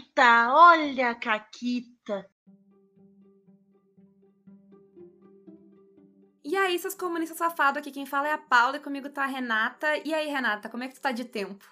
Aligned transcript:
Caquita, 0.00 0.52
olha 0.52 1.10
a 1.10 1.14
Caquita. 1.14 2.26
E 6.42 6.56
aí, 6.56 6.78
seus 6.78 6.94
comunistas 6.94 7.36
safados, 7.36 7.78
aqui 7.78 7.90
quem 7.90 8.06
fala 8.06 8.28
é 8.28 8.32
a 8.32 8.38
Paula 8.38 8.78
e 8.78 8.80
comigo 8.80 9.10
tá 9.10 9.24
a 9.24 9.26
Renata. 9.26 9.86
E 10.04 10.14
aí, 10.14 10.28
Renata, 10.28 10.68
como 10.68 10.82
é 10.82 10.88
que 10.88 10.94
tu 10.94 11.00
tá 11.00 11.12
de 11.12 11.24
tempo? 11.24 11.64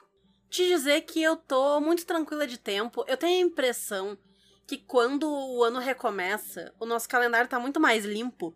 Te 0.51 0.67
dizer 0.67 1.03
que 1.03 1.22
eu 1.22 1.37
tô 1.37 1.80
muito 1.80 2.04
tranquila 2.04 2.46
de 2.46 2.59
tempo. 2.59 3.04
Eu 3.09 3.17
tenho 3.17 3.42
a 3.42 3.49
impressão 3.49 4.19
que 4.67 4.76
quando 4.76 5.29
o 5.29 5.65
ano 5.65 5.79
recomeça, 5.79 6.74
o 6.79 6.87
nosso 6.87 7.08
calendário 7.08 7.49
tá 7.49 7.58
muito 7.58 7.81
mais 7.81 8.04
limpo. 8.04 8.54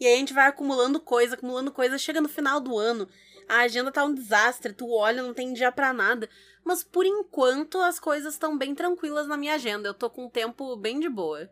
E 0.00 0.06
aí 0.06 0.14
a 0.14 0.18
gente 0.18 0.32
vai 0.32 0.48
acumulando 0.48 0.98
coisa, 0.98 1.34
acumulando 1.34 1.70
coisa, 1.70 1.98
chega 1.98 2.20
no 2.20 2.28
final 2.28 2.58
do 2.58 2.76
ano, 2.76 3.06
a 3.48 3.60
agenda 3.60 3.92
tá 3.92 4.04
um 4.04 4.14
desastre, 4.14 4.72
tu 4.72 4.90
olha, 4.90 5.22
não 5.22 5.34
tem 5.34 5.52
dia 5.52 5.72
para 5.72 5.92
nada. 5.92 6.28
Mas 6.64 6.82
por 6.82 7.04
enquanto 7.04 7.80
as 7.80 7.98
coisas 7.98 8.34
estão 8.34 8.56
bem 8.56 8.74
tranquilas 8.74 9.26
na 9.26 9.36
minha 9.36 9.54
agenda. 9.54 9.88
Eu 9.88 9.94
tô 9.94 10.08
com 10.08 10.26
um 10.26 10.30
tempo 10.30 10.76
bem 10.76 11.00
de 11.00 11.08
boa. 11.08 11.50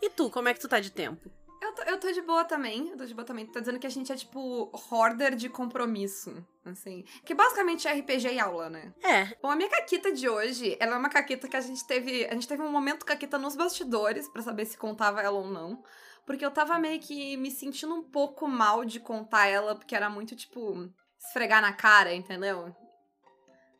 E 0.00 0.10
tu, 0.10 0.28
como 0.30 0.48
é 0.48 0.54
que 0.54 0.60
tu 0.60 0.68
tá 0.68 0.80
de 0.80 0.90
tempo? 0.90 1.30
Eu 1.62 1.72
tô, 1.74 1.82
eu 1.82 2.00
tô 2.00 2.10
de 2.10 2.20
boa 2.20 2.44
também, 2.44 2.88
eu 2.88 2.96
tô 2.96 3.06
de 3.06 3.14
boa 3.14 3.24
também. 3.24 3.46
Tá 3.46 3.60
dizendo 3.60 3.78
que 3.78 3.86
a 3.86 3.90
gente 3.90 4.10
é 4.10 4.16
tipo 4.16 4.70
hoarder 4.90 5.36
de 5.36 5.48
compromisso, 5.48 6.44
assim. 6.64 7.04
Que 7.24 7.34
basicamente 7.34 7.86
é 7.86 7.92
RPG 7.92 8.34
e 8.34 8.40
aula, 8.40 8.68
né? 8.68 8.92
É. 9.00 9.26
Bom, 9.40 9.48
a 9.48 9.54
minha 9.54 9.68
caquita 9.68 10.10
de 10.10 10.28
hoje, 10.28 10.76
ela 10.80 10.96
é 10.96 10.98
uma 10.98 11.08
caquita 11.08 11.46
que 11.46 11.56
a 11.56 11.60
gente 11.60 11.86
teve. 11.86 12.26
A 12.26 12.34
gente 12.34 12.48
teve 12.48 12.62
um 12.62 12.70
momento 12.70 13.06
caquita 13.06 13.38
nos 13.38 13.54
bastidores 13.54 14.28
para 14.28 14.42
saber 14.42 14.66
se 14.66 14.76
contava 14.76 15.22
ela 15.22 15.38
ou 15.38 15.46
não. 15.46 15.82
Porque 16.26 16.44
eu 16.44 16.50
tava 16.50 16.78
meio 16.80 17.00
que 17.00 17.36
me 17.36 17.50
sentindo 17.50 17.94
um 17.94 18.02
pouco 18.02 18.48
mal 18.48 18.84
de 18.84 18.98
contar 18.98 19.46
ela, 19.46 19.76
porque 19.76 19.94
era 19.94 20.10
muito, 20.10 20.34
tipo, 20.34 20.88
esfregar 21.26 21.62
na 21.62 21.72
cara, 21.72 22.14
entendeu? 22.14 22.74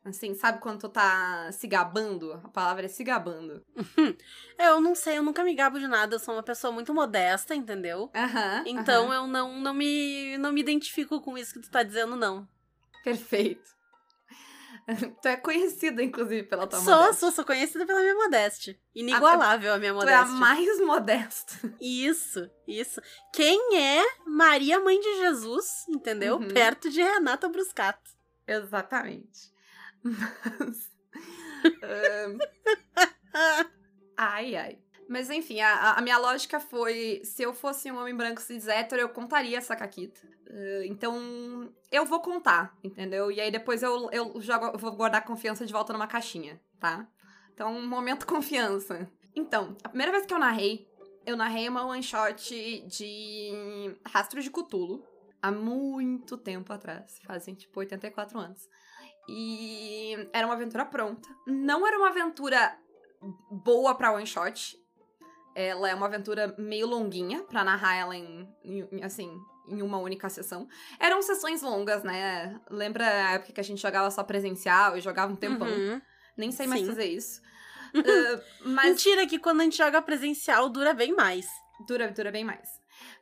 Assim, 0.04 0.34
sabe 0.34 0.58
quando 0.60 0.80
tu 0.80 0.88
tá 0.88 1.50
se 1.52 1.68
gabando? 1.68 2.32
A 2.44 2.48
palavra 2.48 2.86
é 2.86 2.88
se 2.88 3.04
gabando. 3.04 3.64
Eu 4.58 4.80
não 4.80 4.94
sei, 4.94 5.18
eu 5.18 5.22
nunca 5.22 5.44
me 5.44 5.54
gabo 5.54 5.78
de 5.78 5.86
nada, 5.88 6.14
eu 6.14 6.18
sou 6.18 6.34
uma 6.34 6.42
pessoa 6.42 6.72
muito 6.72 6.92
modesta, 6.94 7.54
entendeu? 7.54 8.10
Então 8.66 9.12
eu 9.12 9.26
não, 9.26 9.58
não, 9.60 9.74
me, 9.74 10.36
não 10.38 10.52
me 10.52 10.60
identifico 10.60 11.20
com 11.20 11.36
isso 11.36 11.54
que 11.54 11.60
tu 11.60 11.70
tá 11.70 11.82
dizendo, 11.82 12.14
não. 12.16 12.46
Perfeito. 13.02 13.70
tu 15.22 15.28
é 15.28 15.36
conhecida, 15.36 16.02
inclusive, 16.02 16.42
pela 16.44 16.66
tua 16.66 16.78
Sou, 16.80 16.92
modéstia. 16.94 17.14
sou, 17.20 17.32
sou 17.32 17.44
conhecida 17.44 17.86
pela 17.86 18.00
minha 18.00 18.14
modéstia. 18.14 18.78
Inigualável 18.94 19.72
a 19.74 19.78
minha 19.78 19.92
Tu 19.94 20.08
é 20.08 20.14
a 20.14 20.24
modéstia. 20.24 20.38
mais 20.40 20.80
modesta. 20.84 21.74
Isso, 21.80 22.50
isso. 22.66 23.00
Quem 23.32 23.58
é 23.76 24.02
Maria 24.26 24.80
Mãe 24.80 24.98
de 25.00 25.16
Jesus, 25.20 25.66
entendeu? 25.88 26.36
Uhum. 26.36 26.48
Perto 26.48 26.90
de 26.90 27.02
Renata 27.02 27.48
Bruscato. 27.48 28.10
Exatamente. 28.46 29.52
Mas. 30.02 30.90
ahn, 31.82 32.38
ai, 34.16 34.56
ai. 34.56 34.78
Mas 35.12 35.28
enfim, 35.28 35.60
a, 35.60 35.92
a 35.92 36.00
minha 36.00 36.16
lógica 36.16 36.58
foi: 36.58 37.20
se 37.22 37.42
eu 37.42 37.52
fosse 37.52 37.92
um 37.92 37.98
homem 37.98 38.16
branco 38.16 38.40
cis 38.40 38.66
hétero, 38.66 39.02
eu 39.02 39.10
contaria 39.10 39.58
essa 39.58 39.76
caquita. 39.76 40.18
Ah, 40.48 40.86
então, 40.86 41.70
eu 41.90 42.06
vou 42.06 42.20
contar, 42.20 42.74
entendeu? 42.82 43.30
E 43.30 43.38
aí 43.38 43.50
depois 43.50 43.82
eu, 43.82 44.10
eu 44.10 44.40
jogo, 44.40 44.78
vou 44.78 44.90
guardar 44.92 45.20
a 45.20 45.24
confiança 45.24 45.66
de 45.66 45.72
volta 45.72 45.92
numa 45.92 46.06
caixinha, 46.06 46.58
tá? 46.80 47.06
Então, 47.52 47.76
um 47.76 47.86
momento 47.86 48.26
confiança. 48.26 49.06
Então, 49.36 49.76
a 49.84 49.90
primeira 49.90 50.12
vez 50.12 50.24
que 50.24 50.32
eu 50.32 50.38
narrei, 50.38 50.88
eu 51.26 51.36
narrei 51.36 51.68
uma 51.68 51.84
one 51.84 52.02
shot 52.02 52.50
de 52.86 53.94
Rastro 54.06 54.40
de 54.40 54.48
Cutulo 54.48 55.06
há 55.42 55.52
muito 55.52 56.38
tempo 56.38 56.72
atrás. 56.72 57.20
Fazem 57.26 57.54
tipo 57.54 57.80
84 57.80 58.38
anos. 58.38 58.66
E 59.28 60.16
era 60.32 60.46
uma 60.46 60.54
aventura 60.54 60.86
pronta. 60.86 61.28
Não 61.46 61.86
era 61.86 61.98
uma 61.98 62.08
aventura 62.08 62.78
boa 63.50 63.94
pra 63.94 64.12
one 64.12 64.26
shot. 64.26 64.81
Ela 65.54 65.90
é 65.90 65.94
uma 65.94 66.06
aventura 66.06 66.54
meio 66.58 66.86
longuinha 66.86 67.42
pra 67.44 67.62
narrar 67.64 67.94
ela 67.96 68.16
em, 68.16 68.48
em- 68.64 69.04
assim, 69.04 69.30
em 69.68 69.82
uma 69.82 69.98
única 69.98 70.28
sessão. 70.28 70.66
Eram 70.98 71.20
sessões 71.22 71.60
longas, 71.62 72.02
né? 72.02 72.58
Lembra 72.70 73.04
a 73.06 73.30
época 73.32 73.52
que 73.52 73.60
a 73.60 73.64
gente 73.64 73.80
jogava 73.80 74.10
só 74.10 74.22
presencial 74.24 74.96
e 74.96 75.00
jogava 75.00 75.32
um 75.32 75.36
tempão? 75.36 75.68
Uhum. 75.68 76.00
Nem 76.36 76.50
sei 76.50 76.66
mais 76.66 76.80
Sim. 76.80 76.86
fazer 76.88 77.04
isso. 77.06 77.40
Ah, 77.94 78.40
mas 78.64 78.86
Mentira 78.88 79.26
que 79.26 79.38
quando 79.38 79.60
a 79.60 79.64
gente 79.64 79.76
joga 79.76 80.00
presencial 80.00 80.70
dura 80.70 80.94
bem 80.94 81.14
mais. 81.14 81.46
Dura, 81.86 82.10
dura 82.10 82.30
bem 82.32 82.42
mais. 82.42 82.66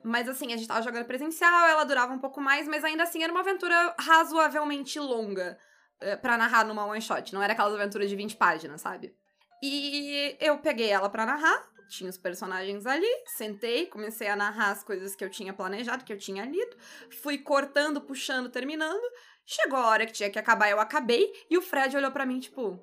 Mas 0.04 0.28
assim, 0.28 0.52
a 0.52 0.56
gente 0.56 0.68
tava 0.68 0.80
jogando 0.80 1.06
presencial, 1.06 1.66
ela 1.66 1.82
durava 1.82 2.12
um 2.12 2.20
pouco 2.20 2.40
mais, 2.40 2.68
mas 2.68 2.84
ainda 2.84 3.02
assim 3.02 3.20
era 3.24 3.32
uma 3.32 3.40
aventura 3.40 3.92
razoavelmente 3.98 5.00
longa 5.00 5.58
eh, 6.00 6.14
pra 6.14 6.38
narrar 6.38 6.64
numa 6.64 6.84
one 6.86 7.00
shot. 7.02 7.34
Não 7.34 7.42
era 7.42 7.52
aquelas 7.52 7.74
aventuras 7.74 8.08
de 8.08 8.14
20 8.14 8.36
páginas, 8.36 8.80
sabe? 8.80 9.12
E 9.60 10.36
eu 10.40 10.58
peguei 10.58 10.88
ela 10.88 11.10
pra 11.10 11.26
narrar, 11.26 11.68
tinha 11.90 12.08
os 12.08 12.16
personagens 12.16 12.86
ali, 12.86 13.08
sentei, 13.26 13.86
comecei 13.86 14.28
a 14.28 14.36
narrar 14.36 14.70
as 14.70 14.82
coisas 14.82 15.14
que 15.14 15.24
eu 15.24 15.30
tinha 15.30 15.52
planejado, 15.52 16.04
que 16.04 16.12
eu 16.12 16.18
tinha 16.18 16.44
lido, 16.44 16.76
fui 17.22 17.38
cortando, 17.38 18.00
puxando, 18.00 18.48
terminando. 18.48 19.02
Chegou 19.44 19.78
a 19.78 19.88
hora 19.88 20.06
que 20.06 20.12
tinha 20.12 20.30
que 20.30 20.38
acabar, 20.38 20.70
eu 20.70 20.78
acabei, 20.80 21.32
e 21.50 21.58
o 21.58 21.62
Fred 21.62 21.96
olhou 21.96 22.12
pra 22.12 22.24
mim, 22.24 22.38
tipo, 22.38 22.78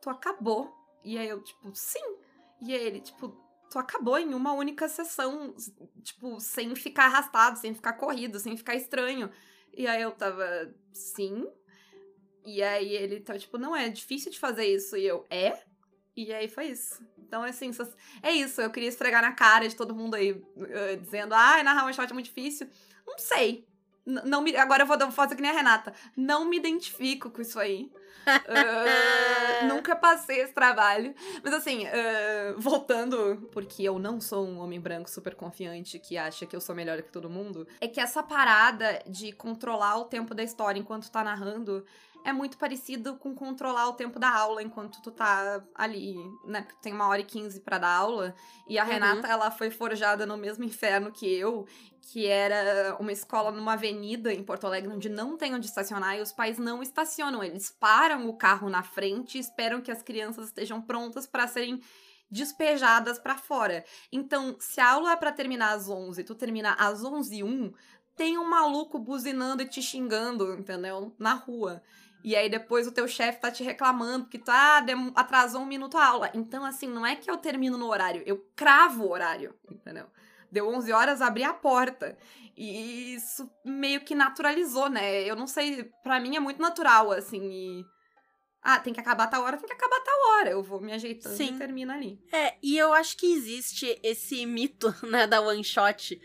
tu 0.00 0.10
acabou. 0.10 0.70
E 1.02 1.16
aí 1.18 1.28
eu, 1.28 1.42
tipo, 1.42 1.74
sim. 1.74 2.16
E 2.60 2.72
ele, 2.72 3.00
tipo, 3.00 3.28
tu 3.70 3.78
acabou 3.78 4.18
em 4.18 4.34
uma 4.34 4.52
única 4.52 4.86
sessão, 4.88 5.54
tipo, 6.02 6.38
sem 6.38 6.74
ficar 6.76 7.06
arrastado, 7.06 7.58
sem 7.58 7.74
ficar 7.74 7.94
corrido, 7.94 8.38
sem 8.38 8.56
ficar 8.56 8.74
estranho. 8.74 9.30
E 9.72 9.86
aí 9.86 10.02
eu 10.02 10.12
tava, 10.12 10.44
sim. 10.92 11.48
E 12.44 12.62
aí 12.62 12.94
ele 12.94 13.20
tava, 13.20 13.38
tipo, 13.38 13.56
não, 13.56 13.74
é 13.74 13.88
difícil 13.88 14.30
de 14.30 14.38
fazer 14.38 14.66
isso. 14.66 14.96
E 14.96 15.06
eu, 15.06 15.24
é? 15.30 15.58
E 16.16 16.32
aí 16.32 16.48
foi 16.48 16.66
isso. 16.66 17.02
Então, 17.18 17.42
assim, 17.42 17.70
é 18.22 18.30
isso. 18.32 18.60
Eu 18.60 18.70
queria 18.70 18.88
esfregar 18.88 19.22
na 19.22 19.32
cara 19.32 19.66
de 19.68 19.74
todo 19.74 19.94
mundo 19.94 20.14
aí, 20.14 20.42
eh, 20.68 20.96
dizendo, 20.96 21.34
ai, 21.34 21.62
narrar 21.62 21.84
one 21.84 21.94
shot 21.94 22.10
é 22.10 22.12
muito 22.12 22.26
difícil. 22.26 22.68
Não 23.06 23.18
sei. 23.18 23.66
N- 24.06 24.20
não 24.24 24.42
me, 24.42 24.54
agora 24.56 24.82
eu 24.82 24.86
vou, 24.86 24.96
dar- 24.96 25.06
vou 25.06 25.14
fazer 25.14 25.34
que 25.36 25.40
nem 25.42 25.50
a 25.50 25.54
Renata. 25.54 25.94
Não 26.16 26.44
me 26.44 26.58
identifico 26.58 27.30
com 27.30 27.40
isso 27.40 27.58
aí. 27.58 27.90
Ah, 28.26 29.64
nunca 29.66 29.96
passei 29.96 30.40
esse 30.42 30.52
trabalho. 30.52 31.14
Mas 31.42 31.54
assim, 31.54 31.86
ah, 31.86 32.54
voltando, 32.58 33.48
porque 33.52 33.82
eu 33.82 33.98
não 33.98 34.20
sou 34.20 34.46
um 34.46 34.58
homem 34.60 34.80
branco 34.80 35.08
super 35.08 35.34
confiante 35.34 35.98
que 35.98 36.16
acha 36.18 36.44
que 36.46 36.54
eu 36.54 36.60
sou 36.60 36.74
melhor 36.74 37.00
que 37.02 37.10
todo 37.10 37.30
mundo, 37.30 37.66
é 37.80 37.88
que 37.88 38.00
essa 38.00 38.22
parada 38.22 39.02
de 39.06 39.32
controlar 39.32 39.96
o 39.98 40.04
tempo 40.04 40.34
da 40.34 40.42
história 40.42 40.78
enquanto 40.78 41.10
tá 41.10 41.24
narrando 41.24 41.84
é 42.24 42.32
muito 42.32 42.56
parecido 42.58 43.16
com 43.16 43.34
controlar 43.34 43.88
o 43.88 43.94
tempo 43.94 44.18
da 44.18 44.30
aula 44.30 44.62
enquanto 44.62 45.02
tu 45.02 45.10
tá 45.10 45.62
ali, 45.74 46.14
né? 46.44 46.62
Porque 46.62 46.80
tem 46.82 46.92
uma 46.92 47.08
hora 47.08 47.20
e 47.20 47.24
quinze 47.24 47.60
pra 47.60 47.78
dar 47.78 47.94
aula. 47.94 48.34
E 48.68 48.78
a 48.78 48.84
Uhum. 48.84 48.90
Renata, 48.90 49.26
ela 49.28 49.50
foi 49.50 49.70
forjada 49.70 50.24
no 50.26 50.36
mesmo 50.36 50.64
inferno 50.64 51.10
que 51.12 51.26
eu, 51.26 51.66
que 52.00 52.26
era 52.26 52.96
uma 53.00 53.12
escola 53.12 53.50
numa 53.50 53.72
avenida 53.74 54.32
em 54.32 54.42
Porto 54.42 54.66
Alegre 54.66 54.92
onde 54.92 55.08
não 55.08 55.36
tem 55.36 55.54
onde 55.54 55.66
estacionar 55.66 56.16
e 56.16 56.20
os 56.20 56.32
pais 56.32 56.58
não 56.58 56.82
estacionam. 56.82 57.42
Eles 57.42 57.70
param 57.70 58.28
o 58.28 58.36
carro 58.36 58.68
na 58.70 58.82
frente 58.82 59.36
e 59.38 59.40
esperam 59.40 59.80
que 59.80 59.90
as 59.90 60.02
crianças 60.02 60.46
estejam 60.46 60.80
prontas 60.80 61.26
para 61.26 61.46
serem 61.46 61.80
despejadas 62.30 63.18
pra 63.18 63.36
fora. 63.36 63.84
Então, 64.10 64.56
se 64.58 64.80
a 64.80 64.90
aula 64.92 65.12
é 65.12 65.16
pra 65.16 65.32
terminar 65.32 65.72
às 65.74 65.88
11, 65.88 66.24
tu 66.24 66.34
termina 66.34 66.72
às 66.78 67.04
11 67.04 67.36
e 67.36 67.44
1, 67.44 67.72
tem 68.16 68.38
um 68.38 68.44
maluco 68.48 68.98
buzinando 68.98 69.62
e 69.62 69.68
te 69.68 69.82
xingando, 69.82 70.54
entendeu? 70.54 71.14
Na 71.18 71.34
rua. 71.34 71.82
E 72.24 72.36
aí 72.36 72.48
depois 72.48 72.86
o 72.86 72.92
teu 72.92 73.08
chefe 73.08 73.40
tá 73.40 73.50
te 73.50 73.64
reclamando 73.64 74.26
que 74.26 74.38
tu 74.38 74.52
dem- 74.84 75.12
atrasou 75.14 75.62
um 75.62 75.66
minuto 75.66 75.96
a 75.96 76.06
aula. 76.06 76.30
Então, 76.34 76.64
assim, 76.64 76.86
não 76.86 77.04
é 77.04 77.16
que 77.16 77.30
eu 77.30 77.36
termino 77.36 77.76
no 77.76 77.88
horário, 77.88 78.22
eu 78.24 78.46
cravo 78.54 79.04
o 79.04 79.10
horário, 79.10 79.54
entendeu? 79.70 80.06
Deu 80.50 80.68
11 80.68 80.92
horas, 80.92 81.22
abri 81.22 81.42
a 81.42 81.52
porta. 81.52 82.16
E 82.56 83.14
isso 83.14 83.50
meio 83.64 84.02
que 84.02 84.14
naturalizou, 84.14 84.88
né? 84.88 85.22
Eu 85.22 85.34
não 85.34 85.46
sei, 85.46 85.90
pra 86.02 86.20
mim 86.20 86.36
é 86.36 86.40
muito 86.40 86.60
natural, 86.60 87.10
assim, 87.10 87.42
e... 87.42 87.86
Ah, 88.62 88.78
tem 88.78 88.92
que 88.92 89.00
acabar 89.00 89.26
tal 89.26 89.42
hora, 89.42 89.56
tem 89.56 89.66
que 89.66 89.72
acabar 89.72 89.98
tal 90.00 90.30
hora. 90.30 90.50
Eu 90.50 90.62
vou 90.62 90.80
me 90.80 90.92
ajeitando 90.92 91.34
Sim. 91.34 91.56
e 91.56 91.58
termina 91.58 91.94
ali. 91.94 92.20
É, 92.32 92.54
e 92.62 92.78
eu 92.78 92.92
acho 92.92 93.16
que 93.16 93.32
existe 93.32 93.98
esse 94.04 94.46
mito, 94.46 94.94
né, 95.02 95.26
da 95.26 95.40
one 95.40 95.64
shot 95.64 96.20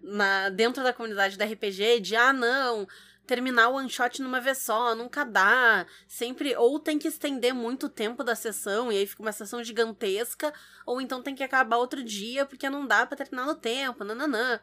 na, 0.00 0.50
dentro 0.50 0.84
da 0.84 0.92
comunidade 0.92 1.36
da 1.36 1.44
RPG 1.44 1.98
de 2.00 2.14
ah, 2.14 2.32
não, 2.32 2.86
terminar 3.30 3.68
o 3.68 3.74
one 3.74 3.88
shot 3.88 4.20
numa 4.20 4.40
vez 4.40 4.58
só, 4.58 4.92
nunca 4.92 5.24
dá. 5.24 5.86
Sempre, 6.08 6.56
ou 6.56 6.80
tem 6.80 6.98
que 6.98 7.06
estender 7.06 7.54
muito 7.54 7.86
o 7.86 7.88
tempo 7.88 8.24
da 8.24 8.34
sessão, 8.34 8.90
e 8.90 8.96
aí 8.96 9.06
fica 9.06 9.22
uma 9.22 9.30
sessão 9.30 9.62
gigantesca, 9.62 10.52
ou 10.84 11.00
então 11.00 11.22
tem 11.22 11.32
que 11.32 11.44
acabar 11.44 11.76
outro 11.76 12.02
dia 12.02 12.44
porque 12.44 12.68
não 12.68 12.84
dá 12.84 13.06
pra 13.06 13.16
terminar 13.16 13.46
no 13.46 13.54
tempo, 13.54 14.02
nananã. 14.02 14.58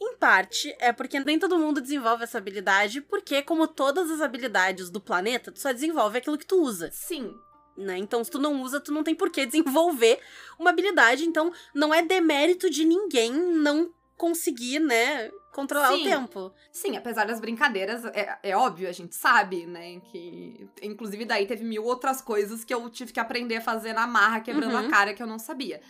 Em 0.00 0.16
parte, 0.18 0.72
é 0.78 0.92
porque 0.92 1.18
nem 1.18 1.36
todo 1.36 1.58
mundo 1.58 1.80
desenvolve 1.80 2.22
essa 2.22 2.38
habilidade, 2.38 3.00
porque, 3.00 3.42
como 3.42 3.66
todas 3.66 4.08
as 4.08 4.20
habilidades 4.20 4.88
do 4.88 5.00
planeta, 5.00 5.50
tu 5.50 5.58
só 5.58 5.72
desenvolve 5.72 6.18
aquilo 6.18 6.38
que 6.38 6.46
tu 6.46 6.62
usa 6.62 6.88
Sim, 6.92 7.34
né? 7.76 7.98
Então, 7.98 8.22
se 8.22 8.30
tu 8.30 8.38
não 8.38 8.62
usa, 8.62 8.78
tu 8.78 8.92
não 8.92 9.02
tem 9.02 9.16
por 9.16 9.30
que 9.30 9.44
desenvolver 9.46 10.20
uma 10.56 10.70
habilidade. 10.70 11.24
Então, 11.24 11.52
não 11.74 11.92
é 11.92 12.02
demérito 12.02 12.70
de 12.70 12.84
ninguém 12.84 13.32
não 13.32 13.92
conseguir, 14.18 14.80
né, 14.80 15.30
controlar 15.52 15.92
Sim. 15.92 16.00
o 16.02 16.10
tempo. 16.10 16.52
Sim, 16.70 16.96
apesar 16.96 17.24
das 17.24 17.40
brincadeiras, 17.40 18.04
é, 18.06 18.38
é 18.42 18.56
óbvio, 18.56 18.88
a 18.88 18.92
gente 18.92 19.14
sabe, 19.14 19.64
né? 19.64 20.00
Que. 20.10 20.68
Inclusive, 20.82 21.24
daí 21.24 21.46
teve 21.46 21.64
mil 21.64 21.84
outras 21.84 22.20
coisas 22.20 22.64
que 22.64 22.74
eu 22.74 22.90
tive 22.90 23.12
que 23.12 23.20
aprender 23.20 23.56
a 23.56 23.60
fazer 23.60 23.92
na 23.94 24.06
marra, 24.06 24.40
quebrando 24.40 24.72
Uhum. 24.74 24.86
a 24.86 24.90
cara 24.90 25.14
que 25.14 25.22
eu 25.22 25.26
não 25.26 25.38
sabia. 25.38 25.80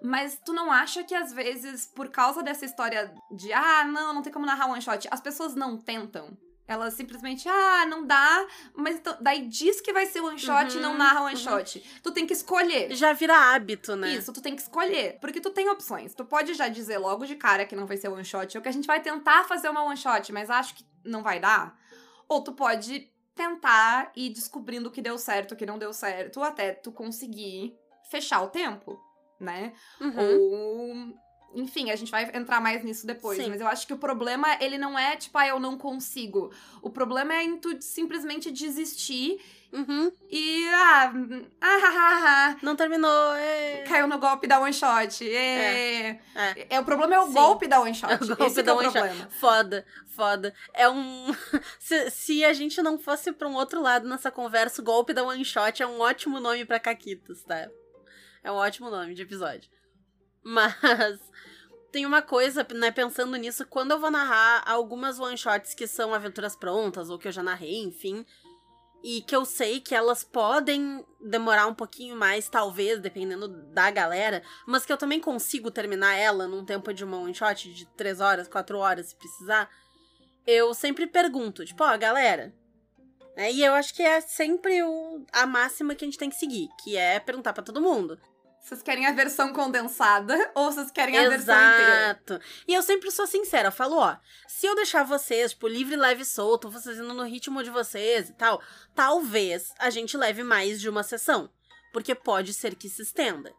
Mas 0.00 0.40
tu 0.44 0.52
não 0.52 0.72
acha 0.72 1.04
que 1.04 1.14
às 1.14 1.32
vezes, 1.32 1.86
por 1.86 2.08
causa 2.08 2.42
dessa 2.42 2.64
história 2.64 3.12
de 3.30 3.52
ah, 3.52 3.84
não, 3.84 4.14
não 4.14 4.22
tem 4.22 4.32
como 4.32 4.46
narrar 4.46 4.66
one 4.70 4.80
shot, 4.80 5.06
as 5.10 5.20
pessoas 5.20 5.54
não 5.54 5.76
tentam? 5.76 6.36
Elas 6.72 6.94
simplesmente, 6.94 7.48
ah, 7.48 7.86
não 7.86 8.06
dá, 8.06 8.46
mas 8.74 8.96
então- 8.96 9.16
daí 9.20 9.46
diz 9.46 9.80
que 9.80 9.92
vai 9.92 10.06
ser 10.06 10.20
one 10.20 10.38
shot 10.38 10.76
e 10.76 10.80
não 10.80 10.92
Uhum, 10.92 10.98
narra 10.98 11.20
one 11.22 11.34
uhum. 11.34 11.40
shot. 11.40 12.00
Tu 12.02 12.10
tem 12.12 12.26
que 12.26 12.32
escolher. 12.32 12.94
Já 12.94 13.12
vira 13.12 13.36
hábito, 13.36 13.94
né? 13.94 14.12
Isso, 14.14 14.32
tu 14.32 14.40
tem 14.40 14.56
que 14.56 14.62
escolher. 14.62 15.18
Porque 15.20 15.40
tu 15.40 15.50
tem 15.50 15.68
opções. 15.68 16.14
Tu 16.14 16.24
pode 16.24 16.54
já 16.54 16.68
dizer 16.68 16.98
logo 16.98 17.26
de 17.26 17.36
cara 17.36 17.66
que 17.66 17.76
não 17.76 17.86
vai 17.86 17.96
ser 17.96 18.08
one 18.08 18.24
shot, 18.24 18.56
ou 18.56 18.62
que 18.62 18.68
a 18.68 18.72
gente 18.72 18.86
vai 18.86 19.00
tentar 19.00 19.44
fazer 19.44 19.68
uma 19.68 19.82
one 19.84 19.96
shot, 19.96 20.32
mas 20.32 20.50
acho 20.50 20.74
que 20.74 20.84
não 21.04 21.22
vai 21.22 21.38
dar. 21.38 21.78
Ou 22.28 22.42
tu 22.42 22.52
pode 22.52 23.10
tentar 23.34 24.12
ir 24.16 24.30
descobrindo 24.30 24.88
o 24.88 24.92
que 24.92 25.00
deu 25.02 25.16
certo, 25.18 25.52
o 25.52 25.56
que 25.56 25.66
não 25.66 25.78
deu 25.78 25.92
certo, 25.92 26.42
até 26.42 26.72
tu 26.72 26.92
conseguir 26.92 27.74
fechar 28.10 28.42
o 28.42 28.48
tempo, 28.48 29.00
né? 29.40 29.72
Uhum. 30.00 30.38
Ou. 30.38 31.22
Enfim, 31.54 31.90
a 31.90 31.96
gente 31.96 32.10
vai 32.10 32.30
entrar 32.34 32.60
mais 32.60 32.82
nisso 32.82 33.06
depois. 33.06 33.38
Sim. 33.38 33.50
Mas 33.50 33.60
eu 33.60 33.66
acho 33.66 33.86
que 33.86 33.92
o 33.92 33.98
problema, 33.98 34.56
ele 34.60 34.78
não 34.78 34.98
é 34.98 35.16
tipo, 35.16 35.36
ah, 35.38 35.46
eu 35.46 35.60
não 35.60 35.76
consigo. 35.76 36.52
O 36.80 36.90
problema 36.90 37.34
é 37.34 37.44
em 37.44 37.56
tu 37.58 37.76
simplesmente 37.80 38.50
desistir 38.50 39.40
Uhum. 39.72 40.12
e. 40.30 40.68
Ah, 40.68 41.10
ah, 41.62 41.66
ah, 41.66 41.92
ah, 41.94 42.50
ah 42.50 42.56
Não 42.62 42.76
terminou. 42.76 43.34
É... 43.34 43.84
caiu 43.88 44.06
no 44.06 44.18
golpe 44.18 44.46
da 44.46 44.60
one 44.60 44.72
shot. 44.72 45.26
É. 45.26 46.20
É. 46.34 46.66
É, 46.68 46.80
o 46.80 46.84
problema 46.84 47.14
é 47.14 47.20
o 47.20 47.26
Sim. 47.28 47.32
golpe 47.32 47.66
da 47.66 47.80
one 47.80 47.94
shot. 47.94 48.12
É 48.12 48.16
o 48.22 48.26
golpe 48.36 48.44
Esse 48.44 48.62
da 48.62 48.72
é 48.72 48.74
one 48.74 48.84
shot. 48.84 48.92
problema. 48.92 49.30
Foda, 49.30 49.86
foda. 50.08 50.54
É 50.74 50.88
um. 50.90 51.34
se, 51.80 52.10
se 52.10 52.44
a 52.44 52.52
gente 52.52 52.82
não 52.82 52.98
fosse 52.98 53.32
pra 53.32 53.48
um 53.48 53.54
outro 53.54 53.80
lado 53.80 54.06
nessa 54.06 54.30
conversa, 54.30 54.82
o 54.82 54.84
golpe 54.84 55.14
da 55.14 55.24
One 55.24 55.44
Shot 55.44 55.82
é 55.82 55.86
um 55.86 56.00
ótimo 56.00 56.38
nome 56.38 56.66
pra 56.66 56.78
Caquitas, 56.78 57.42
tá? 57.42 57.68
É 58.44 58.52
um 58.52 58.56
ótimo 58.56 58.90
nome 58.90 59.14
de 59.14 59.22
episódio. 59.22 59.70
Mas. 60.42 61.20
Tem 61.92 62.06
uma 62.06 62.22
coisa, 62.22 62.66
né, 62.74 62.90
pensando 62.90 63.36
nisso, 63.36 63.66
quando 63.66 63.90
eu 63.90 64.00
vou 64.00 64.10
narrar 64.10 64.62
algumas 64.66 65.20
one 65.20 65.36
shots 65.36 65.74
que 65.74 65.86
são 65.86 66.14
aventuras 66.14 66.56
prontas, 66.56 67.10
ou 67.10 67.18
que 67.18 67.28
eu 67.28 67.32
já 67.32 67.42
narrei, 67.42 67.82
enfim, 67.82 68.24
e 69.02 69.20
que 69.20 69.36
eu 69.36 69.44
sei 69.44 69.78
que 69.78 69.94
elas 69.94 70.24
podem 70.24 71.04
demorar 71.20 71.66
um 71.66 71.74
pouquinho 71.74 72.16
mais, 72.16 72.48
talvez, 72.48 72.98
dependendo 72.98 73.46
da 73.46 73.90
galera, 73.90 74.42
mas 74.66 74.86
que 74.86 74.92
eu 74.92 74.96
também 74.96 75.20
consigo 75.20 75.70
terminar 75.70 76.14
ela 76.14 76.48
num 76.48 76.64
tempo 76.64 76.94
de 76.94 77.04
uma 77.04 77.18
one 77.18 77.34
shot 77.34 77.70
de 77.70 77.84
3 77.88 78.20
horas, 78.22 78.48
4 78.48 78.78
horas, 78.78 79.08
se 79.08 79.16
precisar, 79.16 79.68
eu 80.46 80.72
sempre 80.72 81.06
pergunto, 81.06 81.62
tipo, 81.62 81.84
ó, 81.84 81.94
galera. 81.98 82.54
né, 83.36 83.52
e 83.52 83.62
eu 83.62 83.74
acho 83.74 83.94
que 83.94 84.02
é 84.02 84.18
sempre 84.22 84.82
o, 84.82 85.26
a 85.30 85.46
máxima 85.46 85.94
que 85.94 86.06
a 86.06 86.08
gente 86.08 86.18
tem 86.18 86.30
que 86.30 86.36
seguir, 86.36 86.70
que 86.82 86.96
é 86.96 87.20
perguntar 87.20 87.52
pra 87.52 87.62
todo 87.62 87.82
mundo. 87.82 88.18
Vocês 88.62 88.80
querem 88.80 89.06
a 89.06 89.12
versão 89.12 89.52
condensada 89.52 90.34
ou 90.54 90.70
vocês 90.70 90.88
querem 90.92 91.18
a 91.18 91.28
versão 91.28 91.54
inteira? 91.54 92.00
Exato. 92.02 92.40
E 92.66 92.72
eu 92.72 92.80
sempre 92.80 93.10
sou 93.10 93.26
sincera, 93.26 93.68
eu 93.68 93.72
falo, 93.72 93.96
ó, 93.96 94.16
se 94.46 94.66
eu 94.66 94.76
deixar 94.76 95.02
vocês, 95.02 95.50
tipo, 95.50 95.66
livre, 95.66 95.96
leve 95.96 96.22
e 96.22 96.24
solto, 96.24 96.70
vocês 96.70 96.96
indo 96.96 97.12
no 97.12 97.24
ritmo 97.24 97.60
de 97.64 97.70
vocês 97.70 98.30
e 98.30 98.32
tal, 98.34 98.62
talvez 98.94 99.74
a 99.80 99.90
gente 99.90 100.16
leve 100.16 100.44
mais 100.44 100.80
de 100.80 100.88
uma 100.88 101.02
sessão. 101.02 101.50
Porque 101.92 102.14
pode 102.14 102.54
ser 102.54 102.76
que 102.76 102.88
se 102.88 103.02
estenda. 103.02 103.52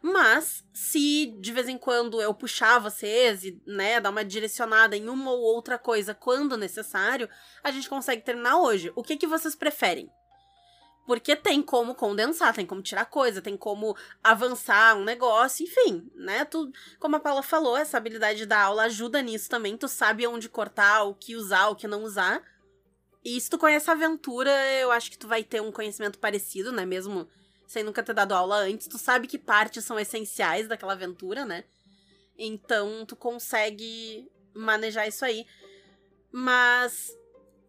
Mas, 0.00 0.64
se 0.72 1.26
de 1.40 1.52
vez 1.52 1.68
em 1.68 1.76
quando 1.76 2.22
eu 2.22 2.32
puxar 2.32 2.78
vocês 2.78 3.44
e, 3.44 3.60
né, 3.66 4.00
dar 4.00 4.10
uma 4.10 4.24
direcionada 4.24 4.96
em 4.96 5.08
uma 5.08 5.30
ou 5.30 5.40
outra 5.40 5.76
coisa 5.76 6.14
quando 6.14 6.56
necessário, 6.56 7.28
a 7.62 7.70
gente 7.70 7.88
consegue 7.88 8.22
terminar 8.22 8.58
hoje. 8.58 8.90
O 8.96 9.02
que, 9.02 9.16
que 9.16 9.26
vocês 9.26 9.54
preferem? 9.54 10.08
Porque 11.08 11.34
tem 11.34 11.62
como 11.62 11.94
condensar, 11.94 12.54
tem 12.54 12.66
como 12.66 12.82
tirar 12.82 13.06
coisa, 13.06 13.40
tem 13.40 13.56
como 13.56 13.96
avançar 14.22 14.94
um 14.94 15.04
negócio, 15.04 15.64
enfim, 15.64 16.06
né? 16.14 16.44
Tu, 16.44 16.70
como 17.00 17.16
a 17.16 17.18
Paula 17.18 17.42
falou, 17.42 17.78
essa 17.78 17.96
habilidade 17.96 18.44
da 18.44 18.60
aula 18.60 18.82
ajuda 18.82 19.22
nisso 19.22 19.48
também. 19.48 19.74
Tu 19.74 19.88
sabe 19.88 20.26
onde 20.26 20.50
cortar, 20.50 21.04
o 21.04 21.14
que 21.14 21.34
usar, 21.34 21.68
o 21.68 21.74
que 21.74 21.88
não 21.88 22.02
usar. 22.02 22.42
E 23.24 23.40
se 23.40 23.48
tu 23.48 23.56
conhece 23.56 23.88
a 23.88 23.94
aventura, 23.94 24.50
eu 24.74 24.92
acho 24.92 25.10
que 25.10 25.16
tu 25.16 25.26
vai 25.26 25.42
ter 25.42 25.62
um 25.62 25.72
conhecimento 25.72 26.18
parecido, 26.18 26.72
né? 26.72 26.84
Mesmo 26.84 27.26
sem 27.66 27.82
nunca 27.82 28.02
ter 28.02 28.12
dado 28.12 28.32
aula 28.32 28.56
antes. 28.56 28.86
Tu 28.86 28.98
sabe 28.98 29.26
que 29.26 29.38
partes 29.38 29.86
são 29.86 29.98
essenciais 29.98 30.68
daquela 30.68 30.92
aventura, 30.92 31.46
né? 31.46 31.64
Então 32.36 33.06
tu 33.06 33.16
consegue 33.16 34.30
manejar 34.52 35.08
isso 35.08 35.24
aí. 35.24 35.46
Mas 36.30 37.16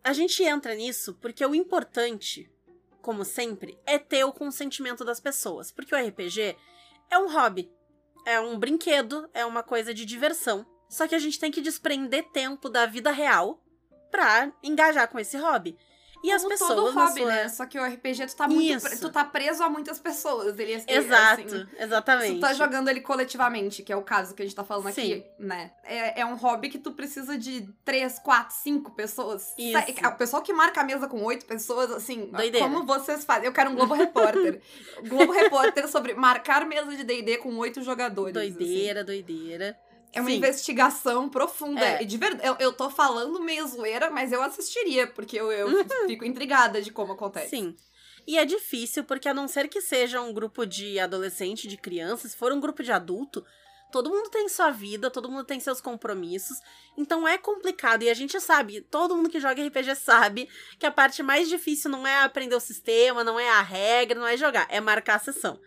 a 0.04 0.12
gente 0.12 0.44
entra 0.44 0.76
nisso 0.76 1.18
porque 1.22 1.46
o 1.46 1.56
importante, 1.56 2.52
como 3.10 3.26
sempre, 3.26 3.76
é 3.88 3.98
ter 3.98 4.24
o 4.24 4.32
consentimento 4.32 5.04
das 5.04 5.20
pessoas. 5.20 5.72
Porque 5.72 5.96
o 5.96 5.98
RPG 5.98 6.56
é 7.10 7.18
um 7.18 7.28
hobby, 7.34 7.68
é 8.24 8.40
um 8.40 8.60
brinquedo, 8.60 9.28
é 9.34 9.44
uma 9.44 9.64
coisa 9.64 9.96
de 9.96 10.06
diversão. 10.06 10.64
Só 10.88 11.08
que 11.08 11.16
a 11.16 11.20
gente 11.20 11.40
tem 11.40 11.50
que 11.50 11.60
desprender 11.60 12.30
tempo 12.32 12.70
da 12.70 12.86
vida 12.86 13.10
real 13.10 13.64
pra 14.12 14.54
engajar 14.62 15.08
com 15.10 15.18
esse 15.18 15.38
hobby. 15.38 15.76
E 16.22 16.32
as 16.34 16.42
Como 16.42 16.52
pessoas. 16.54 16.76
todo 16.76 16.92
hobby, 16.94 17.22
sua- 17.22 17.28
né? 17.32 17.48
Só 17.48 17.66
que 17.66 17.80
o 17.80 17.84
RPG 17.86 18.28
tu 18.28 18.36
tá 18.36 18.48
muito. 18.48 18.82
Pre- 18.82 18.98
Tu 18.98 19.10
tá 19.10 19.24
preso 19.24 19.64
a 19.64 19.70
muitas 19.70 20.00
pessoas. 20.00 20.60
Ele, 20.60 20.74
Exato, 20.86 21.42
assim, 21.46 21.68
exatamente. 21.80 22.34
Tu 22.36 22.40
tá 22.42 22.54
jogando 22.54 22.90
ele 22.90 23.00
coletivamente, 23.00 23.84
que 23.84 23.94
é 23.94 23.96
o 23.96 24.02
caso 24.02 24.36
que 24.36 24.42
a 24.42 24.46
gente 24.46 24.54
tá 24.56 24.64
falando 24.66 24.92
Sim. 24.92 25.14
aqui, 25.14 25.26
né? 25.40 25.72
É, 25.84 26.20
é 26.22 26.26
um 26.26 26.36
hobby 26.36 26.68
que 26.70 26.78
tu 26.78 26.92
precisa 26.92 27.38
de 27.38 27.70
três, 27.86 28.20
quatro, 28.20 28.54
cinco 28.56 28.92
pessoas. 28.92 29.54
Isso. 29.58 29.72
Sa- 30.02 30.10
O 30.10 30.18
pessoal 30.18 30.42
que 30.44 30.52
marca 30.52 30.82
a 30.82 30.84
mesa 30.84 31.08
com 31.08 31.24
oito 31.24 31.46
pessoas, 31.46 31.90
assim, 31.92 32.26
Doideira. 32.26 32.68
como 32.68 32.86
vocês 32.86 33.24
fazem? 33.24 33.46
Eu 33.46 33.54
quero 33.54 33.70
um 33.70 33.76
Globo 33.76 33.94
Repórter. 33.94 34.62
Globo 35.08 35.32
Repórter 35.32 35.88
sobre 35.88 36.14
marcar 36.16 36.66
mesa 36.66 36.96
de 36.96 37.04
D&D 37.06 37.38
com 37.38 37.56
oito 37.58 37.82
jogadores. 37.82 38.36
assim. 38.36 38.52
Doideira, 38.54 39.04
doideira. 39.06 39.78
É 40.12 40.22
uma 40.22 40.30
Sim. 40.30 40.38
investigação 40.38 41.30
profunda. 41.30 41.86
É. 41.86 42.02
E 42.02 42.06
de 42.06 42.18
verdade, 42.18 42.48
eu, 42.48 42.56
eu 42.60 42.74
tô 42.74 42.90
falando 42.90 43.40
meio 43.42 43.68
zoeira, 43.68 44.10
mas 44.10 44.32
eu 44.32 44.42
assistiria, 44.42 45.06
porque 45.08 45.40
eu, 45.40 45.52
eu 45.52 45.68
Uhum. 45.68 46.08
fico 46.08 46.26
intrigada 46.26 46.82
de 46.82 46.92
como 46.92 47.14
acontece. 47.14 47.50
Sim. 47.52 47.76
E 48.28 48.38
é 48.38 48.46
difícil, 48.46 49.04
porque 49.04 49.28
a 49.30 49.34
não 49.34 49.48
ser 49.48 49.68
que 49.68 49.82
seja 49.82 50.22
um 50.22 50.34
grupo 50.34 50.66
de 50.66 51.00
adolescente, 51.00 51.68
de 51.68 51.78
crianças, 51.78 52.32
se 52.32 52.38
for 52.38 52.52
um 52.52 52.60
grupo 52.60 52.84
de 52.84 52.92
adulto, 52.92 53.44
todo 53.92 54.10
mundo 54.10 54.30
tem 54.30 54.48
sua 54.50 54.70
vida, 54.72 55.10
todo 55.10 55.30
mundo 55.32 55.44
tem 55.46 55.60
seus 55.60 55.80
compromissos. 55.82 56.58
Então 56.98 57.28
é 57.28 57.38
complicado. 57.38 58.04
E 58.04 58.10
a 58.10 58.14
gente 58.14 58.40
sabe, 58.40 58.82
todo 58.82 59.16
mundo 59.16 59.30
que 59.30 59.40
joga 59.40 59.66
RPG 59.66 59.96
sabe 59.96 60.48
que 60.78 60.86
a 60.86 60.92
parte 60.92 61.24
mais 61.24 61.48
difícil 61.50 61.90
não 61.90 62.06
é 62.06 62.24
aprender 62.24 62.56
o 62.56 62.60
sistema, 62.60 63.24
não 63.24 63.40
é 63.40 63.50
a 63.50 63.62
regra, 63.62 64.20
não 64.20 64.28
é 64.28 64.38
jogar, 64.38 64.68
é 64.70 64.80
marcar 64.80 65.16
a 65.16 65.20
sessão. 65.20 65.60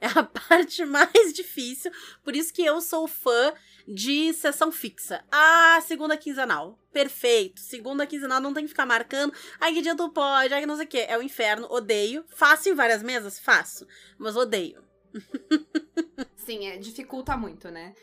É 0.00 0.06
a 0.06 0.22
parte 0.24 0.84
mais 0.84 1.32
difícil. 1.32 1.90
Por 2.24 2.34
isso 2.34 2.52
que 2.52 2.62
eu 2.64 2.80
sou 2.80 3.06
fã 3.06 3.54
de 3.86 4.32
sessão 4.32 4.70
fixa. 4.70 5.24
Ah, 5.30 5.80
segunda 5.82 6.16
quinzenal. 6.16 6.78
Perfeito. 6.92 7.60
Segunda 7.60 8.06
quinzenal 8.06 8.40
não 8.40 8.52
tem 8.52 8.64
que 8.64 8.70
ficar 8.70 8.86
marcando. 8.86 9.32
Ai, 9.60 9.72
que 9.72 9.82
dia 9.82 9.96
tu 9.96 10.10
pode? 10.10 10.52
Ai, 10.52 10.60
que 10.60 10.66
não 10.66 10.76
sei 10.76 10.86
o 10.86 10.88
quê. 10.88 11.06
É 11.08 11.18
o 11.18 11.22
inferno. 11.22 11.66
Odeio. 11.70 12.24
Faço 12.28 12.68
em 12.68 12.74
várias 12.74 13.02
mesas? 13.02 13.38
Faço. 13.38 13.86
Mas 14.18 14.36
odeio. 14.36 14.82
Sim, 16.36 16.66
é, 16.66 16.76
dificulta 16.76 17.36
muito, 17.36 17.70
né? 17.70 17.94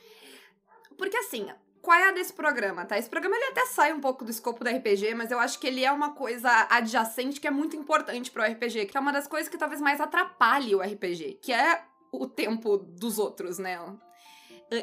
Porque 0.98 1.17
assim, 1.17 1.48
qual 1.81 1.98
é 1.98 2.09
a 2.09 2.12
desse 2.12 2.33
programa, 2.33 2.86
tá? 2.86 2.98
Esse 2.98 3.09
programa 3.09 3.36
ele 3.36 3.45
até 3.45 3.65
sai 3.67 3.93
um 3.93 4.01
pouco 4.01 4.24
do 4.24 4.31
escopo 4.31 4.63
do 4.63 4.69
RPG, 4.69 5.13
mas 5.15 5.31
eu 5.31 5.39
acho 5.39 5.59
que 5.59 5.67
ele 5.67 5.83
é 5.83 5.91
uma 5.91 6.13
coisa 6.13 6.67
adjacente 6.69 7.39
que 7.39 7.48
é 7.48 7.51
muito 7.51 7.75
importante 7.75 8.31
pro 8.31 8.43
RPG, 8.43 8.86
que 8.86 8.98
é 8.98 9.00
uma 9.00 9.13
das 9.13 9.27
coisas 9.27 9.50
que 9.50 9.57
talvez 9.57 9.81
mais 9.81 10.01
atrapalhe 10.01 10.75
o 10.75 10.81
RPG, 10.81 11.39
que 11.41 11.53
é 11.53 11.83
o 12.12 12.27
tempo 12.27 12.77
dos 12.77 13.17
outros, 13.17 13.57
né? 13.59 13.79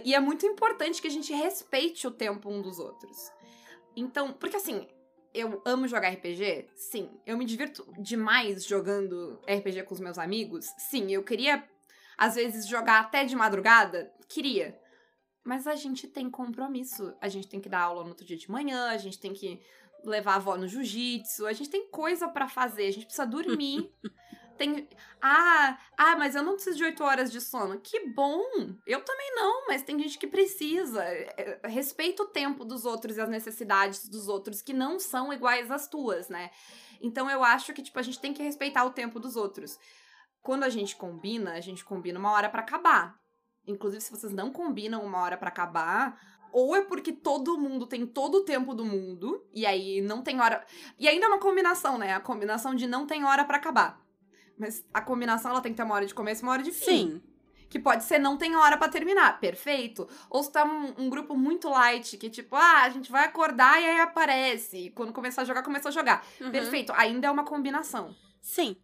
E 0.04 0.14
é 0.14 0.20
muito 0.20 0.44
importante 0.44 1.00
que 1.00 1.06
a 1.06 1.10
gente 1.10 1.32
respeite 1.32 2.06
o 2.06 2.10
tempo 2.10 2.50
um 2.50 2.60
dos 2.60 2.78
outros. 2.78 3.30
Então, 3.94 4.32
porque 4.32 4.56
assim, 4.56 4.86
eu 5.32 5.62
amo 5.64 5.86
jogar 5.86 6.10
RPG? 6.10 6.68
Sim. 6.74 7.10
Eu 7.24 7.36
me 7.36 7.44
divirto 7.44 7.86
demais 7.98 8.64
jogando 8.64 9.40
RPG 9.46 9.84
com 9.84 9.94
os 9.94 10.00
meus 10.00 10.18
amigos? 10.18 10.66
Sim. 10.78 11.10
Eu 11.12 11.22
queria, 11.22 11.62
às 12.16 12.34
vezes, 12.34 12.66
jogar 12.66 13.00
até 13.00 13.24
de 13.24 13.36
madrugada? 13.36 14.12
Queria. 14.28 14.78
Mas 15.44 15.66
a 15.66 15.76
gente 15.76 16.08
tem 16.08 16.28
compromisso. 16.28 17.14
A 17.20 17.28
gente 17.28 17.48
tem 17.48 17.60
que 17.60 17.68
dar 17.68 17.82
aula 17.82 18.02
no 18.02 18.08
outro 18.08 18.26
dia 18.26 18.36
de 18.36 18.50
manhã, 18.50 18.88
a 18.88 18.96
gente 18.96 19.20
tem 19.20 19.32
que 19.32 19.60
levar 20.04 20.32
a 20.32 20.36
avó 20.36 20.56
no 20.56 20.66
jiu-jitsu, 20.66 21.46
a 21.46 21.52
gente 21.52 21.70
tem 21.70 21.88
coisa 21.88 22.28
pra 22.28 22.48
fazer, 22.48 22.86
a 22.86 22.90
gente 22.90 23.06
precisa 23.06 23.26
dormir. 23.26 23.90
tem. 24.56 24.88
Ah, 25.20 25.78
ah, 25.96 26.16
mas 26.16 26.34
eu 26.34 26.42
não 26.42 26.54
preciso 26.54 26.76
de 26.76 26.84
oito 26.84 27.04
horas 27.04 27.30
de 27.30 27.40
sono. 27.40 27.80
Que 27.80 28.08
bom! 28.08 28.42
Eu 28.86 29.04
também 29.04 29.34
não, 29.34 29.66
mas 29.66 29.82
tem 29.82 29.98
gente 29.98 30.18
que 30.18 30.26
precisa. 30.26 31.02
É, 31.04 31.60
é, 31.62 31.68
Respeita 31.68 32.22
o 32.22 32.26
tempo 32.28 32.64
dos 32.64 32.84
outros 32.84 33.16
e 33.16 33.20
as 33.20 33.28
necessidades 33.28 34.08
dos 34.08 34.28
outros 34.28 34.62
que 34.62 34.72
não 34.72 34.98
são 34.98 35.32
iguais 35.32 35.70
às 35.70 35.88
tuas, 35.88 36.28
né? 36.28 36.50
Então 37.00 37.30
eu 37.30 37.44
acho 37.44 37.72
que, 37.72 37.82
tipo, 37.82 37.98
a 37.98 38.02
gente 38.02 38.20
tem 38.20 38.32
que 38.32 38.42
respeitar 38.42 38.84
o 38.84 38.90
tempo 38.90 39.20
dos 39.20 39.36
outros. 39.36 39.78
Quando 40.42 40.64
a 40.64 40.68
gente 40.68 40.96
combina, 40.96 41.52
a 41.52 41.60
gente 41.60 41.84
combina 41.84 42.18
uma 42.18 42.32
hora 42.32 42.48
pra 42.48 42.62
acabar. 42.62 43.18
Inclusive, 43.66 44.00
se 44.00 44.10
vocês 44.10 44.32
não 44.32 44.50
combinam 44.50 45.04
uma 45.04 45.20
hora 45.20 45.36
pra 45.36 45.48
acabar, 45.48 46.18
ou 46.52 46.74
é 46.74 46.82
porque 46.82 47.12
todo 47.12 47.58
mundo 47.58 47.86
tem 47.86 48.06
todo 48.06 48.36
o 48.36 48.44
tempo 48.44 48.72
do 48.74 48.84
mundo, 48.84 49.44
e 49.52 49.66
aí 49.66 50.00
não 50.00 50.22
tem 50.22 50.40
hora. 50.40 50.64
E 50.98 51.08
ainda 51.08 51.26
é 51.26 51.28
uma 51.28 51.40
combinação, 51.40 51.98
né? 51.98 52.14
A 52.14 52.20
combinação 52.20 52.74
de 52.74 52.86
não 52.86 53.06
tem 53.06 53.24
hora 53.24 53.44
para 53.44 53.56
acabar. 53.56 54.00
Mas 54.58 54.84
a 54.92 55.00
combinação 55.00 55.50
ela 55.50 55.60
tem 55.60 55.72
que 55.72 55.76
ter 55.76 55.82
uma 55.82 55.94
hora 55.94 56.06
de 56.06 56.14
começo 56.14 56.42
e 56.42 56.44
uma 56.44 56.52
hora 56.52 56.62
de 56.62 56.72
fim. 56.72 56.84
Sim. 56.84 57.22
Que 57.68 57.78
pode 57.78 58.04
ser 58.04 58.18
não 58.18 58.36
tem 58.36 58.54
hora 58.54 58.76
para 58.76 58.88
terminar, 58.88 59.40
perfeito. 59.40 60.08
Ou 60.30 60.42
se 60.42 60.52
tá 60.52 60.64
um, 60.64 60.94
um, 60.98 61.10
grupo 61.10 61.36
muito 61.36 61.68
light, 61.68 62.16
que 62.16 62.30
tipo, 62.30 62.54
ah, 62.54 62.82
a 62.82 62.90
gente 62.90 63.10
vai 63.10 63.24
acordar 63.24 63.80
e 63.80 63.84
aí 63.84 64.00
aparece. 64.00 64.76
E 64.76 64.90
quando 64.90 65.12
começar 65.12 65.42
a 65.42 65.44
jogar, 65.44 65.62
começa 65.62 65.88
a 65.88 65.92
jogar. 65.92 66.24
Uhum. 66.40 66.50
Perfeito, 66.50 66.92
ainda 66.96 67.26
é 67.26 67.30
uma 67.30 67.44
combinação. 67.44 68.14
Sim. 68.40 68.76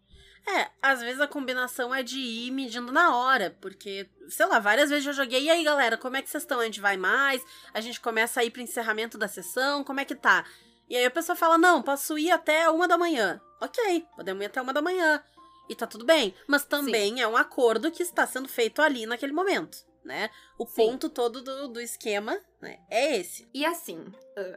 É, 0.45 0.69
às 0.83 1.00
vezes 1.00 1.21
a 1.21 1.29
combinação 1.29 1.95
é 1.95 2.02
de 2.02 2.19
ir 2.19 2.50
medindo 2.50 2.91
na 2.91 3.17
hora, 3.17 3.57
porque, 3.61 4.09
sei 4.29 4.47
lá, 4.47 4.59
várias 4.59 4.91
vezes 4.91 5.07
eu 5.07 5.12
joguei. 5.12 5.45
E 5.45 5.50
aí, 5.50 5.62
galera, 5.62 5.97
como 5.97 6.17
é 6.17 6.23
que 6.23 6.29
vocês 6.29 6.43
estão? 6.43 6.59
A 6.59 6.64
gente 6.64 6.81
vai 6.81 6.97
mais? 6.97 7.41
A 7.73 7.81
gente 7.81 8.00
começa 8.00 8.41
a 8.41 8.45
ir 8.45 8.50
pro 8.50 8.61
encerramento 8.61 9.17
da 9.17 9.29
sessão? 9.29 9.85
Como 9.85 10.00
é 10.00 10.05
que 10.05 10.17
tá? 10.17 10.45
E 10.88 10.97
aí 10.97 11.05
a 11.05 11.11
pessoa 11.11 11.37
fala: 11.37 11.57
não, 11.57 11.81
posso 11.81 12.19
ir 12.19 12.31
até 12.31 12.69
uma 12.69 12.88
da 12.88 12.99
manhã. 12.99 13.41
Ok, 13.61 14.05
podemos 14.17 14.43
ir 14.43 14.47
até 14.47 14.61
uma 14.61 14.73
da 14.73 14.83
manhã. 14.83 15.23
E 15.69 15.75
tá 15.75 15.87
tudo 15.87 16.04
bem. 16.04 16.35
Mas 16.47 16.64
também 16.64 17.14
Sim. 17.14 17.21
é 17.21 17.28
um 17.28 17.37
acordo 17.37 17.90
que 17.90 18.02
está 18.02 18.26
sendo 18.26 18.49
feito 18.49 18.83
ali 18.83 19.07
naquele 19.07 19.33
momento, 19.33 19.78
né? 20.04 20.31
O 20.59 20.66
Sim. 20.66 20.75
ponto 20.75 21.09
todo 21.09 21.42
do, 21.42 21.69
do 21.69 21.81
esquema 21.81 22.38
né, 22.61 22.78
é 22.90 23.16
esse. 23.16 23.49
E 23.54 23.64
assim, 23.64 24.04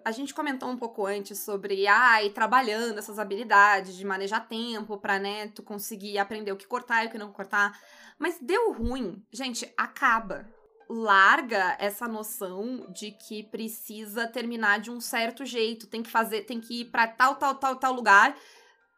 a 0.03 0.11
gente 0.11 0.33
comentou 0.33 0.69
um 0.69 0.77
pouco 0.77 1.05
antes 1.05 1.39
sobre, 1.39 1.87
ah, 1.87 2.23
ir 2.23 2.33
trabalhando 2.33 2.99
essas 2.99 3.19
habilidades 3.19 3.95
de 3.95 4.05
manejar 4.05 4.47
tempo 4.47 4.97
pra, 4.97 5.19
né, 5.19 5.47
tu 5.49 5.63
conseguir 5.63 6.17
aprender 6.17 6.51
o 6.51 6.57
que 6.57 6.67
cortar 6.67 7.03
e 7.03 7.07
o 7.07 7.11
que 7.11 7.17
não 7.17 7.31
cortar. 7.31 7.79
Mas 8.17 8.37
deu 8.41 8.73
ruim. 8.73 9.23
Gente, 9.31 9.71
acaba 9.77 10.47
larga 10.87 11.75
essa 11.79 12.07
noção 12.07 12.85
de 12.93 13.11
que 13.11 13.43
precisa 13.43 14.27
terminar 14.27 14.79
de 14.79 14.91
um 14.91 15.01
certo 15.01 15.43
jeito, 15.43 15.87
tem 15.87 16.03
que 16.03 16.09
fazer, 16.09 16.41
tem 16.41 16.61
que 16.61 16.81
ir 16.81 16.85
para 16.85 17.07
tal, 17.07 17.35
tal, 17.35 17.55
tal, 17.55 17.75
tal 17.77 17.93
lugar 17.93 18.35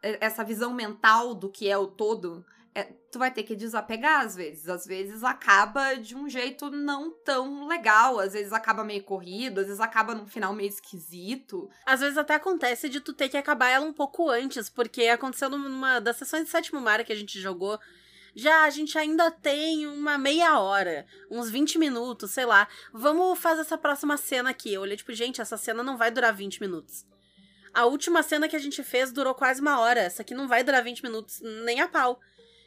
essa 0.02 0.44
visão 0.44 0.74
mental 0.74 1.34
do 1.34 1.50
que 1.50 1.70
é 1.70 1.78
o 1.78 1.88
todo, 1.88 2.46
é, 2.78 2.84
tu 3.12 3.18
vai 3.18 3.32
ter 3.32 3.42
que 3.42 3.56
desapegar 3.56 4.22
às 4.22 4.36
vezes. 4.36 4.70
Às 4.70 4.86
vezes 4.86 5.24
acaba 5.24 5.96
de 5.96 6.16
um 6.16 6.30
jeito 6.30 6.70
não 6.70 7.10
tão 7.24 7.68
legal, 7.68 8.20
às 8.20 8.34
vezes 8.34 8.54
acaba 8.54 8.84
meio 8.84 9.04
corrido, 9.04 9.60
às 9.60 9.66
vezes 9.66 9.82
acaba 9.82 10.14
num 10.14 10.28
final 10.28 10.54
meio 10.54 10.70
esquisito. 10.70 11.68
Às 11.86 12.02
vezes 12.02 12.20
até 12.20 12.36
acontece 12.36 12.88
de 12.88 13.00
tu 13.00 13.14
ter 13.14 13.30
que 13.30 13.38
acabar 13.38 13.70
ela 13.70 13.84
um 13.86 13.94
pouco 13.94 14.30
antes, 14.30 14.70
porque 14.70 15.08
aconteceu 15.08 15.50
numa 15.50 16.00
das 16.00 16.18
sessões 16.18 16.46
de 16.46 16.52
sétimo 16.52 16.80
mar 16.80 17.04
que 17.04 17.12
a 17.12 17.16
gente 17.16 17.40
jogou. 17.40 17.80
Já 18.36 18.66
a 18.66 18.70
gente 18.70 18.96
ainda 18.96 19.32
tem 19.32 19.88
uma 19.88 20.16
meia 20.16 20.60
hora, 20.60 21.08
uns 21.32 21.50
20 21.50 21.80
minutos, 21.80 22.30
sei 22.30 22.46
lá. 22.46 22.68
Vamos 22.94 23.40
fazer 23.40 23.62
essa 23.62 23.80
próxima 23.80 24.16
cena 24.18 24.52
aqui. 24.52 24.72
Eu 24.72 24.82
olhei, 24.82 24.96
tipo, 24.96 25.12
gente, 25.14 25.42
essa 25.42 25.58
cena 25.58 25.82
não 25.82 25.98
vai 25.98 26.12
durar 26.12 26.32
20 26.32 26.62
minutos. 26.62 27.04
A 27.78 27.86
última 27.86 28.24
cena 28.24 28.48
que 28.48 28.56
a 28.56 28.60
gente 28.60 28.82
fez 28.82 29.12
durou 29.12 29.36
quase 29.36 29.62
uma 29.62 29.80
hora. 29.80 30.00
Essa 30.00 30.24
aqui 30.24 30.34
não 30.34 30.48
vai 30.48 30.64
durar 30.64 30.84
20 30.84 31.04
minutos 31.04 31.40
nem 31.64 31.80
a 31.80 31.88
pau. 31.88 32.20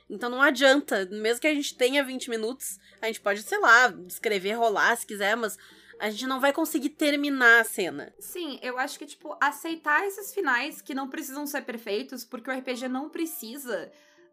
Então 0.09 0.31
não 0.31 0.40
adianta. 0.40 1.05
Mesmo 1.07 1.40
que 1.40 1.49
a 1.49 1.52
gente 1.52 1.75
tenha 1.75 2.05
20 2.05 2.31
minutos, 2.31 2.79
a 3.02 3.09
gente 3.09 3.21
pode, 3.21 3.43
sei 3.43 3.59
lá, 3.59 3.93
escrever, 4.07 4.52
rolar 4.52 4.95
se 4.95 5.05
quiser, 5.05 5.37
mas 5.37 5.59
a 5.99 6.09
gente 6.11 6.29
não 6.29 6.38
vai 6.38 6.52
conseguir 6.52 6.90
terminar 6.90 7.61
a 7.61 7.64
cena. 7.64 8.14
Sim, 8.21 8.61
eu 8.62 8.79
acho 8.79 9.00
que, 9.00 9.05
tipo, 9.05 9.37
aceitar 9.40 10.07
esses 10.07 10.33
finais 10.33 10.81
que 10.81 10.95
não 10.95 11.09
precisam 11.09 11.45
ser 11.45 11.62
perfeitos, 11.62 12.25
porque 12.25 12.49
o 12.49 12.55
RPG 12.57 12.87
não 12.87 13.09
precisa 13.09 13.90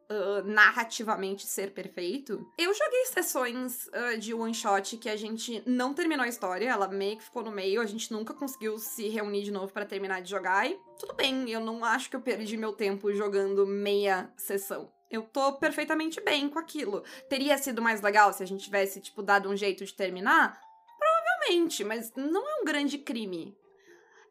uh, 0.09 0.43
narrativamente 0.45 1.45
ser 1.45 1.71
perfeito. 1.71 2.49
Eu 2.57 2.73
joguei 2.73 3.05
sessões 3.05 3.87
uh, 3.87 4.17
de 4.17 4.33
one 4.33 4.53
shot 4.53 4.97
que 4.97 5.09
a 5.09 5.15
gente 5.15 5.61
não 5.65 5.93
terminou 5.93 6.25
a 6.25 6.29
história, 6.29 6.69
ela 6.69 6.87
meio 6.87 7.17
que 7.17 7.23
ficou 7.23 7.43
no 7.43 7.51
meio, 7.51 7.81
a 7.81 7.85
gente 7.85 8.11
nunca 8.11 8.33
conseguiu 8.33 8.77
se 8.77 9.07
reunir 9.09 9.43
de 9.43 9.51
novo 9.51 9.71
para 9.71 9.85
terminar 9.85 10.21
de 10.21 10.29
jogar. 10.29 10.69
E 10.69 10.79
tudo 10.99 11.13
bem, 11.13 11.49
eu 11.49 11.59
não 11.59 11.83
acho 11.83 12.09
que 12.09 12.15
eu 12.15 12.21
perdi 12.21 12.57
meu 12.57 12.73
tempo 12.73 13.13
jogando 13.13 13.65
meia 13.65 14.31
sessão. 14.35 14.91
Eu 15.09 15.23
tô 15.23 15.53
perfeitamente 15.53 16.19
bem 16.19 16.49
com 16.49 16.59
aquilo. 16.59 17.03
Teria 17.29 17.57
sido 17.57 17.81
mais 17.81 18.01
legal 18.01 18.33
se 18.33 18.43
a 18.43 18.45
gente 18.45 18.65
tivesse, 18.65 18.99
tipo, 18.99 19.21
dado 19.23 19.49
um 19.49 19.55
jeito 19.55 19.85
de 19.85 19.93
terminar? 19.93 20.59
Provavelmente, 20.99 21.83
mas 21.83 22.11
não 22.13 22.47
é 22.47 22.61
um 22.61 22.65
grande 22.65 22.97
crime. 22.97 23.57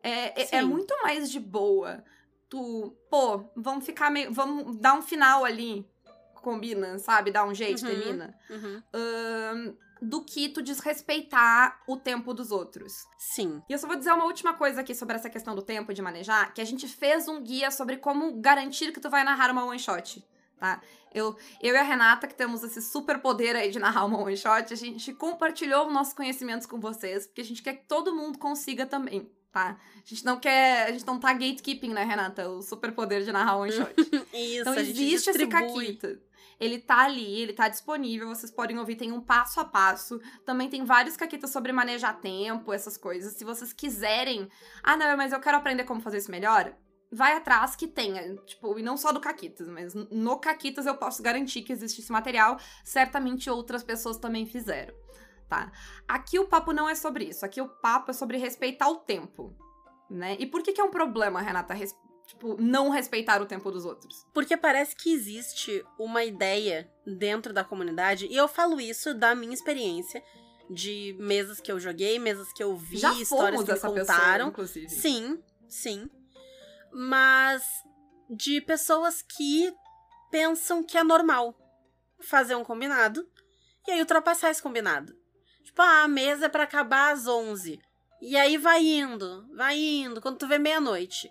É, 0.03 0.43
é, 0.43 0.49
é, 0.59 0.63
muito 0.63 0.95
mais 1.03 1.31
de 1.31 1.41
boa 1.41 2.05
tu, 2.49 2.97
pô, 3.11 3.51
vamos 3.57 3.85
ficar 3.85 4.11
meio. 4.11 4.33
Vamos 4.33 4.77
dar 4.77 4.95
um 4.95 5.03
final 5.03 5.45
ali. 5.45 5.89
Combina, 6.35 6.99
sabe? 6.99 7.31
Dá 7.31 7.45
um 7.45 7.55
jeito, 7.55 7.85
uhum, 7.85 7.89
termina. 7.89 8.39
Uhum. 8.49 8.83
Um, 8.95 9.77
do 10.01 10.23
que 10.23 10.49
tu 10.49 10.63
desrespeitar 10.63 11.81
o 11.89 11.97
tempo 11.97 12.33
dos 12.33 12.51
outros. 12.51 13.05
Sim. 13.19 13.63
E 13.69 13.73
eu 13.73 13.79
só 13.79 13.87
vou 13.87 13.97
dizer 13.97 14.13
uma 14.13 14.27
última 14.27 14.55
coisa 14.55 14.81
aqui 14.81 14.95
sobre 14.95 15.17
essa 15.17 15.31
questão 15.31 15.55
do 15.55 15.63
tempo 15.63 15.93
de 15.93 16.03
manejar, 16.03 16.53
que 16.53 16.61
a 16.61 16.65
gente 16.65 16.87
fez 16.87 17.27
um 17.27 17.43
guia 17.43 17.71
sobre 17.71 17.97
como 17.97 18.41
garantir 18.41 18.93
que 18.93 19.01
tu 19.01 19.11
vai 19.11 19.25
narrar 19.25 19.51
uma 19.51 19.65
one 19.65 19.79
shot, 19.79 20.25
tá? 20.59 20.81
Eu, 21.13 21.35
eu 21.63 21.75
e 21.75 21.79
a 21.79 21.83
Renata, 21.83 22.27
que 22.27 22.35
temos 22.35 22.63
esse 22.63 22.83
super 22.83 23.19
poder 23.19 23.57
aí 23.57 23.71
de 23.71 23.79
narrar 23.79 24.05
uma 24.05 24.21
one 24.21 24.37
shot, 24.37 24.73
a 24.73 24.77
gente 24.77 25.15
compartilhou 25.15 25.91
nossos 25.91 26.13
conhecimentos 26.13 26.67
com 26.67 26.79
vocês, 26.79 27.27
porque 27.27 27.41
a 27.41 27.45
gente 27.45 27.63
quer 27.63 27.75
que 27.75 27.89
todo 27.89 28.15
mundo 28.15 28.39
consiga 28.39 28.85
também 28.85 29.31
tá? 29.57 29.79
A 29.97 30.01
gente 30.05 30.23
não 30.23 30.39
quer. 30.39 30.87
A 30.87 30.93
gente 30.93 31.07
não 31.07 31.19
tá 31.19 31.33
gatekeeping, 31.33 31.95
né, 31.95 32.05
Renata? 32.05 32.47
O 32.51 32.61
superpoder 32.61 33.23
de 33.23 33.33
narrar 33.33 33.57
one 33.57 33.73
shot. 33.73 33.91
Isso, 34.35 34.61
então 34.61 34.75
existe 34.75 35.31
esse 35.31 35.47
Caquita. 35.47 36.21
Ele 36.59 36.79
tá 36.79 37.05
ali, 37.05 37.43
ele 37.43 37.53
tá 37.53 37.69
disponível, 37.69 38.29
vocês 38.29 38.51
podem 38.51 38.79
ouvir, 38.79 38.97
tem 38.97 39.13
um 39.13 39.21
passo 39.21 39.61
a 39.61 39.65
passo. 39.65 40.21
Também 40.45 40.71
tem 40.71 40.85
vários 40.85 41.15
caquitas 41.15 41.51
sobre 41.51 41.71
manejar 41.71 42.19
tempo, 42.19 42.73
essas 42.73 42.97
coisas. 42.97 43.35
Se 43.35 43.45
vocês 43.45 43.75
quiserem, 43.75 44.49
ah, 44.83 44.97
não, 44.97 45.17
mas 45.19 45.33
eu 45.33 45.41
quero 45.41 45.59
aprender 45.59 45.85
como 45.85 46.01
fazer 46.01 46.17
isso 46.17 46.31
melhor, 46.31 46.75
vai 47.13 47.35
atrás 47.35 47.77
que 47.77 47.87
tenha. 47.87 48.37
Tipo, 48.47 48.79
e 48.79 48.83
não 48.83 48.97
só 48.97 49.13
do 49.13 49.21
Caquitas, 49.21 49.69
mas 49.69 49.93
no 49.95 50.39
Caquitas 50.39 50.87
eu 50.87 50.95
posso 50.95 51.23
garantir 51.23 51.61
que 51.61 51.75
existe 51.75 52.01
esse 52.01 52.11
material. 52.11 52.59
Certamente 52.83 53.51
outras 53.51 53.83
pessoas 53.83 54.17
também 54.17 54.47
fizeram 54.47 54.95
tá? 55.49 55.73
Aqui 56.07 56.39
o 56.39 56.47
papo 56.47 56.73
não 56.73 56.89
é 56.89 56.95
sobre 56.95 57.25
isso. 57.25 57.45
Aqui 57.45 57.61
o 57.61 57.69
papo 57.69 58.11
é 58.11 58.15
sobre 58.15 58.37
respeitar 58.37 58.89
o 58.89 58.97
tempo, 58.97 59.57
né? 60.11 60.37
E 60.39 60.47
por 60.47 60.63
que 60.63 60.73
que 60.73 60.81
é 60.81 60.85
um 60.85 60.91
problema, 60.91 61.41
Renata, 61.41 61.75
res... 61.75 61.95
tipo, 62.27 62.61
não 62.61 62.91
respeitar 62.91 63.41
o 63.41 63.47
tempo 63.47 63.71
dos 63.71 63.85
outros? 63.85 64.27
Porque 64.33 64.57
parece 64.57 64.95
que 64.97 65.13
existe 65.13 65.85
uma 65.99 66.25
ideia 66.25 66.91
dentro 67.07 67.53
da 67.53 67.65
comunidade, 67.65 68.27
e 68.27 68.37
eu 68.37 68.49
falo 68.49 68.81
isso 68.81 69.15
da 69.15 69.35
minha 69.35 69.55
experiência 69.55 70.23
de 70.69 71.17
mesas 71.19 71.61
que 71.61 71.71
eu 71.71 71.79
joguei, 71.79 72.19
mesas 72.19 72.53
que 72.53 72.63
eu 72.63 72.77
vi, 72.77 72.99
Já 72.99 73.13
histórias 73.15 73.63
que 73.63 73.73
me 73.73 73.81
contaram. 73.81 74.05
Pessoa, 74.05 74.49
inclusive. 74.49 74.89
Sim, 74.89 75.43
sim. 75.69 76.11
Mas 76.93 77.63
de 78.29 78.61
pessoas 78.61 79.23
que 79.23 79.73
pensam 80.31 80.83
que 80.83 80.99
é 80.99 81.05
normal 81.05 81.57
fazer 82.21 82.57
um 82.57 82.65
combinado 82.65 83.29
e 83.87 83.93
aí 83.93 84.01
ultrapassar 84.01 84.51
esse 84.51 84.63
combinado. 84.63 85.15
Tipo, 85.77 85.83
ah, 85.83 86.05
a 86.05 86.09
mesa 86.09 86.47
é 86.47 86.49
pra 86.49 86.63
acabar 86.63 87.13
às 87.13 87.27
11. 87.27 87.79
E 88.23 88.35
aí 88.35 88.57
vai 88.57 88.83
indo, 88.83 89.47
vai 89.55 89.77
indo, 89.77 90.23
quando 90.23 90.39
tu 90.39 90.49
vê 90.49 90.57
meia-noite. 90.57 91.31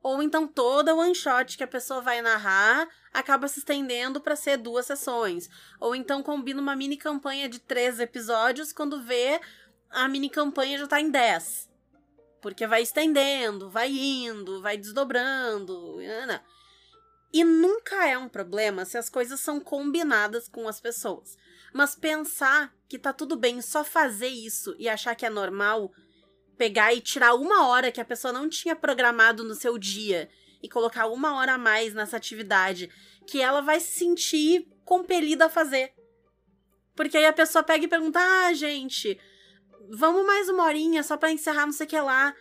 Ou 0.00 0.22
então 0.22 0.46
toda 0.46 0.94
one 0.94 1.12
shot 1.12 1.58
que 1.58 1.64
a 1.64 1.66
pessoa 1.66 2.00
vai 2.00 2.22
narrar 2.22 2.88
acaba 3.12 3.48
se 3.48 3.58
estendendo 3.58 4.20
para 4.20 4.36
ser 4.36 4.58
duas 4.58 4.86
sessões. 4.86 5.48
Ou 5.80 5.92
então 5.96 6.22
combina 6.22 6.62
uma 6.62 6.76
mini 6.76 6.96
campanha 6.96 7.48
de 7.48 7.58
três 7.58 7.98
episódios 7.98 8.72
quando 8.72 9.02
vê 9.02 9.40
a 9.90 10.06
mini 10.06 10.30
campanha 10.30 10.78
já 10.78 10.86
tá 10.86 11.00
em 11.00 11.10
dez. 11.10 11.68
Porque 12.40 12.64
vai 12.64 12.82
estendendo, 12.82 13.68
vai 13.68 13.90
indo, 13.90 14.62
vai 14.62 14.76
desdobrando. 14.76 15.98
E 17.32 17.42
nunca 17.42 18.06
é 18.06 18.16
um 18.16 18.28
problema 18.28 18.84
se 18.84 18.96
as 18.96 19.10
coisas 19.10 19.40
são 19.40 19.58
combinadas 19.58 20.48
com 20.48 20.68
as 20.68 20.80
pessoas. 20.80 21.36
Mas 21.74 21.96
pensar 21.96 22.77
que 22.88 22.98
tá 22.98 23.12
tudo 23.12 23.36
bem 23.36 23.60
só 23.60 23.84
fazer 23.84 24.28
isso 24.28 24.74
e 24.78 24.88
achar 24.88 25.14
que 25.14 25.26
é 25.26 25.30
normal, 25.30 25.92
pegar 26.56 26.94
e 26.94 27.00
tirar 27.00 27.34
uma 27.34 27.68
hora 27.68 27.92
que 27.92 28.00
a 28.00 28.04
pessoa 28.04 28.32
não 28.32 28.48
tinha 28.48 28.74
programado 28.74 29.44
no 29.44 29.54
seu 29.54 29.76
dia 29.78 30.28
e 30.62 30.68
colocar 30.68 31.06
uma 31.06 31.36
hora 31.36 31.54
a 31.54 31.58
mais 31.58 31.92
nessa 31.94 32.16
atividade, 32.16 32.90
que 33.26 33.40
ela 33.40 33.60
vai 33.60 33.78
se 33.78 33.98
sentir 33.98 34.66
compelida 34.84 35.46
a 35.46 35.50
fazer. 35.50 35.92
Porque 36.96 37.16
aí 37.16 37.26
a 37.26 37.32
pessoa 37.32 37.62
pega 37.62 37.84
e 37.84 37.88
pergunta: 37.88 38.18
ah, 38.18 38.52
gente, 38.54 39.20
vamos 39.90 40.26
mais 40.26 40.48
uma 40.48 40.64
horinha 40.64 41.02
só 41.02 41.16
pra 41.16 41.30
encerrar 41.30 41.66
não 41.66 41.72
sei 41.72 41.86
o 41.86 41.88
que 41.88 42.00
lá. 42.00 42.34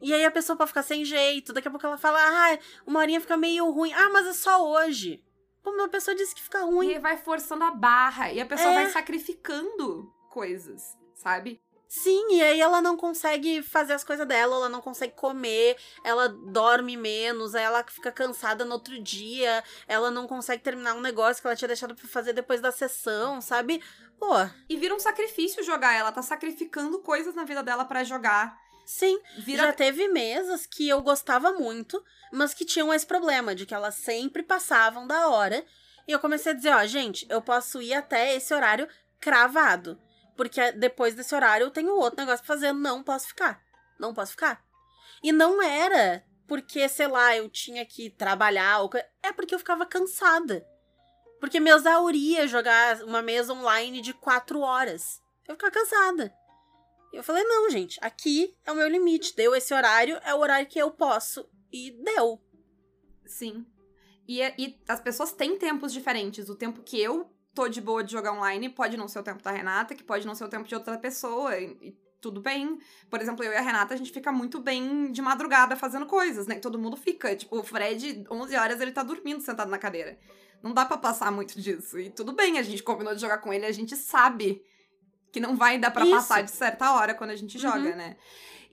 E 0.00 0.14
aí 0.14 0.24
a 0.24 0.30
pessoa 0.30 0.56
pode 0.56 0.70
ficar 0.70 0.82
sem 0.82 1.04
jeito, 1.04 1.52
daqui 1.52 1.68
a 1.68 1.70
pouco 1.70 1.86
ela 1.86 1.98
fala: 1.98 2.18
ah, 2.18 2.58
uma 2.86 3.00
horinha 3.00 3.20
fica 3.20 3.36
meio 3.36 3.68
ruim. 3.70 3.92
Ah, 3.92 4.08
mas 4.10 4.26
é 4.26 4.32
só 4.32 4.66
hoje. 4.70 5.22
Pô, 5.62 5.70
uma 5.70 5.88
pessoa 5.88 6.14
disse 6.14 6.34
que 6.34 6.42
fica 6.42 6.62
ruim. 6.62 6.90
E 6.90 6.98
vai 6.98 7.16
forçando 7.16 7.64
a 7.64 7.70
barra. 7.70 8.32
E 8.32 8.40
a 8.40 8.46
pessoa 8.46 8.70
é. 8.70 8.74
vai 8.74 8.86
sacrificando 8.90 10.12
coisas, 10.30 10.96
sabe? 11.14 11.60
Sim, 11.92 12.36
e 12.36 12.40
aí 12.40 12.60
ela 12.60 12.80
não 12.80 12.96
consegue 12.96 13.64
fazer 13.64 13.94
as 13.94 14.04
coisas 14.04 14.24
dela, 14.24 14.54
ela 14.54 14.68
não 14.68 14.80
consegue 14.80 15.12
comer, 15.14 15.76
ela 16.04 16.28
dorme 16.28 16.96
menos, 16.96 17.52
aí 17.52 17.64
ela 17.64 17.82
fica 17.82 18.12
cansada 18.12 18.64
no 18.64 18.74
outro 18.74 19.02
dia, 19.02 19.64
ela 19.88 20.08
não 20.08 20.28
consegue 20.28 20.62
terminar 20.62 20.94
um 20.94 21.00
negócio 21.00 21.42
que 21.42 21.48
ela 21.48 21.56
tinha 21.56 21.66
deixado 21.66 21.96
pra 21.96 22.06
fazer 22.06 22.32
depois 22.32 22.60
da 22.60 22.70
sessão, 22.70 23.40
sabe? 23.40 23.82
Pô, 24.20 24.34
E 24.68 24.76
vira 24.76 24.94
um 24.94 25.00
sacrifício 25.00 25.64
jogar. 25.64 25.94
Ela 25.94 26.12
tá 26.12 26.22
sacrificando 26.22 27.00
coisas 27.00 27.34
na 27.34 27.42
vida 27.42 27.62
dela 27.62 27.84
pra 27.84 28.04
jogar. 28.04 28.56
Sim, 28.90 29.20
Vira. 29.38 29.64
já 29.64 29.72
teve 29.72 30.08
mesas 30.08 30.66
que 30.66 30.88
eu 30.88 31.00
gostava 31.00 31.52
muito, 31.52 32.04
mas 32.32 32.52
que 32.52 32.64
tinham 32.64 32.92
esse 32.92 33.06
problema, 33.06 33.54
de 33.54 33.64
que 33.64 33.74
elas 33.74 33.94
sempre 33.94 34.42
passavam 34.42 35.06
da 35.06 35.28
hora. 35.28 35.64
E 36.08 36.12
eu 36.12 36.18
comecei 36.18 36.52
a 36.52 36.54
dizer, 36.54 36.74
ó, 36.74 36.84
gente, 36.86 37.26
eu 37.30 37.40
posso 37.40 37.80
ir 37.80 37.94
até 37.94 38.34
esse 38.34 38.52
horário 38.52 38.88
cravado. 39.20 40.00
Porque 40.36 40.72
depois 40.72 41.14
desse 41.14 41.34
horário 41.34 41.64
eu 41.64 41.70
tenho 41.70 41.94
outro 41.94 42.18
negócio 42.18 42.44
pra 42.44 42.54
fazer, 42.54 42.72
não 42.72 43.02
posso 43.02 43.28
ficar. 43.28 43.60
Não 43.98 44.12
posso 44.12 44.32
ficar. 44.32 44.60
E 45.22 45.30
não 45.30 45.62
era 45.62 46.24
porque, 46.48 46.88
sei 46.88 47.06
lá, 47.06 47.36
eu 47.36 47.48
tinha 47.48 47.86
que 47.86 48.10
trabalhar, 48.10 48.80
ou... 48.80 48.90
é 49.22 49.32
porque 49.32 49.54
eu 49.54 49.58
ficava 49.58 49.86
cansada. 49.86 50.66
Porque 51.38 51.60
me 51.60 51.70
exauria 51.70 52.48
jogar 52.48 53.02
uma 53.04 53.22
mesa 53.22 53.52
online 53.52 54.00
de 54.00 54.12
quatro 54.12 54.60
horas. 54.60 55.22
Eu 55.46 55.54
ficava 55.54 55.72
cansada. 55.72 56.34
E 57.12 57.16
eu 57.16 57.22
falei, 57.24 57.42
não, 57.44 57.68
gente, 57.70 57.98
aqui 58.02 58.54
é 58.64 58.70
o 58.72 58.74
meu 58.76 58.88
limite. 58.88 59.34
Deu 59.34 59.54
esse 59.54 59.74
horário, 59.74 60.18
é 60.24 60.34
o 60.34 60.38
horário 60.38 60.66
que 60.68 60.78
eu 60.78 60.90
posso. 60.90 61.48
E 61.72 61.90
deu. 62.04 62.40
Sim. 63.26 63.64
E, 64.28 64.40
é- 64.40 64.54
e 64.58 64.78
as 64.88 65.00
pessoas 65.00 65.32
têm 65.32 65.58
tempos 65.58 65.92
diferentes. 65.92 66.48
O 66.48 66.54
tempo 66.54 66.82
que 66.82 67.00
eu 67.00 67.28
tô 67.54 67.68
de 67.68 67.80
boa 67.80 68.04
de 68.04 68.12
jogar 68.12 68.32
online 68.32 68.68
pode 68.68 68.96
não 68.96 69.08
ser 69.08 69.18
o 69.18 69.22
tempo 69.24 69.42
da 69.42 69.50
Renata, 69.50 69.94
que 69.94 70.04
pode 70.04 70.26
não 70.26 70.34
ser 70.34 70.44
o 70.44 70.48
tempo 70.48 70.68
de 70.68 70.74
outra 70.74 70.96
pessoa. 70.98 71.58
E, 71.58 71.76
e 71.82 71.96
tudo 72.20 72.40
bem. 72.40 72.78
Por 73.08 73.20
exemplo, 73.20 73.44
eu 73.44 73.52
e 73.52 73.56
a 73.56 73.60
Renata, 73.60 73.94
a 73.94 73.96
gente 73.96 74.12
fica 74.12 74.30
muito 74.30 74.60
bem 74.60 75.10
de 75.10 75.20
madrugada 75.20 75.74
fazendo 75.74 76.06
coisas, 76.06 76.46
né? 76.46 76.56
Todo 76.60 76.78
mundo 76.78 76.96
fica. 76.96 77.34
Tipo, 77.34 77.58
o 77.58 77.64
Fred, 77.64 78.24
11 78.30 78.54
horas, 78.56 78.80
ele 78.80 78.92
tá 78.92 79.02
dormindo 79.02 79.40
sentado 79.40 79.68
na 79.70 79.78
cadeira. 79.78 80.16
Não 80.62 80.72
dá 80.72 80.84
pra 80.84 80.98
passar 80.98 81.32
muito 81.32 81.60
disso. 81.60 81.98
E 81.98 82.10
tudo 82.10 82.32
bem, 82.32 82.58
a 82.58 82.62
gente 82.62 82.82
combinou 82.82 83.14
de 83.14 83.20
jogar 83.20 83.38
com 83.38 83.52
ele, 83.52 83.64
a 83.66 83.72
gente 83.72 83.96
sabe 83.96 84.62
que 85.32 85.40
não 85.40 85.56
vai 85.56 85.78
dar 85.78 85.90
pra 85.90 86.04
Isso. 86.04 86.14
passar 86.14 86.42
de 86.42 86.50
certa 86.50 86.92
hora 86.92 87.14
quando 87.14 87.30
a 87.30 87.36
gente 87.36 87.56
Uhum. 87.56 87.62
joga, 87.62 87.94
né? 87.96 88.16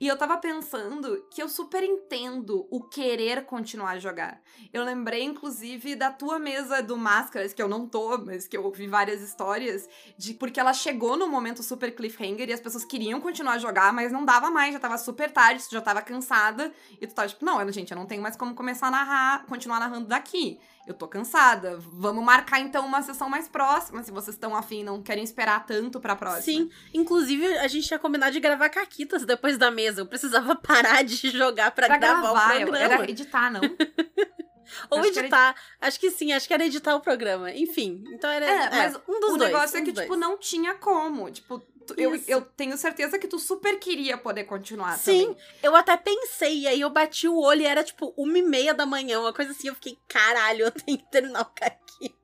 E 0.00 0.06
eu 0.06 0.16
tava 0.16 0.38
pensando 0.38 1.26
que 1.28 1.42
eu 1.42 1.48
super 1.48 1.82
entendo 1.82 2.68
o 2.70 2.80
querer 2.80 3.44
continuar 3.44 3.90
a 3.90 3.98
jogar. 3.98 4.40
Eu 4.72 4.84
lembrei, 4.84 5.24
inclusive, 5.24 5.96
da 5.96 6.12
tua 6.12 6.38
mesa 6.38 6.80
do 6.80 6.96
Máscaras, 6.96 7.52
que 7.52 7.60
eu 7.60 7.66
não 7.66 7.84
tô, 7.84 8.16
mas 8.18 8.46
que 8.46 8.56
eu 8.56 8.62
ouvi 8.64 8.86
várias 8.86 9.20
histórias, 9.20 9.88
de 10.16 10.34
porque 10.34 10.60
ela 10.60 10.72
chegou 10.72 11.16
no 11.16 11.26
momento 11.26 11.64
super 11.64 11.92
cliffhanger 11.92 12.48
e 12.48 12.52
as 12.52 12.60
pessoas 12.60 12.84
queriam 12.84 13.20
continuar 13.20 13.54
a 13.54 13.58
jogar, 13.58 13.92
mas 13.92 14.12
não 14.12 14.24
dava 14.24 14.52
mais, 14.52 14.72
já 14.72 14.78
tava 14.78 14.96
super 14.98 15.32
tarde, 15.32 15.64
tu 15.66 15.72
já 15.72 15.80
tava 15.80 16.00
cansada, 16.00 16.72
e 17.00 17.04
tu 17.04 17.12
tava 17.14 17.26
tipo, 17.26 17.44
não, 17.44 17.68
gente, 17.72 17.90
eu 17.90 17.98
não 17.98 18.06
tenho 18.06 18.22
mais 18.22 18.36
como 18.36 18.54
começar 18.54 18.86
a 18.86 18.90
narrar, 18.92 19.46
continuar 19.46 19.80
narrando 19.80 20.06
daqui. 20.06 20.60
Eu 20.88 20.94
tô 20.94 21.06
cansada. 21.06 21.76
Vamos 21.92 22.24
marcar 22.24 22.60
então 22.60 22.86
uma 22.86 23.02
sessão 23.02 23.28
mais 23.28 23.46
próxima, 23.46 24.02
se 24.02 24.10
vocês 24.10 24.34
estão 24.34 24.56
afim, 24.56 24.82
não 24.82 25.02
querem 25.02 25.22
esperar 25.22 25.66
tanto 25.66 26.00
pra 26.00 26.16
próxima. 26.16 26.42
Sim. 26.42 26.70
Inclusive, 26.94 27.46
a 27.58 27.68
gente 27.68 27.86
tinha 27.86 27.98
combinado 27.98 28.32
de 28.32 28.40
gravar 28.40 28.70
caquitas 28.70 29.24
depois 29.26 29.58
da 29.58 29.70
mesa. 29.70 30.00
Eu 30.00 30.06
precisava 30.06 30.56
parar 30.56 31.04
de 31.04 31.28
jogar 31.30 31.70
pra, 31.72 31.86
Pra 31.88 31.98
gravar, 31.98 32.22
gravar, 32.22 32.48
o 32.56 32.60
eu- 32.60 32.66
programa. 32.68 32.94
era 32.94 33.10
editar, 33.10 33.50
não? 33.52 33.60
Ou 34.90 34.98
acho 35.00 35.12
que 35.12 35.18
era 35.18 35.26
editar. 35.26 35.54
Acho 35.80 36.00
que 36.00 36.10
sim, 36.10 36.32
acho 36.32 36.46
que 36.46 36.54
era 36.54 36.64
editar 36.64 36.94
o 36.94 37.00
programa. 37.00 37.50
Enfim, 37.52 38.02
então 38.12 38.30
era 38.30 38.46
É, 38.46 38.70
mas 38.70 38.96
um 39.08 39.20
dos 39.20 39.32
o 39.32 39.36
dois. 39.36 39.50
negócio 39.52 39.76
é 39.78 39.80
um 39.80 39.84
que, 39.84 39.92
dos 39.92 40.02
tipo, 40.02 40.14
dois. 40.14 40.20
não 40.30 40.38
tinha 40.38 40.74
como. 40.74 41.30
Tipo, 41.30 41.62
eu, 41.96 42.14
eu 42.26 42.40
tenho 42.42 42.76
certeza 42.76 43.18
que 43.18 43.26
tu 43.28 43.38
super 43.38 43.78
queria 43.78 44.18
poder 44.18 44.44
continuar 44.44 44.98
Sim, 44.98 45.28
também. 45.34 45.36
eu 45.62 45.74
até 45.76 45.96
pensei, 45.96 46.60
e 46.60 46.68
aí 46.68 46.80
eu 46.80 46.90
bati 46.90 47.26
o 47.28 47.38
olho 47.38 47.62
e 47.62 47.66
era 47.66 47.82
tipo 47.84 48.12
uma 48.16 48.38
e 48.38 48.42
meia 48.42 48.74
da 48.74 48.84
manhã, 48.84 49.20
uma 49.20 49.32
coisa 49.32 49.52
assim. 49.52 49.68
Eu 49.68 49.74
fiquei, 49.74 49.98
caralho, 50.08 50.64
eu 50.66 50.70
tenho 50.70 50.98
que 50.98 51.10
terminar 51.10 51.42
o 51.42 51.46
caqui. 51.54 52.14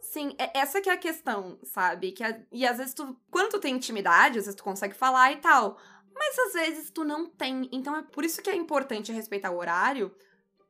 Sim, 0.00 0.34
é- 0.38 0.58
essa 0.60 0.80
que 0.80 0.88
é 0.88 0.92
a 0.92 0.96
questão, 0.96 1.58
sabe? 1.64 2.12
Que 2.12 2.24
a- 2.24 2.40
e 2.50 2.66
às 2.66 2.78
vezes 2.78 2.94
tu, 2.94 3.16
quando 3.30 3.50
tu 3.50 3.58
tem 3.60 3.74
intimidade, 3.74 4.38
às 4.38 4.44
vezes 4.46 4.54
tu 4.54 4.64
consegue 4.64 4.94
falar 4.94 5.32
e 5.32 5.36
tal. 5.36 5.78
Mas 6.14 6.38
às 6.38 6.52
vezes 6.54 6.90
tu 6.90 7.04
não 7.04 7.26
tem. 7.28 7.68
Então 7.70 7.94
é 7.94 8.02
por 8.02 8.24
isso 8.24 8.40
que 8.40 8.48
é 8.48 8.56
importante 8.56 9.12
respeitar 9.12 9.50
o 9.50 9.58
horário, 9.58 10.14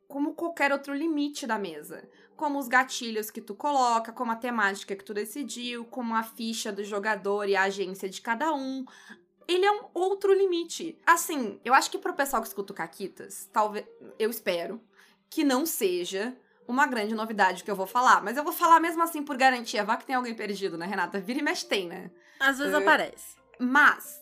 como 0.09 0.35
qualquer 0.35 0.73
outro 0.73 0.95
limite 0.95 1.47
da 1.47 1.59
mesa. 1.59 2.09
Como 2.37 2.59
os 2.59 2.69
gatilhos 2.69 3.31
que 3.31 3.41
tu 3.41 3.55
coloca, 3.55 4.13
como 4.13 4.31
a 4.31 4.37
temática 4.37 4.95
que 4.95 5.05
tu 5.05 5.15
decidiu, 5.15 5.85
como 5.87 6.15
a 6.15 6.23
ficha 6.23 6.71
do 6.71 6.85
jogador 6.85 7.49
e 7.49 7.57
a 7.57 7.63
agência 7.63 8.09
de 8.09 8.21
cada 8.21 8.53
um. 8.53 8.85
Ele 9.49 9.65
é 9.65 9.73
um 9.73 9.85
outro 9.95 10.35
limite. 10.35 10.99
Assim, 11.07 11.59
eu 11.65 11.73
acho 11.73 11.91
que 11.91 11.99
pro 11.99 12.15
pessoal 12.15 12.43
que 12.43 12.49
escuta 12.49 12.73
o 12.73 12.77
Caquitas, 12.77 13.49
talvez. 13.53 13.87
Eu 14.19 14.29
espero 14.29 14.81
que 15.31 15.45
não 15.45 15.65
seja 15.65 16.37
uma 16.69 16.87
grande 16.87 17.15
novidade 17.15 17.65
que 17.65 17.71
eu 17.71 17.77
vou 17.77 17.87
falar. 17.87 18.23
Mas 18.23 18.37
eu 18.37 18.45
vou 18.45 18.53
falar 18.53 18.81
mesmo 18.81 19.03
assim 19.03 19.23
por 19.23 19.37
garantia. 19.37 19.85
Vá 19.85 19.97
que 19.97 20.05
tem 20.05 20.17
alguém 20.17 20.35
perdido, 20.35 20.77
né, 20.77 20.85
Renata? 20.87 21.21
Vira 21.21 21.39
e 21.39 21.43
mexe 21.43 21.65
tem, 21.67 21.87
né? 21.89 22.11
Às 22.39 22.59
vezes 22.59 22.75
É. 22.75 22.77
aparece. 22.77 23.37
Mas, 23.59 24.21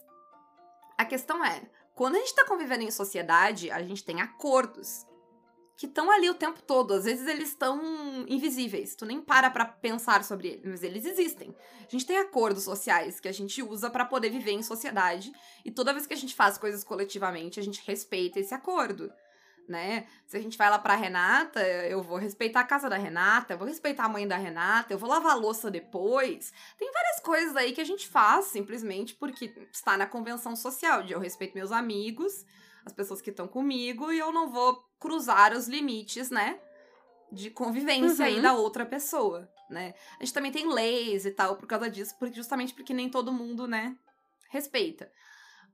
a 0.97 1.05
questão 1.05 1.45
é, 1.45 1.63
quando 1.95 2.15
a 2.15 2.19
gente 2.19 2.35
tá 2.35 2.45
convivendo 2.45 2.85
em 2.85 2.91
sociedade, 2.91 3.71
a 3.71 3.83
gente 3.83 4.05
tem 4.05 4.21
acordos 4.21 5.05
que 5.77 5.87
estão 5.87 6.11
ali 6.11 6.31
o 6.31 6.35
tempo 6.35 6.63
todo. 6.63 6.95
Às 6.95 7.05
vezes 7.05 7.27
eles 7.27 7.49
estão 7.49 7.81
invisíveis. 8.29 8.95
Tu 8.95 9.05
nem 9.05 9.21
para 9.21 9.51
pra 9.51 9.65
pensar 9.65 10.23
sobre 10.25 10.49
eles, 10.49 10.65
mas 10.65 10.83
eles 10.83 11.05
existem. 11.05 11.55
A 11.87 11.91
gente 11.91 12.07
tem 12.07 12.19
acordos 12.19 12.65
sociais 12.65 13.21
que 13.21 13.29
a 13.29 13.33
gente 13.33 13.63
usa 13.63 13.91
pra 13.91 14.05
poder 14.05 14.31
viver 14.31 14.53
em 14.53 14.63
sociedade. 14.63 15.33
E 15.65 15.71
toda 15.71 15.93
vez 15.93 16.07
que 16.07 16.15
a 16.15 16.17
gente 16.17 16.35
faz 16.35 16.57
coisas 16.57 16.85
coletivamente, 16.85 17.59
a 17.59 17.63
gente 17.63 17.83
respeita 17.87 18.39
esse 18.39 18.55
acordo. 18.55 19.13
Né? 19.67 20.07
Se 20.27 20.37
a 20.37 20.41
gente 20.41 20.59
vai 20.59 20.69
lá 20.69 20.79
pra 20.79 20.95
Renata, 20.95 21.67
eu 21.67 22.03
vou 22.03 22.19
respeitar 22.19 22.61
a 22.61 22.65
casa 22.65 22.89
da 22.89 22.99
Renata, 22.99 23.55
eu 23.55 23.59
vou 23.59 23.67
respeitar 23.67 24.05
a 24.05 24.09
mãe 24.11 24.29
da 24.29 24.37
Renata, 24.37 24.93
eu 24.93 24.99
vou 24.99 25.09
lavar 25.09 25.33
a 25.33 25.37
louça 25.37 25.71
depois. 25.71 26.53
Tem 26.79 26.93
várias 26.93 27.21
coisas 27.21 27.57
aí 27.57 27.73
que 27.73 27.81
a 27.81 27.85
gente 27.85 28.07
faz 28.07 28.47
simplesmente 28.47 29.15
porque 29.15 29.55
está 29.73 29.97
na 29.97 30.07
convenção 30.07 30.55
social 30.55 31.03
de 31.03 31.15
eu 31.15 31.19
respeito 31.19 31.55
meus 31.55 31.73
amigos, 31.73 32.45
as 32.85 32.93
pessoas 32.93 33.23
que 33.23 33.31
estão 33.31 33.49
comigo 33.49 34.13
e 34.13 34.19
eu 34.19 34.31
não 34.31 34.51
vou 34.51 34.85
cruzar 35.05 35.53
os 35.53 35.69
limites, 35.69 36.31
né? 36.31 36.59
De 37.31 37.51
convivência 37.51 38.25
aí 38.25 38.37
Uhum. 38.37 38.43
da 38.43 38.55
outra 38.55 38.87
pessoa, 38.87 39.47
né? 39.69 39.93
A 40.19 40.25
gente 40.25 40.33
também 40.33 40.51
tem 40.51 40.67
leis 40.73 41.27
e 41.27 41.31
tal 41.31 41.57
por 41.57 41.67
causa 41.67 41.91
disso, 41.91 42.15
porque 42.19 42.35
justamente 42.35 42.73
porque 42.73 42.95
nem 42.95 43.11
todo 43.11 43.31
mundo, 43.33 43.67
né, 43.67 43.95
respeita. 44.49 45.11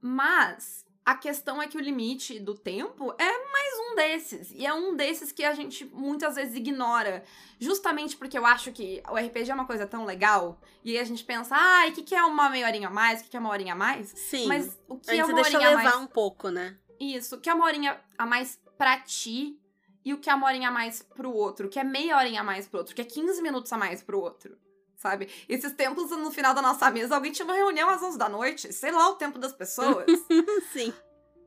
Mas 0.02 0.84
a 1.04 1.14
questão 1.14 1.60
é 1.62 1.68
que 1.68 1.76
o 1.76 1.80
limite 1.80 2.38
do 2.40 2.54
tempo 2.54 3.14
é 3.18 3.52
mais 3.52 3.74
um 3.78 3.94
desses. 3.94 4.50
E 4.52 4.66
é 4.66 4.72
um 4.72 4.96
desses 4.96 5.30
que 5.32 5.44
a 5.44 5.52
gente 5.54 5.84
muitas 5.84 6.34
vezes 6.36 6.54
ignora. 6.56 7.22
Justamente 7.58 8.16
porque 8.16 8.38
eu 8.38 8.46
acho 8.46 8.72
que 8.72 9.02
o 9.08 9.16
RPG 9.16 9.50
é 9.50 9.54
uma 9.54 9.66
coisa 9.66 9.86
tão 9.86 10.04
legal. 10.04 10.60
E 10.84 10.92
aí 10.92 10.98
a 10.98 11.04
gente 11.04 11.24
pensa, 11.24 11.54
ai, 11.56 11.90
o 11.90 11.92
que, 11.92 12.02
que 12.02 12.14
é 12.14 12.22
uma 12.24 12.48
meia 12.50 12.66
horinha 12.66 12.88
a 12.88 12.90
mais? 12.90 13.20
O 13.20 13.24
que, 13.24 13.30
que 13.30 13.36
é 13.36 13.40
uma 13.40 13.50
horinha 13.50 13.74
a 13.74 13.76
mais? 13.76 14.08
Sim. 14.08 14.46
Mas 14.46 14.78
o 14.88 14.96
que 14.98 15.10
a 15.10 15.16
é 15.16 15.24
uma 15.24 15.34
deixa 15.34 15.56
horinha 15.56 15.68
a 15.72 15.76
levar 15.76 15.90
mais? 15.90 16.02
um 16.02 16.06
pouco, 16.06 16.48
né? 16.48 16.76
Isso, 16.98 17.36
o 17.36 17.40
que 17.40 17.48
é 17.50 17.54
uma 17.54 17.64
horinha 17.64 17.98
a 18.18 18.26
mais 18.26 18.58
pra 18.80 18.98
ti 18.98 19.60
e 20.02 20.14
o 20.14 20.18
que 20.18 20.30
é 20.30 20.34
uma 20.34 20.46
horinha 20.46 20.68
a 20.70 20.72
mais 20.72 21.02
pro 21.02 21.30
outro, 21.30 21.66
o 21.66 21.68
que 21.68 21.78
é 21.78 21.84
meia 21.84 22.16
horinha 22.16 22.40
a 22.40 22.44
mais 22.44 22.66
pro 22.66 22.78
outro, 22.78 22.92
o 22.92 22.96
que 22.96 23.02
é 23.02 23.04
15 23.04 23.42
minutos 23.42 23.70
a 23.70 23.76
mais 23.76 24.02
pro 24.02 24.18
outro. 24.18 24.56
Sabe? 24.96 25.28
Esses 25.46 25.72
tempos, 25.72 26.10
no 26.10 26.30
final 26.30 26.54
da 26.54 26.62
nossa 26.62 26.90
mesa, 26.90 27.14
alguém 27.14 27.30
tinha 27.30 27.44
uma 27.44 27.54
reunião 27.54 27.90
às 27.90 28.02
11 28.02 28.16
da 28.16 28.26
noite, 28.26 28.72
sei 28.72 28.90
lá 28.90 29.10
o 29.10 29.16
tempo 29.16 29.38
das 29.38 29.52
pessoas. 29.52 30.06
Sim. 30.72 30.94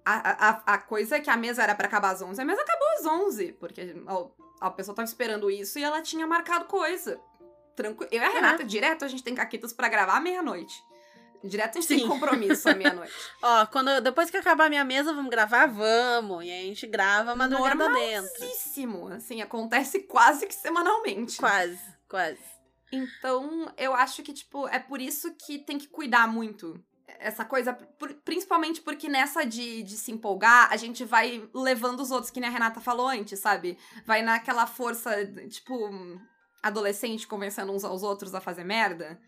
a, 0.05 0.49
a, 0.49 0.73
a 0.73 0.77
coisa 0.77 1.15
é 1.15 1.19
que 1.19 1.29
a 1.31 1.35
mesa 1.35 1.63
era 1.63 1.73
pra 1.73 1.87
acabar 1.87 2.11
às 2.11 2.21
11, 2.21 2.39
a 2.39 2.45
mesa 2.45 2.61
acabou 2.61 2.87
às 2.99 3.05
11, 3.05 3.53
porque 3.53 3.95
a, 4.61 4.67
a 4.67 4.69
pessoa 4.69 4.95
tava 4.95 5.07
esperando 5.07 5.49
isso 5.49 5.79
e 5.79 5.83
ela 5.83 6.03
tinha 6.03 6.27
marcado 6.27 6.65
coisa. 6.65 7.19
Tranquilo. 7.75 8.09
Eu 8.13 8.21
e 8.21 8.25
a 8.25 8.29
É. 8.29 8.33
Renata, 8.33 8.63
direto, 8.63 9.05
a 9.05 9.07
gente 9.07 9.23
tem 9.23 9.33
caquitas 9.33 9.73
pra 9.73 9.89
gravar 9.89 10.17
à 10.17 10.19
meia-noite. 10.19 10.83
Direto 11.43 11.77
a 11.77 11.81
gente 11.81 11.89
tem 11.89 11.99
Sim. 11.99 12.07
compromisso 12.07 12.69
à 12.69 12.73
meia-noite. 12.73 13.13
Ó, 13.43 13.65
quando 13.65 13.99
depois 13.99 14.29
que 14.29 14.37
acabar 14.37 14.65
a 14.67 14.69
minha 14.69 14.85
mesa, 14.85 15.13
vamos 15.13 15.29
gravar? 15.29 15.65
Vamos. 15.65 16.45
E 16.45 16.49
aí 16.49 16.63
a 16.63 16.67
gente 16.67 16.87
grava 16.87 17.35
madrugada 17.35 17.89
dentro. 17.89 18.31
Normalíssimo, 18.39 19.07
assim, 19.09 19.41
acontece 19.41 19.99
quase 20.01 20.47
que 20.47 20.55
semanalmente. 20.55 21.37
Quase, 21.37 21.79
quase. 22.07 22.39
Então, 22.93 23.73
eu 23.77 23.93
acho 23.93 24.23
que, 24.23 24.31
tipo, 24.31 24.67
é 24.67 24.79
por 24.79 25.01
isso 25.01 25.33
que 25.33 25.59
tem 25.59 25.77
que 25.77 25.87
cuidar 25.87 26.27
muito. 26.27 26.79
Essa 27.19 27.43
coisa, 27.43 27.73
principalmente 28.23 28.81
porque 28.81 29.09
nessa 29.09 29.43
de, 29.43 29.83
de 29.83 29.97
se 29.97 30.11
empolgar, 30.11 30.71
a 30.71 30.77
gente 30.77 31.03
vai 31.03 31.47
levando 31.53 31.99
os 31.99 32.11
outros, 32.11 32.31
que 32.31 32.39
nem 32.39 32.49
a 32.49 32.51
Renata 32.51 32.79
falou 32.79 33.07
antes, 33.07 33.39
sabe? 33.39 33.77
Vai 34.05 34.21
naquela 34.21 34.65
força, 34.65 35.25
tipo, 35.47 35.75
adolescente 36.61 37.27
convencendo 37.27 37.73
uns 37.73 37.83
aos 37.83 38.03
outros 38.03 38.33
a 38.33 38.39
fazer 38.39 38.63
merda. 38.63 39.19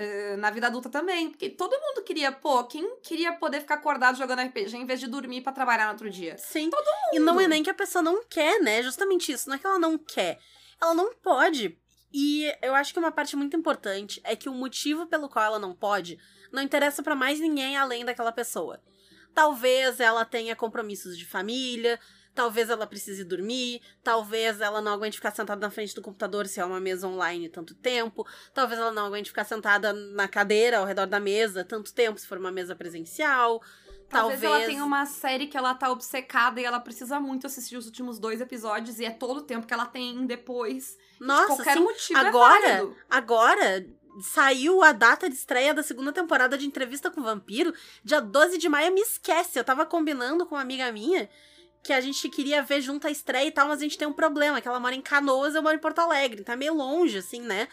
Eh, 0.00 0.36
na 0.36 0.48
vida 0.50 0.68
adulta 0.68 0.88
também. 0.88 1.28
Porque 1.30 1.50
todo 1.50 1.72
mundo 1.72 2.04
queria, 2.04 2.30
pô, 2.30 2.62
quem 2.64 3.00
queria 3.00 3.32
poder 3.32 3.60
ficar 3.60 3.74
acordado 3.74 4.16
jogando 4.16 4.40
RPG 4.42 4.76
em 4.76 4.86
vez 4.86 5.00
de 5.00 5.08
dormir 5.08 5.40
pra 5.40 5.52
trabalhar 5.52 5.86
no 5.86 5.90
outro 5.90 6.08
dia? 6.08 6.38
Sim. 6.38 6.70
E 7.12 7.18
não 7.18 7.34
mundo. 7.34 7.42
é 7.42 7.48
nem 7.48 7.64
que 7.64 7.70
a 7.70 7.74
pessoa 7.74 8.00
não 8.00 8.24
quer, 8.24 8.60
né? 8.60 8.80
Justamente 8.80 9.32
isso. 9.32 9.48
Não 9.48 9.56
é 9.56 9.58
que 9.58 9.66
ela 9.66 9.78
não 9.78 9.98
quer. 9.98 10.38
Ela 10.80 10.94
não 10.94 11.12
pode. 11.14 11.76
E 12.12 12.46
eu 12.62 12.76
acho 12.76 12.92
que 12.92 12.98
uma 13.00 13.10
parte 13.10 13.34
muito 13.34 13.56
importante 13.56 14.20
é 14.22 14.36
que 14.36 14.48
o 14.48 14.54
motivo 14.54 15.06
pelo 15.08 15.28
qual 15.28 15.44
ela 15.44 15.58
não 15.58 15.74
pode 15.74 16.16
não 16.52 16.62
interessa 16.62 17.02
para 17.02 17.16
mais 17.16 17.40
ninguém 17.40 17.76
além 17.76 18.04
daquela 18.04 18.30
pessoa. 18.30 18.80
Talvez 19.34 19.98
ela 19.98 20.24
tenha 20.24 20.54
compromissos 20.54 21.18
de 21.18 21.26
família, 21.26 21.98
talvez 22.38 22.70
ela 22.70 22.86
precise 22.86 23.24
dormir, 23.24 23.82
talvez 24.00 24.60
ela 24.60 24.80
não 24.80 24.92
aguente 24.92 25.16
ficar 25.16 25.32
sentada 25.32 25.60
na 25.60 25.72
frente 25.72 25.92
do 25.92 26.00
computador 26.00 26.46
se 26.46 26.60
é 26.60 26.64
uma 26.64 26.78
mesa 26.78 27.08
online 27.08 27.48
tanto 27.48 27.74
tempo, 27.74 28.24
talvez 28.54 28.78
ela 28.80 28.92
não 28.92 29.06
aguente 29.06 29.30
ficar 29.30 29.42
sentada 29.42 29.92
na 29.92 30.28
cadeira 30.28 30.78
ao 30.78 30.86
redor 30.86 31.08
da 31.08 31.18
mesa 31.18 31.64
tanto 31.64 31.92
tempo 31.92 32.16
se 32.16 32.28
for 32.28 32.38
uma 32.38 32.52
mesa 32.52 32.76
presencial. 32.76 33.60
Talvez, 34.08 34.40
talvez 34.40 34.42
ela 34.44 34.66
tenha 34.66 34.84
uma 34.84 35.04
série 35.04 35.48
que 35.48 35.56
ela 35.56 35.74
tá 35.74 35.90
obcecada 35.90 36.60
e 36.60 36.64
ela 36.64 36.78
precisa 36.78 37.18
muito 37.18 37.44
assistir 37.44 37.76
os 37.76 37.86
últimos 37.86 38.20
dois 38.20 38.40
episódios 38.40 39.00
e 39.00 39.04
é 39.04 39.10
todo 39.10 39.38
o 39.38 39.42
tempo 39.42 39.66
que 39.66 39.74
ela 39.74 39.86
tem 39.86 40.24
depois. 40.24 40.96
Nossa, 41.18 41.56
qualquer 41.56 41.76
sim. 41.76 41.82
motivo 41.82 42.20
é 42.20 42.28
agora, 42.28 42.68
é 42.68 42.88
agora 43.10 43.86
saiu 44.22 44.80
a 44.84 44.92
data 44.92 45.28
de 45.28 45.34
estreia 45.34 45.74
da 45.74 45.82
segunda 45.82 46.12
temporada 46.12 46.56
de 46.56 46.66
Entrevista 46.66 47.10
com 47.10 47.20
o 47.20 47.24
Vampiro, 47.24 47.74
dia 48.04 48.20
12 48.20 48.58
de 48.58 48.68
maio, 48.68 48.94
me 48.94 49.00
esquece. 49.00 49.58
Eu 49.58 49.64
tava 49.64 49.84
combinando 49.84 50.46
com 50.46 50.54
uma 50.54 50.62
amiga 50.62 50.92
minha 50.92 51.28
que 51.82 51.92
a 51.92 52.00
gente 52.00 52.28
queria 52.28 52.62
ver 52.62 52.80
junto 52.80 53.06
a 53.06 53.10
estreia 53.10 53.46
e 53.46 53.50
tal, 53.50 53.68
mas 53.68 53.78
a 53.78 53.82
gente 53.82 53.98
tem 53.98 54.06
um 54.08 54.12
problema, 54.12 54.60
que 54.60 54.68
ela 54.68 54.80
mora 54.80 54.94
em 54.94 55.00
Canoas, 55.00 55.54
eu 55.54 55.62
moro 55.62 55.76
em 55.76 55.80
Porto 55.80 56.00
Alegre, 56.00 56.44
tá 56.44 56.56
meio 56.56 56.74
longe 56.74 57.18
assim, 57.18 57.40
né? 57.40 57.68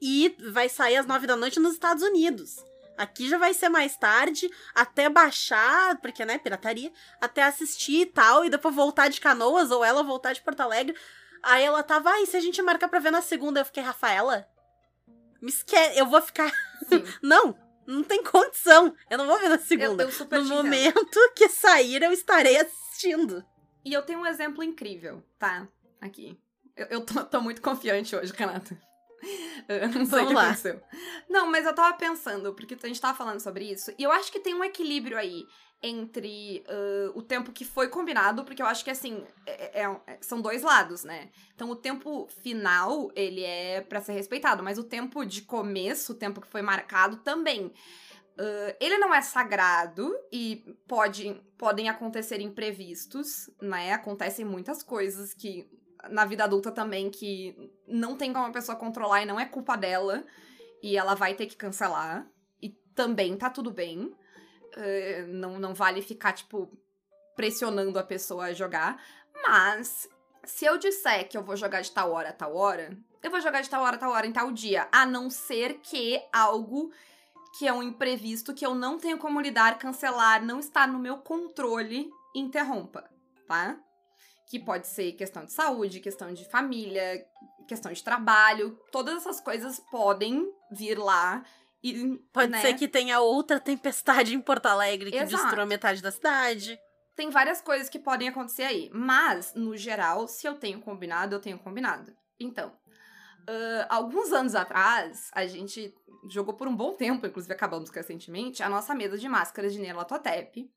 E 0.00 0.34
vai 0.52 0.68
sair 0.68 0.96
às 0.96 1.06
nove 1.06 1.26
da 1.26 1.36
noite 1.36 1.60
nos 1.60 1.74
Estados 1.74 2.02
Unidos. 2.02 2.56
Aqui 2.96 3.28
já 3.28 3.38
vai 3.38 3.54
ser 3.54 3.68
mais 3.68 3.96
tarde, 3.96 4.50
até 4.74 5.08
baixar, 5.08 5.98
porque, 6.02 6.24
né, 6.24 6.38
pirataria, 6.38 6.92
até 7.20 7.42
assistir 7.42 8.02
e 8.02 8.06
tal, 8.06 8.44
e 8.44 8.50
depois 8.50 8.74
voltar 8.74 9.08
de 9.08 9.20
Canoas, 9.20 9.70
ou 9.70 9.82
ela 9.82 10.02
voltar 10.02 10.34
de 10.34 10.42
Porto 10.42 10.60
Alegre. 10.60 10.94
Aí 11.42 11.64
ela 11.64 11.82
tava, 11.82 12.10
ah, 12.10 12.20
e 12.20 12.26
se 12.26 12.36
a 12.36 12.40
gente 12.40 12.60
marcar 12.60 12.88
pra 12.88 12.98
ver 12.98 13.10
na 13.10 13.22
segunda? 13.22 13.60
Eu 13.60 13.64
fiquei, 13.64 13.82
Rafaela, 13.82 14.46
me 15.40 15.48
esquece, 15.50 15.98
eu 15.98 16.06
vou 16.06 16.20
ficar. 16.20 16.52
não, 17.22 17.56
não 17.86 18.02
tem 18.04 18.22
condição. 18.22 18.94
Eu 19.08 19.18
não 19.18 19.26
vou 19.26 19.38
ver 19.38 19.48
na 19.48 19.58
segunda. 19.58 20.04
Eu, 20.04 20.10
eu 20.30 20.44
no 20.44 20.48
momento 20.50 21.32
que 21.34 21.48
sair, 21.48 22.02
eu 22.02 22.12
estarei 22.12 22.58
assistindo. 22.58 22.89
E 23.84 23.92
eu 23.92 24.02
tenho 24.02 24.20
um 24.20 24.26
exemplo 24.26 24.62
incrível, 24.62 25.22
tá? 25.38 25.66
Aqui. 26.00 26.38
Eu, 26.76 26.86
eu 26.86 27.00
tô, 27.04 27.24
tô 27.24 27.40
muito 27.40 27.62
confiante 27.62 28.14
hoje, 28.14 28.32
Canata. 28.32 28.80
Eu 29.68 29.88
não 29.88 30.06
sei 30.06 30.22
o 30.22 30.28
que 30.28 30.34
lá. 30.34 30.44
aconteceu. 30.44 30.80
Não, 31.28 31.50
mas 31.50 31.66
eu 31.66 31.74
tava 31.74 31.96
pensando, 31.96 32.54
porque 32.54 32.76
a 32.82 32.86
gente 32.86 33.00
tava 33.00 33.16
falando 33.16 33.40
sobre 33.40 33.70
isso, 33.70 33.92
e 33.98 34.02
eu 34.02 34.10
acho 34.10 34.32
que 34.32 34.40
tem 34.40 34.54
um 34.54 34.64
equilíbrio 34.64 35.16
aí 35.16 35.44
entre 35.82 36.62
uh, 36.68 37.18
o 37.18 37.22
tempo 37.22 37.52
que 37.52 37.64
foi 37.64 37.88
combinado, 37.88 38.44
porque 38.44 38.60
eu 38.60 38.66
acho 38.66 38.84
que, 38.84 38.90
assim, 38.90 39.24
é, 39.46 39.82
é, 39.82 40.00
é 40.06 40.18
são 40.20 40.40
dois 40.40 40.62
lados, 40.62 41.04
né? 41.04 41.30
Então, 41.54 41.70
o 41.70 41.76
tempo 41.76 42.28
final, 42.42 43.10
ele 43.14 43.42
é 43.42 43.80
para 43.80 44.00
ser 44.00 44.12
respeitado, 44.12 44.62
mas 44.62 44.78
o 44.78 44.84
tempo 44.84 45.24
de 45.24 45.42
começo, 45.42 46.12
o 46.12 46.16
tempo 46.16 46.40
que 46.40 46.48
foi 46.48 46.60
marcado, 46.60 47.16
também. 47.18 47.72
Uh, 48.40 48.74
ele 48.80 48.96
não 48.96 49.12
é 49.14 49.20
sagrado 49.20 50.16
e 50.32 50.64
pode, 50.88 51.38
podem 51.58 51.90
acontecer 51.90 52.40
imprevistos, 52.40 53.50
né? 53.60 53.92
Acontecem 53.92 54.46
muitas 54.46 54.82
coisas 54.82 55.34
que 55.34 55.70
na 56.08 56.24
vida 56.24 56.44
adulta 56.44 56.72
também 56.72 57.10
que 57.10 57.70
não 57.86 58.16
tem 58.16 58.32
como 58.32 58.46
a 58.46 58.50
pessoa 58.50 58.78
controlar 58.78 59.20
e 59.20 59.26
não 59.26 59.38
é 59.38 59.44
culpa 59.44 59.76
dela. 59.76 60.24
E 60.82 60.96
ela 60.96 61.14
vai 61.14 61.34
ter 61.34 61.44
que 61.44 61.54
cancelar. 61.54 62.26
E 62.62 62.70
também 62.94 63.36
tá 63.36 63.50
tudo 63.50 63.70
bem. 63.70 64.06
Uh, 64.06 65.26
não, 65.28 65.58
não 65.58 65.74
vale 65.74 66.00
ficar, 66.00 66.32
tipo, 66.32 66.72
pressionando 67.36 67.98
a 67.98 68.02
pessoa 68.02 68.46
a 68.46 68.52
jogar. 68.54 69.04
Mas, 69.46 70.08
se 70.44 70.64
eu 70.64 70.78
disser 70.78 71.28
que 71.28 71.36
eu 71.36 71.42
vou 71.42 71.56
jogar 71.56 71.82
de 71.82 71.92
tal 71.92 72.10
hora 72.10 72.30
a 72.30 72.32
tal 72.32 72.56
hora, 72.56 72.96
eu 73.22 73.30
vou 73.30 73.40
jogar 73.42 73.60
de 73.60 73.68
tal 73.68 73.82
hora 73.82 73.96
a 73.96 73.98
tal 73.98 74.12
hora 74.12 74.26
em 74.26 74.32
tal 74.32 74.50
dia. 74.50 74.88
A 74.90 75.04
não 75.04 75.28
ser 75.28 75.80
que 75.82 76.18
algo 76.32 76.90
que 77.58 77.66
é 77.66 77.72
um 77.72 77.82
imprevisto 77.82 78.54
que 78.54 78.64
eu 78.64 78.74
não 78.74 78.98
tenho 78.98 79.18
como 79.18 79.40
lidar, 79.40 79.78
cancelar, 79.78 80.44
não 80.44 80.58
está 80.58 80.86
no 80.86 80.98
meu 80.98 81.18
controle, 81.18 82.10
interrompa, 82.34 83.08
tá? 83.46 83.78
que 84.50 84.58
pode 84.58 84.88
ser 84.88 85.12
questão 85.12 85.44
de 85.44 85.52
saúde, 85.52 86.00
questão 86.00 86.34
de 86.34 86.44
família, 86.44 87.24
questão 87.68 87.92
de 87.92 88.02
trabalho, 88.02 88.76
todas 88.90 89.18
essas 89.18 89.40
coisas 89.40 89.78
podem 89.92 90.44
vir 90.72 90.98
lá 90.98 91.44
e. 91.82 92.18
Pode 92.32 92.50
né? 92.50 92.60
ser 92.60 92.74
que 92.74 92.88
tenha 92.88 93.20
outra 93.20 93.60
tempestade 93.60 94.34
em 94.34 94.40
Porto 94.40 94.66
Alegre 94.66 95.12
que 95.12 95.16
Exato. 95.16 95.44
destrua 95.44 95.64
metade 95.64 96.02
da 96.02 96.10
cidade. 96.10 96.76
Tem 97.14 97.30
várias 97.30 97.60
coisas 97.60 97.88
que 97.88 97.98
podem 97.98 98.28
acontecer 98.28 98.64
aí. 98.64 98.90
Mas, 98.92 99.54
no 99.54 99.76
geral, 99.76 100.26
se 100.26 100.48
eu 100.48 100.54
tenho 100.54 100.80
combinado, 100.80 101.36
eu 101.36 101.40
tenho 101.40 101.58
combinado. 101.58 102.12
Então, 102.40 102.72
uh, 103.50 103.86
alguns 103.88 104.32
anos 104.32 104.54
atrás, 104.54 105.30
a 105.32 105.46
gente 105.46 105.94
jogou 106.28 106.54
por 106.54 106.68
um 106.68 106.76
bom 106.76 106.94
tempo, 106.94 107.26
inclusive 107.26 107.52
acabamos 107.52 107.90
recentemente, 107.90 108.62
a 108.62 108.68
nossa 108.68 108.94
mesa 108.94 109.18
de 109.18 109.28
máscaras 109.28 109.72
de 109.72 109.80
Nerlatotep, 109.80 110.70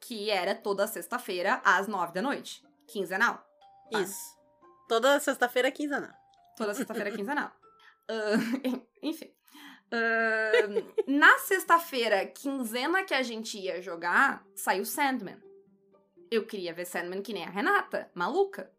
que 0.00 0.30
era 0.30 0.54
toda 0.54 0.86
sexta-feira, 0.86 1.60
às 1.64 1.86
nove 1.86 2.12
da 2.12 2.22
noite 2.22 2.64
quinzenal. 2.86 3.44
Tá? 3.90 4.00
Isso. 4.00 4.36
Toda 4.88 5.18
sexta-feira 5.20 5.70
quinzenal. 5.70 6.12
Toda 6.56 6.74
sexta-feira 6.74 7.10
quinzenal. 7.16 7.52
uh, 8.10 8.86
enfim. 9.02 9.32
Uh, 9.86 10.92
na 11.06 11.38
sexta-feira, 11.38 12.26
quinzena 12.26 13.04
que 13.04 13.14
a 13.14 13.22
gente 13.22 13.58
ia 13.58 13.80
jogar, 13.80 14.44
saiu 14.54 14.84
Sandman. 14.84 15.40
Eu 16.30 16.44
queria 16.44 16.74
ver 16.74 16.86
Sandman 16.86 17.22
que 17.22 17.32
nem 17.32 17.44
a 17.44 17.50
Renata, 17.50 18.10
maluca. 18.14 18.70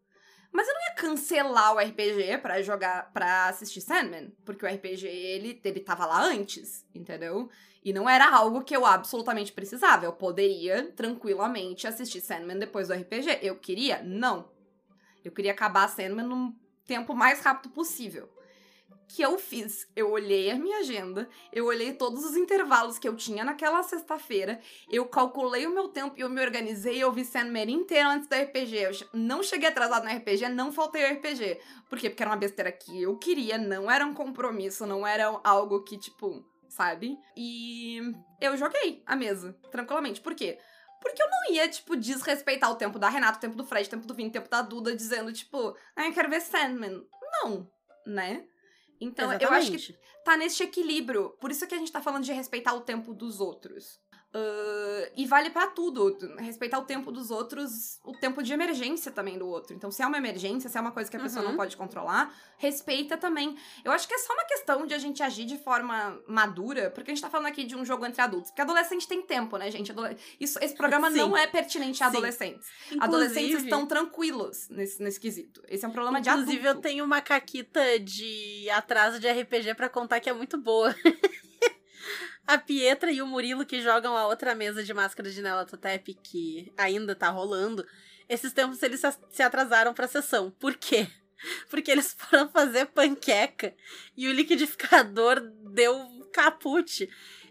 Mas 0.50 0.66
eu 0.66 0.74
não 0.74 0.80
ia 0.82 0.94
cancelar 0.94 1.74
o 1.74 1.78
RPG 1.78 2.38
para 2.38 2.62
jogar, 2.62 3.12
para 3.12 3.48
assistir 3.48 3.80
Sandman, 3.80 4.32
porque 4.44 4.64
o 4.64 4.68
RPG 4.68 5.06
ele, 5.06 5.60
ele 5.62 5.80
tava 5.80 6.06
lá 6.06 6.22
antes, 6.22 6.86
entendeu? 6.94 7.50
E 7.84 7.92
não 7.92 8.08
era 8.08 8.28
algo 8.34 8.64
que 8.64 8.74
eu 8.74 8.84
absolutamente 8.84 9.52
precisava. 9.52 10.04
Eu 10.04 10.12
poderia 10.12 10.90
tranquilamente 10.92 11.86
assistir 11.86 12.20
Sandman 12.20 12.58
depois 12.58 12.88
do 12.88 12.94
RPG. 12.94 13.38
Eu 13.42 13.56
queria? 13.56 14.02
Não. 14.02 14.50
Eu 15.24 15.32
queria 15.32 15.52
acabar 15.52 15.88
Sandman 15.88 16.26
no 16.26 16.54
tempo 16.86 17.14
mais 17.14 17.40
rápido 17.40 17.70
possível. 17.70 18.28
Que 19.08 19.22
eu 19.22 19.38
fiz? 19.38 19.88
Eu 19.96 20.10
olhei 20.10 20.50
a 20.50 20.54
minha 20.56 20.78
agenda, 20.78 21.28
eu 21.50 21.64
olhei 21.64 21.94
todos 21.94 22.24
os 22.24 22.36
intervalos 22.36 22.98
que 22.98 23.08
eu 23.08 23.16
tinha 23.16 23.42
naquela 23.42 23.82
sexta-feira, 23.82 24.60
eu 24.90 25.06
calculei 25.06 25.66
o 25.66 25.74
meu 25.74 25.88
tempo 25.88 26.14
e 26.16 26.20
eu 26.20 26.28
me 26.28 26.42
organizei, 26.42 27.02
eu 27.02 27.10
vi 27.10 27.24
Sandman 27.24 27.70
inteiro 27.70 28.08
antes 28.08 28.28
do 28.28 28.34
RPG. 28.34 28.76
Eu 28.76 28.92
não 29.14 29.42
cheguei 29.42 29.68
atrasado 29.68 30.04
no 30.04 30.14
RPG, 30.14 30.50
não 30.50 30.70
faltei 30.70 31.04
o 31.04 31.14
RPG. 31.14 31.58
Por 31.88 31.98
quê? 31.98 32.10
Porque 32.10 32.22
era 32.22 32.30
uma 32.30 32.36
besteira 32.36 32.70
que 32.70 33.02
eu 33.02 33.16
queria, 33.16 33.56
não 33.56 33.90
era 33.90 34.06
um 34.06 34.12
compromisso, 34.12 34.86
não 34.86 35.06
era 35.06 35.40
algo 35.42 35.82
que, 35.82 35.96
tipo, 35.96 36.44
sabe? 36.68 37.18
E 37.34 38.00
eu 38.40 38.56
joguei 38.56 39.02
a 39.06 39.16
mesa, 39.16 39.56
tranquilamente. 39.70 40.20
Por 40.20 40.34
quê? 40.34 40.58
Porque 41.00 41.22
eu 41.22 41.30
não 41.30 41.54
ia, 41.54 41.68
tipo, 41.68 41.96
desrespeitar 41.96 42.70
o 42.70 42.76
tempo 42.76 42.98
da 42.98 43.08
Renata, 43.08 43.38
o 43.38 43.40
tempo 43.40 43.56
do 43.56 43.64
Fred, 43.64 43.86
o 43.86 43.90
tempo 43.90 44.06
do 44.06 44.14
Vini, 44.14 44.28
o 44.28 44.32
tempo 44.32 44.50
da 44.50 44.60
Duda, 44.60 44.94
dizendo, 44.94 45.32
tipo, 45.32 45.74
ah, 45.96 46.06
eu 46.06 46.12
quero 46.12 46.28
ver 46.28 46.40
Sandman. 46.40 47.06
Não, 47.42 47.70
né? 48.06 48.44
Então, 49.00 49.30
Exatamente. 49.32 49.70
eu 49.70 49.76
acho 49.76 49.86
que 49.86 49.98
tá 50.24 50.36
nesse 50.36 50.62
equilíbrio. 50.62 51.30
Por 51.40 51.50
isso 51.50 51.66
que 51.66 51.74
a 51.74 51.78
gente 51.78 51.92
tá 51.92 52.00
falando 52.00 52.24
de 52.24 52.32
respeitar 52.32 52.74
o 52.74 52.80
tempo 52.80 53.14
dos 53.14 53.40
outros. 53.40 54.00
Uh, 54.34 55.10
e 55.16 55.24
vale 55.24 55.48
para 55.48 55.68
tudo. 55.68 56.14
Respeitar 56.36 56.78
o 56.78 56.84
tempo 56.84 57.10
dos 57.10 57.30
outros, 57.30 57.98
o 58.04 58.12
tempo 58.12 58.42
de 58.42 58.52
emergência 58.52 59.10
também 59.10 59.38
do 59.38 59.48
outro. 59.48 59.74
Então, 59.74 59.90
se 59.90 60.02
é 60.02 60.06
uma 60.06 60.18
emergência, 60.18 60.68
se 60.68 60.76
é 60.76 60.80
uma 60.80 60.92
coisa 60.92 61.10
que 61.10 61.16
a 61.16 61.20
pessoa 61.20 61.42
uhum. 61.42 61.50
não 61.50 61.56
pode 61.56 61.76
controlar, 61.76 62.34
respeita 62.58 63.16
também. 63.16 63.56
Eu 63.82 63.90
acho 63.90 64.06
que 64.06 64.12
é 64.12 64.18
só 64.18 64.34
uma 64.34 64.44
questão 64.44 64.86
de 64.86 64.92
a 64.92 64.98
gente 64.98 65.22
agir 65.22 65.46
de 65.46 65.56
forma 65.56 66.20
madura, 66.28 66.90
porque 66.90 67.10
a 67.10 67.14
gente 67.14 67.22
tá 67.22 67.30
falando 67.30 67.46
aqui 67.46 67.64
de 67.64 67.74
um 67.74 67.84
jogo 67.84 68.04
entre 68.04 68.20
adultos. 68.20 68.50
Porque 68.50 68.60
adolescente 68.60 69.08
tem 69.08 69.22
tempo, 69.22 69.56
né, 69.56 69.70
gente? 69.70 69.94
Isso, 70.38 70.58
esse 70.62 70.74
programa 70.74 71.10
Sim. 71.10 71.18
não 71.18 71.36
é 71.36 71.46
pertinente 71.46 72.04
a 72.04 72.08
adolescentes. 72.08 72.68
Inclusive, 72.92 73.04
Adolescentes 73.04 73.62
estão 73.62 73.86
tranquilos 73.86 74.68
nesse, 74.68 75.02
nesse 75.02 75.18
quesito. 75.18 75.62
Esse 75.68 75.86
é 75.86 75.88
um 75.88 75.92
problema 75.92 76.20
de 76.20 76.28
adulto. 76.28 76.50
Inclusive, 76.50 76.68
eu 76.68 76.80
tenho 76.82 77.04
uma 77.04 77.22
caquita 77.22 77.98
de 77.98 78.68
atraso 78.70 79.18
de 79.18 79.26
RPG 79.26 79.74
para 79.74 79.88
contar 79.88 80.20
que 80.20 80.28
é 80.28 80.34
muito 80.34 80.58
boa. 80.58 80.94
A 82.48 82.56
Pietra 82.56 83.12
e 83.12 83.20
o 83.20 83.26
Murilo 83.26 83.66
que 83.66 83.82
jogam 83.82 84.16
a 84.16 84.26
outra 84.26 84.54
mesa 84.54 84.82
de 84.82 84.94
máscara 84.94 85.30
de 85.30 85.42
Nelatotep 85.42 86.14
que 86.14 86.72
ainda 86.78 87.14
tá 87.14 87.28
rolando. 87.28 87.86
Esses 88.26 88.54
tempos 88.54 88.82
eles 88.82 89.02
se 89.30 89.42
atrasaram 89.42 89.92
pra 89.92 90.08
sessão. 90.08 90.50
Por 90.52 90.74
quê? 90.74 91.06
Porque 91.68 91.90
eles 91.90 92.16
foram 92.18 92.48
fazer 92.48 92.86
panqueca 92.86 93.74
e 94.16 94.26
o 94.26 94.32
liquidificador 94.32 95.40
deu 95.74 96.26
caput. 96.32 97.06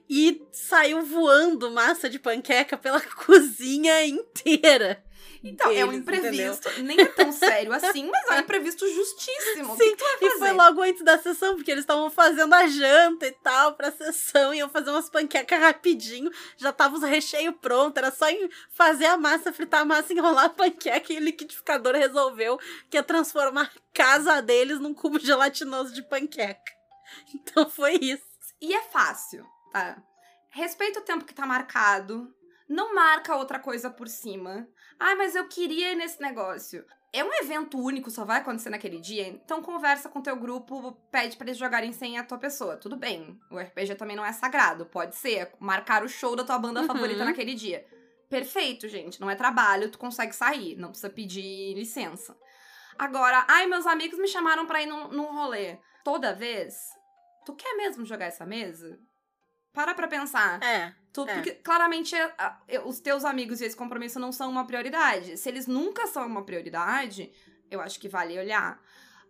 E 0.09 0.41
saiu 0.51 1.01
voando 1.03 1.71
massa 1.71 2.09
de 2.09 2.19
panqueca 2.19 2.77
pela 2.77 3.01
cozinha 3.25 4.05
inteira. 4.05 5.03
Então, 5.43 5.71
é 5.71 5.85
um 5.85 5.89
deles, 5.89 6.01
imprevisto. 6.01 6.81
Nem 6.81 6.99
é 6.99 7.05
tão 7.05 7.31
sério 7.31 7.71
assim, 7.71 8.09
mas 8.09 8.29
é 8.29 8.35
um 8.35 8.39
imprevisto 8.39 8.87
justíssimo. 8.91 9.77
Sim, 9.77 9.95
E 10.21 10.31
foi 10.31 10.51
logo 10.51 10.81
antes 10.81 11.03
da 11.03 11.17
sessão, 11.17 11.55
porque 11.55 11.71
eles 11.71 11.83
estavam 11.83 12.09
fazendo 12.09 12.53
a 12.53 12.67
janta 12.67 13.27
e 13.27 13.31
tal 13.31 13.73
pra 13.73 13.91
sessão, 13.91 14.53
e 14.53 14.59
eu 14.59 14.69
fazer 14.69 14.89
umas 14.89 15.09
panquecas 15.09 15.59
rapidinho, 15.59 16.31
já 16.57 16.71
tava 16.73 16.95
os 16.95 17.03
recheios 17.03 17.55
prontos, 17.61 17.97
era 17.97 18.11
só 18.11 18.25
fazer 18.71 19.05
a 19.05 19.17
massa, 19.17 19.53
fritar 19.53 19.81
a 19.81 19.85
massa, 19.85 20.13
enrolar 20.13 20.45
a 20.45 20.49
panqueca, 20.49 21.13
e 21.13 21.17
o 21.17 21.21
liquidificador 21.21 21.95
resolveu 21.95 22.59
que 22.89 22.97
ia 22.97 23.03
transformar 23.03 23.71
a 23.73 23.79
casa 23.93 24.41
deles 24.41 24.79
num 24.79 24.93
cubo 24.93 25.19
gelatinoso 25.19 25.93
de 25.93 26.01
panqueca. 26.01 26.59
Então 27.33 27.69
foi 27.69 27.97
isso. 28.01 28.23
E 28.59 28.73
é 28.73 28.81
fácil, 28.81 29.45
tá? 29.95 30.03
Respeita 30.49 30.99
o 30.99 31.03
tempo 31.03 31.25
que 31.25 31.33
tá 31.33 31.45
marcado. 31.45 32.33
Não 32.67 32.93
marca 32.93 33.35
outra 33.35 33.59
coisa 33.59 33.89
por 33.89 34.07
cima. 34.07 34.67
Ah, 34.99 35.15
mas 35.15 35.35
eu 35.35 35.47
queria 35.47 35.91
ir 35.91 35.95
nesse 35.95 36.21
negócio. 36.21 36.85
É 37.13 37.23
um 37.23 37.33
evento 37.41 37.79
único, 37.79 38.11
só 38.11 38.25
vai 38.25 38.39
acontecer 38.39 38.69
naquele 38.69 38.99
dia, 38.99 39.25
então 39.27 39.61
conversa 39.61 40.09
com 40.09 40.21
teu 40.21 40.35
grupo, 40.35 40.91
pede 41.09 41.37
pra 41.37 41.47
eles 41.47 41.57
jogarem 41.57 41.93
sem 41.93 42.17
a 42.19 42.23
tua 42.23 42.37
pessoa. 42.37 42.75
Tudo 42.75 42.97
bem. 42.97 43.39
O 43.49 43.57
RPG 43.57 43.95
também 43.95 44.15
não 44.15 44.25
é 44.25 44.33
sagrado. 44.33 44.85
Pode 44.85 45.15
ser 45.15 45.51
marcar 45.59 46.03
o 46.03 46.09
show 46.09 46.35
da 46.35 46.43
tua 46.43 46.59
banda 46.59 46.81
Uhum. 46.81 46.87
favorita 46.87 47.23
naquele 47.23 47.55
dia. 47.55 47.85
Perfeito, 48.29 48.89
gente. 48.89 49.21
Não 49.21 49.29
é 49.29 49.35
trabalho, 49.35 49.89
tu 49.89 49.97
consegue 49.97 50.35
sair. 50.35 50.75
Não 50.75 50.89
precisa 50.89 51.09
pedir 51.09 51.73
licença. 51.75 52.37
Agora, 52.99 53.45
ai, 53.47 53.65
meus 53.67 53.87
amigos 53.87 54.19
me 54.19 54.27
chamaram 54.27 54.65
pra 54.67 54.81
ir 54.81 54.87
num, 54.87 55.07
num 55.07 55.33
rolê. 55.33 55.77
Toda 56.03 56.33
vez, 56.33 56.75
tu 57.45 57.55
quer 57.55 57.73
mesmo 57.77 58.03
jogar 58.05 58.25
essa 58.25 58.45
mesa? 58.45 58.99
Para 59.77 59.93
pra 59.93 60.07
pensar. 60.07 60.59
É. 60.63 60.91
Tu- 61.13 61.21
é. 61.29 61.33
Porque 61.35 61.51
claramente 61.51 62.15
é, 62.15 62.31
os 62.83 62.99
teus 62.99 63.23
amigos 63.23 63.61
e 63.61 63.65
esse 63.65 63.77
compromisso 63.77 64.19
não 64.19 64.31
são 64.31 64.49
uma 64.49 64.65
prioridade. 64.65 65.37
Se 65.37 65.47
eles 65.47 65.67
nunca 65.67 66.07
são 66.07 66.25
uma 66.25 66.43
prioridade, 66.43 67.31
eu 67.69 67.79
acho 67.79 67.99
que 67.99 68.09
vale 68.09 68.39
olhar. 68.39 68.81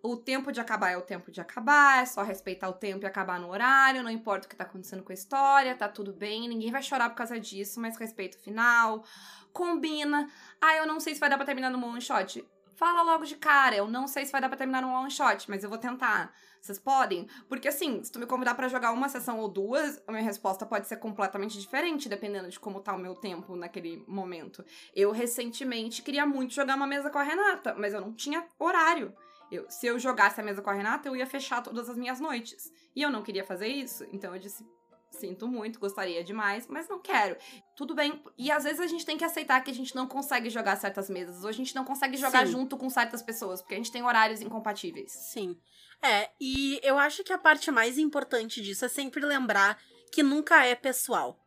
O 0.01 0.15
tempo 0.15 0.49
de 0.49 0.61
acabar 0.61 0.91
é 0.91 0.97
o 0.97 1.01
tempo 1.01 1.29
de 1.31 1.41
acabar, 1.41 2.01
é 2.01 2.05
só 2.05 2.21
respeitar 2.23 2.69
o 2.69 2.73
tempo 2.73 3.03
e 3.03 3.07
acabar 3.07 3.39
no 3.41 3.49
horário, 3.49 4.01
não 4.03 4.09
importa 4.11 4.45
o 4.45 4.49
que 4.49 4.55
tá 4.55 4.63
acontecendo 4.63 5.03
com 5.03 5.11
a 5.11 5.15
história, 5.15 5.75
tá 5.75 5.89
tudo 5.89 6.13
bem, 6.13 6.47
ninguém 6.47 6.71
vai 6.71 6.81
chorar 6.81 7.09
por 7.09 7.15
causa 7.17 7.37
disso, 7.37 7.81
mas 7.81 7.97
respeita 7.97 8.37
o 8.37 8.39
final. 8.41 9.03
Combina. 9.51 10.29
Ah, 10.61 10.75
eu 10.77 10.85
não 10.87 10.99
sei 11.01 11.13
se 11.13 11.19
vai 11.19 11.29
dar 11.29 11.35
pra 11.35 11.45
terminar 11.45 11.69
no 11.71 11.85
one 11.85 11.99
shot. 11.99 12.41
Fala 12.77 13.01
logo 13.01 13.25
de 13.25 13.35
cara, 13.35 13.75
eu 13.75 13.87
não 13.87 14.07
sei 14.07 14.23
se 14.23 14.31
vai 14.31 14.39
dar 14.39 14.49
pra 14.49 14.57
terminar 14.57 14.83
no 14.83 14.89
one 14.89 15.09
shot, 15.09 15.49
mas 15.49 15.63
eu 15.63 15.69
vou 15.69 15.79
tentar. 15.79 16.31
Vocês 16.61 16.77
podem? 16.77 17.27
Porque 17.49 17.67
assim, 17.67 18.03
se 18.03 18.11
tu 18.11 18.19
me 18.19 18.27
convidar 18.27 18.53
pra 18.53 18.67
jogar 18.67 18.91
uma 18.91 19.09
sessão 19.09 19.39
ou 19.39 19.49
duas, 19.49 19.99
a 20.05 20.11
minha 20.11 20.23
resposta 20.23 20.63
pode 20.63 20.87
ser 20.87 20.97
completamente 20.97 21.59
diferente, 21.59 22.07
dependendo 22.07 22.47
de 22.49 22.59
como 22.59 22.79
tá 22.79 22.93
o 22.93 22.99
meu 22.99 23.15
tempo 23.15 23.55
naquele 23.55 24.05
momento. 24.07 24.63
Eu 24.95 25.11
recentemente 25.11 26.03
queria 26.03 26.23
muito 26.23 26.53
jogar 26.53 26.75
uma 26.75 26.85
mesa 26.85 27.09
com 27.09 27.17
a 27.17 27.23
Renata, 27.23 27.73
mas 27.75 27.95
eu 27.95 28.01
não 28.01 28.13
tinha 28.13 28.45
horário. 28.59 29.11
Eu, 29.51 29.65
se 29.71 29.87
eu 29.87 29.97
jogasse 29.97 30.39
a 30.39 30.43
mesa 30.43 30.61
com 30.61 30.69
a 30.69 30.73
Renata, 30.73 31.09
eu 31.09 31.15
ia 31.15 31.25
fechar 31.25 31.63
todas 31.63 31.89
as 31.89 31.97
minhas 31.97 32.19
noites. 32.19 32.71
E 32.95 33.01
eu 33.01 33.09
não 33.09 33.23
queria 33.23 33.43
fazer 33.43 33.69
isso, 33.69 34.05
então 34.13 34.35
eu 34.35 34.39
disse: 34.39 34.63
sinto 35.11 35.47
muito, 35.47 35.79
gostaria 35.79 36.23
demais, 36.23 36.67
mas 36.67 36.87
não 36.87 36.99
quero. 36.99 37.35
Tudo 37.75 37.95
bem. 37.95 38.21
E 38.37 38.51
às 38.51 38.63
vezes 38.63 38.79
a 38.79 38.87
gente 38.87 39.05
tem 39.05 39.17
que 39.17 39.23
aceitar 39.23 39.61
que 39.61 39.71
a 39.71 39.73
gente 39.73 39.95
não 39.95 40.07
consegue 40.07 40.49
jogar 40.49 40.75
certas 40.75 41.09
mesas, 41.09 41.43
ou 41.43 41.49
a 41.49 41.53
gente 41.53 41.75
não 41.75 41.83
consegue 41.83 42.17
jogar 42.17 42.45
Sim. 42.45 42.53
junto 42.53 42.77
com 42.77 42.89
certas 42.89 43.21
pessoas, 43.21 43.61
porque 43.61 43.73
a 43.73 43.77
gente 43.77 43.91
tem 43.91 44.03
horários 44.03 44.41
incompatíveis. 44.41 45.11
Sim. 45.11 45.57
É, 46.01 46.29
e 46.39 46.79
eu 46.83 46.97
acho 46.97 47.23
que 47.23 47.33
a 47.33 47.37
parte 47.37 47.71
mais 47.71 47.97
importante 47.97 48.61
disso 48.61 48.85
é 48.85 48.89
sempre 48.89 49.25
lembrar 49.25 49.79
que 50.11 50.21
nunca 50.21 50.63
é 50.65 50.75
pessoal. 50.75 51.39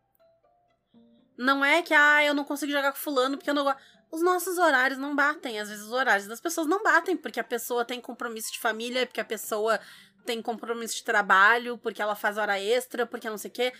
Não 1.39 1.65
é 1.65 1.81
que, 1.81 1.95
ah, 1.95 2.23
eu 2.25 2.35
não 2.35 2.45
consigo 2.45 2.73
jogar 2.73 2.93
com 2.93 2.99
fulano 2.99 3.39
porque 3.39 3.49
eu 3.49 3.55
não 3.55 3.65
gosto. 3.65 3.81
Os 4.11 4.21
nossos 4.21 4.59
horários 4.59 4.99
não 4.99 5.15
batem. 5.15 5.59
Às 5.59 5.69
vezes 5.69 5.85
os 5.85 5.93
horários 5.93 6.27
das 6.27 6.41
pessoas 6.41 6.67
não 6.67 6.83
batem 6.83 7.17
porque 7.17 7.41
a 7.41 7.45
pessoa 7.45 7.85
tem 7.85 8.01
compromisso 8.01 8.53
de 8.53 8.59
família, 8.59 9.07
porque 9.07 9.21
a 9.21 9.25
pessoa 9.25 9.81
tem 10.25 10.41
compromisso 10.43 10.97
de 10.97 11.05
trabalho, 11.05 11.79
porque 11.79 12.01
ela 12.03 12.15
faz 12.15 12.39
hora 12.39 12.61
extra, 12.61 13.07
porque 13.07 13.29
não 13.29 13.39
sei 13.39 13.51
o 13.51 13.55
quê. 13.55 13.73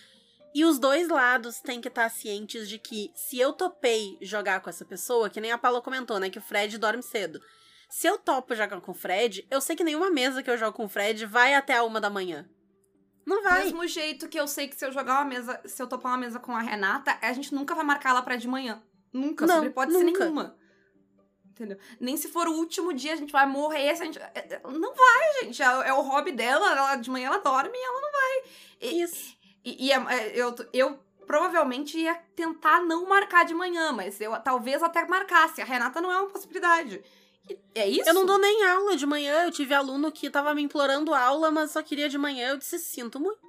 E 0.53 0.65
os 0.65 0.77
dois 0.79 1.07
lados 1.07 1.59
têm 1.61 1.79
que 1.79 1.87
estar 1.87 2.09
cientes 2.09 2.67
de 2.67 2.77
que 2.77 3.09
se 3.15 3.39
eu 3.39 3.53
topei 3.53 4.17
jogar 4.21 4.59
com 4.61 4.69
essa 4.69 4.83
pessoa, 4.83 5.29
que 5.29 5.39
nem 5.39 5.51
a 5.51 5.57
Paula 5.57 5.81
comentou, 5.81 6.19
né, 6.19 6.29
que 6.29 6.39
o 6.39 6.41
Fred 6.41 6.77
dorme 6.77 7.01
cedo. 7.01 7.41
Se 7.89 8.07
eu 8.07 8.17
topo 8.17 8.53
jogar 8.55 8.79
com 8.81 8.91
o 8.91 8.95
Fred, 8.95 9.45
eu 9.49 9.61
sei 9.61 9.75
que 9.75 9.83
nenhuma 9.83 10.09
mesa 10.09 10.43
que 10.43 10.49
eu 10.49 10.57
jogo 10.57 10.75
com 10.75 10.85
o 10.85 10.89
Fred 10.89 11.25
vai 11.25 11.53
até 11.53 11.77
a 11.77 11.83
uma 11.83 12.01
da 12.01 12.09
manhã. 12.09 12.47
Não 13.25 13.37
Do 13.37 13.43
vai. 13.43 13.63
mesmo 13.63 13.85
jeito 13.87 14.27
que 14.27 14.39
eu 14.39 14.47
sei 14.47 14.67
que 14.67 14.75
se 14.75 14.85
eu 14.85 14.91
jogar 14.91 15.19
uma 15.19 15.25
mesa, 15.25 15.61
se 15.65 15.81
eu 15.81 15.87
topar 15.87 16.11
uma 16.13 16.17
mesa 16.17 16.39
com 16.39 16.53
a 16.55 16.61
Renata, 16.61 17.17
a 17.21 17.31
gente 17.33 17.53
nunca 17.53 17.75
vai 17.75 17.83
marcar 17.85 18.09
ela 18.09 18.21
pra 18.21 18.35
de 18.35 18.47
manhã. 18.47 18.81
Nunca, 19.13 19.45
Não, 19.45 19.55
sobre 19.55 19.69
hipótese 19.69 20.03
nunca. 20.03 20.19
nenhuma. 20.23 20.57
Entendeu? 21.61 21.77
Nem 21.99 22.17
se 22.17 22.27
for 22.27 22.47
o 22.47 22.53
último 22.53 22.91
dia, 22.91 23.13
a 23.13 23.15
gente 23.15 23.31
vai 23.31 23.45
morrer. 23.45 23.95
Se 23.95 24.01
a 24.01 24.05
gente... 24.05 24.17
é- 24.17 24.31
é- 24.33 24.61
Não 24.67 24.95
vai, 24.95 25.43
gente. 25.43 25.61
É, 25.61 25.65
é 25.65 25.93
o 25.93 26.01
hobby 26.01 26.31
dela. 26.31 26.71
Ela, 26.71 26.95
de 26.95 27.09
manhã 27.11 27.27
ela 27.27 27.37
dorme 27.37 27.69
e 27.71 27.85
ela 27.85 28.01
não 28.01 28.11
vai. 28.11 28.43
E, 28.81 29.01
Isso. 29.03 29.37
e, 29.63 29.87
e 29.87 29.91
eu, 30.33 30.55
eu 30.73 30.99
provavelmente 31.27 31.99
ia 31.99 32.15
tentar 32.35 32.81
não 32.81 33.07
marcar 33.07 33.45
de 33.45 33.53
manhã, 33.53 33.91
mas 33.91 34.19
eu 34.19 34.35
talvez 34.39 34.81
até 34.81 35.05
marcasse. 35.05 35.61
A 35.61 35.65
Renata 35.65 36.01
não 36.01 36.11
é 36.11 36.17
uma 36.17 36.29
possibilidade. 36.29 37.03
É 37.75 37.87
isso? 37.87 38.09
Eu 38.09 38.13
não 38.15 38.25
dou 38.25 38.39
nem 38.39 38.65
aula 38.65 38.97
de 38.97 39.05
manhã. 39.05 39.43
Eu 39.43 39.51
tive 39.51 39.75
aluno 39.75 40.11
que 40.11 40.31
tava 40.31 40.55
me 40.55 40.63
implorando 40.63 41.13
aula, 41.13 41.51
mas 41.51 41.69
só 41.71 41.83
queria 41.83 42.09
de 42.09 42.17
manhã. 42.17 42.49
Eu 42.49 42.57
disse, 42.57 42.79
sinto 42.79 43.19
muito. 43.19 43.39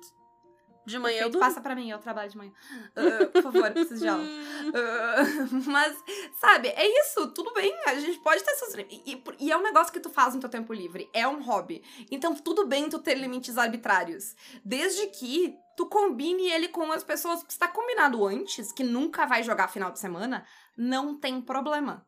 De 0.85 0.99
manhã 0.99 1.15
eu 1.15 1.19
Perfeito, 1.25 1.33
durmo. 1.33 1.47
Passa 1.49 1.61
pra 1.61 1.75
mim, 1.75 1.91
eu 1.91 1.99
trabalho 1.99 2.31
de 2.31 2.37
manhã. 2.37 2.53
Ah, 2.97 3.27
por 3.33 3.43
favor, 3.43 3.67
eu 3.67 3.73
preciso 3.73 4.01
de 4.01 4.09
aula. 4.09 4.25
Ah, 4.75 5.23
mas, 5.67 5.97
sabe, 6.41 6.69
é 6.69 6.87
isso, 7.01 7.29
tudo 7.35 7.53
bem, 7.53 7.73
a 7.87 7.95
gente 7.97 8.19
pode 8.21 8.43
ter 8.43 8.51
essas. 8.53 8.75
E, 8.75 9.03
e- 9.07 9.23
e 9.41 9.53
é 9.53 9.57
um 9.57 9.63
negócio 9.63 9.93
que 9.93 10.01
tu 10.01 10.09
faz 10.11 10.35
no 10.35 10.41
teu 10.41 10.49
tempo 10.49 10.73
livre, 10.73 11.09
é 11.13 11.27
um 11.27 11.43
hobby. 11.43 11.83
Então, 12.11 12.35
tudo 12.35 12.67
bem 12.67 12.89
tu 12.89 12.99
ter 12.99 13.15
limites 13.15 13.59
arbitrários. 13.59 14.35
Desde 14.65 15.07
que 15.09 15.55
tu 15.77 15.87
combine 15.87 16.51
ele 16.51 16.69
com 16.69 16.91
as 16.93 17.03
pessoas 17.03 17.43
que 17.43 17.53
está 17.53 17.67
combinado 17.69 18.25
antes, 18.27 18.73
que 18.73 18.85
nunca 18.85 19.27
vai 19.27 19.43
jogar 19.43 19.69
final 19.69 19.91
de 19.91 19.99
semana, 19.99 20.45
não 20.77 21.19
tem 21.19 21.41
problema. 21.41 22.07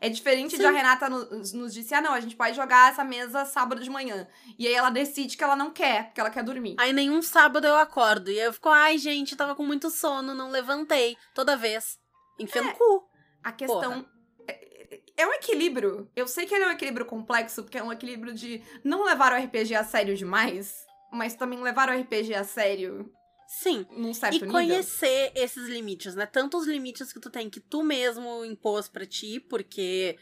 É 0.00 0.08
diferente 0.08 0.56
de 0.56 0.62
Sim. 0.62 0.66
a 0.66 0.70
Renata 0.70 1.08
nos, 1.08 1.52
nos 1.52 1.72
disse: 1.72 1.94
ah, 1.94 2.00
não, 2.00 2.12
a 2.12 2.20
gente 2.20 2.36
pode 2.36 2.56
jogar 2.56 2.90
essa 2.90 3.04
mesa 3.04 3.44
sábado 3.44 3.82
de 3.82 3.90
manhã. 3.90 4.26
E 4.58 4.66
aí 4.66 4.74
ela 4.74 4.90
decide 4.90 5.36
que 5.36 5.44
ela 5.44 5.56
não 5.56 5.70
quer, 5.70 6.06
porque 6.06 6.20
ela 6.20 6.30
quer 6.30 6.42
dormir. 6.42 6.76
Aí 6.78 6.92
nenhum 6.92 7.22
sábado 7.22 7.66
eu 7.66 7.76
acordo. 7.76 8.30
E 8.30 8.38
eu 8.38 8.52
fico, 8.52 8.68
ai, 8.68 8.98
gente, 8.98 9.36
tava 9.36 9.54
com 9.54 9.64
muito 9.64 9.90
sono, 9.90 10.34
não 10.34 10.50
levantei. 10.50 11.16
Toda 11.34 11.56
vez. 11.56 11.98
Enfia 12.38 12.62
no 12.62 12.72
cu. 12.72 13.08
A 13.42 13.52
questão. 13.52 14.06
É, 14.46 15.00
é 15.16 15.26
um 15.26 15.32
equilíbrio. 15.32 16.10
Eu 16.14 16.26
sei 16.26 16.46
que 16.46 16.54
ele 16.54 16.64
é 16.64 16.68
um 16.68 16.72
equilíbrio 16.72 17.06
complexo, 17.06 17.62
porque 17.62 17.78
é 17.78 17.82
um 17.82 17.92
equilíbrio 17.92 18.34
de 18.34 18.62
não 18.84 19.04
levar 19.04 19.32
o 19.32 19.44
RPG 19.44 19.74
a 19.74 19.84
sério 19.84 20.16
demais, 20.16 20.84
mas 21.12 21.34
também 21.34 21.60
levar 21.60 21.88
o 21.88 22.00
RPG 22.00 22.34
a 22.34 22.44
sério 22.44 23.10
Sim. 23.48 23.86
num 23.90 24.12
certo 24.12 24.34
E 24.36 24.38
nível. 24.40 24.52
conhecer 24.52 25.32
esses 25.34 25.68
limites, 25.68 26.14
né? 26.14 26.26
Tanto 26.26 26.56
os 26.56 26.66
limites 26.66 27.12
que 27.12 27.20
tu 27.20 27.30
tem 27.30 27.48
que 27.48 27.60
tu 27.60 27.82
mesmo 27.82 28.44
impôs 28.44 28.88
pra 28.88 29.06
ti, 29.06 29.38
porque 29.40 30.18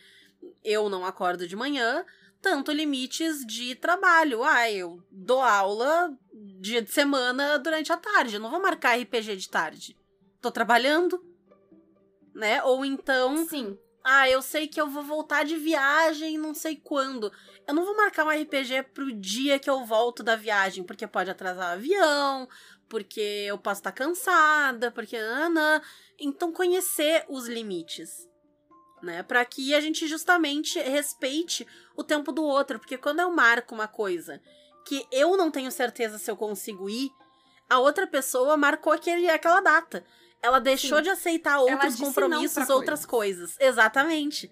eu 0.62 0.88
não 0.88 1.04
acordo 1.04 1.46
de 1.48 1.56
manhã, 1.56 2.04
tanto 2.42 2.70
limites 2.72 3.44
de 3.46 3.74
trabalho. 3.74 4.42
Ah, 4.44 4.70
eu 4.70 5.02
dou 5.10 5.40
aula 5.40 6.16
dia 6.60 6.82
de 6.82 6.90
semana 6.92 7.58
durante 7.58 7.92
a 7.92 7.96
tarde, 7.96 8.34
eu 8.34 8.40
não 8.40 8.50
vou 8.50 8.60
marcar 8.60 8.98
RPG 8.98 9.36
de 9.36 9.48
tarde. 9.48 9.96
Tô 10.40 10.50
trabalhando, 10.50 11.24
né? 12.34 12.62
Ou 12.64 12.84
então, 12.84 13.46
Sim. 13.48 13.78
ah, 14.04 14.28
eu 14.28 14.42
sei 14.42 14.68
que 14.68 14.78
eu 14.78 14.88
vou 14.90 15.02
voltar 15.02 15.44
de 15.44 15.56
viagem 15.56 16.36
não 16.36 16.52
sei 16.52 16.76
quando. 16.76 17.32
Eu 17.66 17.72
não 17.72 17.84
vou 17.84 17.96
marcar 17.96 18.26
um 18.26 18.30
RPG 18.30 18.82
pro 18.92 19.10
dia 19.10 19.58
que 19.58 19.70
eu 19.70 19.86
volto 19.86 20.22
da 20.22 20.36
viagem, 20.36 20.84
porque 20.84 21.06
pode 21.06 21.30
atrasar 21.30 21.70
o 21.70 21.72
avião, 21.78 22.46
porque 22.94 23.44
eu 23.48 23.58
posso 23.58 23.80
estar 23.80 23.90
cansada, 23.90 24.88
porque 24.92 25.16
Ana, 25.16 25.82
então 26.16 26.52
conhecer 26.52 27.24
os 27.28 27.48
limites, 27.48 28.08
né? 29.02 29.24
Para 29.24 29.44
que 29.44 29.74
a 29.74 29.80
gente 29.80 30.06
justamente 30.06 30.78
respeite 30.78 31.66
o 31.96 32.04
tempo 32.04 32.30
do 32.30 32.44
outro, 32.44 32.78
porque 32.78 32.96
quando 32.96 33.18
eu 33.18 33.32
marco 33.32 33.74
uma 33.74 33.88
coisa 33.88 34.40
que 34.86 35.04
eu 35.10 35.36
não 35.36 35.50
tenho 35.50 35.72
certeza 35.72 36.18
se 36.18 36.30
eu 36.30 36.36
consigo 36.36 36.88
ir, 36.88 37.10
a 37.68 37.80
outra 37.80 38.06
pessoa 38.06 38.56
marcou 38.56 38.92
aquele, 38.92 39.28
aquela 39.28 39.60
data. 39.60 40.04
Ela 40.40 40.60
deixou 40.60 40.98
Sim. 40.98 41.02
de 41.02 41.10
aceitar 41.10 41.58
outros 41.58 41.96
compromissos, 41.96 42.70
outras 42.70 43.04
coisas. 43.04 43.56
Exatamente. 43.58 44.48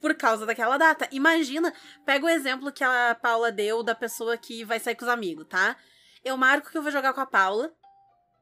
Por 0.00 0.14
causa 0.14 0.46
daquela 0.46 0.78
data. 0.78 1.08
Imagina, 1.10 1.74
pega 2.06 2.26
o 2.26 2.28
exemplo 2.28 2.70
que 2.70 2.84
a 2.84 3.18
Paula 3.20 3.50
deu 3.50 3.82
da 3.82 3.94
pessoa 3.96 4.36
que 4.36 4.62
vai 4.62 4.78
sair 4.78 4.94
com 4.94 5.04
os 5.04 5.10
amigos, 5.10 5.46
tá? 5.48 5.76
Eu 6.24 6.36
marco 6.36 6.70
que 6.70 6.78
eu 6.78 6.82
vou 6.82 6.92
jogar 6.92 7.12
com 7.12 7.20
a 7.20 7.26
Paula. 7.26 7.72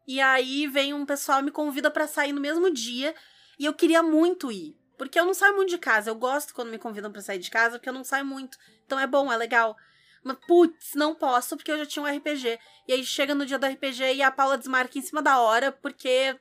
E 0.06 0.20
aí 0.20 0.66
vem 0.66 0.92
um 0.92 1.06
pessoal 1.06 1.42
me 1.42 1.50
convida 1.50 1.90
pra 1.90 2.06
sair 2.06 2.32
no 2.32 2.40
mesmo 2.40 2.70
dia. 2.70 3.14
E 3.58 3.64
eu 3.64 3.74
queria 3.74 4.02
muito 4.02 4.50
ir. 4.50 4.76
Porque 4.98 5.18
eu 5.18 5.24
não 5.24 5.32
saio 5.32 5.56
muito 5.56 5.70
de 5.70 5.78
casa. 5.78 6.10
Eu 6.10 6.14
gosto 6.14 6.54
quando 6.54 6.70
me 6.70 6.78
convidam 6.78 7.10
pra 7.10 7.22
sair 7.22 7.38
de 7.38 7.50
casa, 7.50 7.78
porque 7.78 7.88
eu 7.88 7.92
não 7.92 8.04
saio 8.04 8.24
muito. 8.24 8.58
Então 8.84 8.98
é 8.98 9.06
bom, 9.06 9.32
é 9.32 9.36
legal. 9.36 9.76
Mas, 10.22 10.36
putz, 10.46 10.94
não 10.94 11.14
posso 11.14 11.56
porque 11.56 11.70
eu 11.70 11.78
já 11.78 11.86
tinha 11.86 12.02
um 12.04 12.16
RPG. 12.16 12.58
E 12.86 12.92
aí 12.92 13.04
chega 13.04 13.34
no 13.34 13.46
dia 13.46 13.58
do 13.58 13.66
RPG 13.66 14.14
e 14.14 14.22
a 14.22 14.30
Paula 14.30 14.58
desmarca 14.58 14.98
em 14.98 15.02
cima 15.02 15.22
da 15.22 15.40
hora 15.40 15.72
porque 15.72 16.36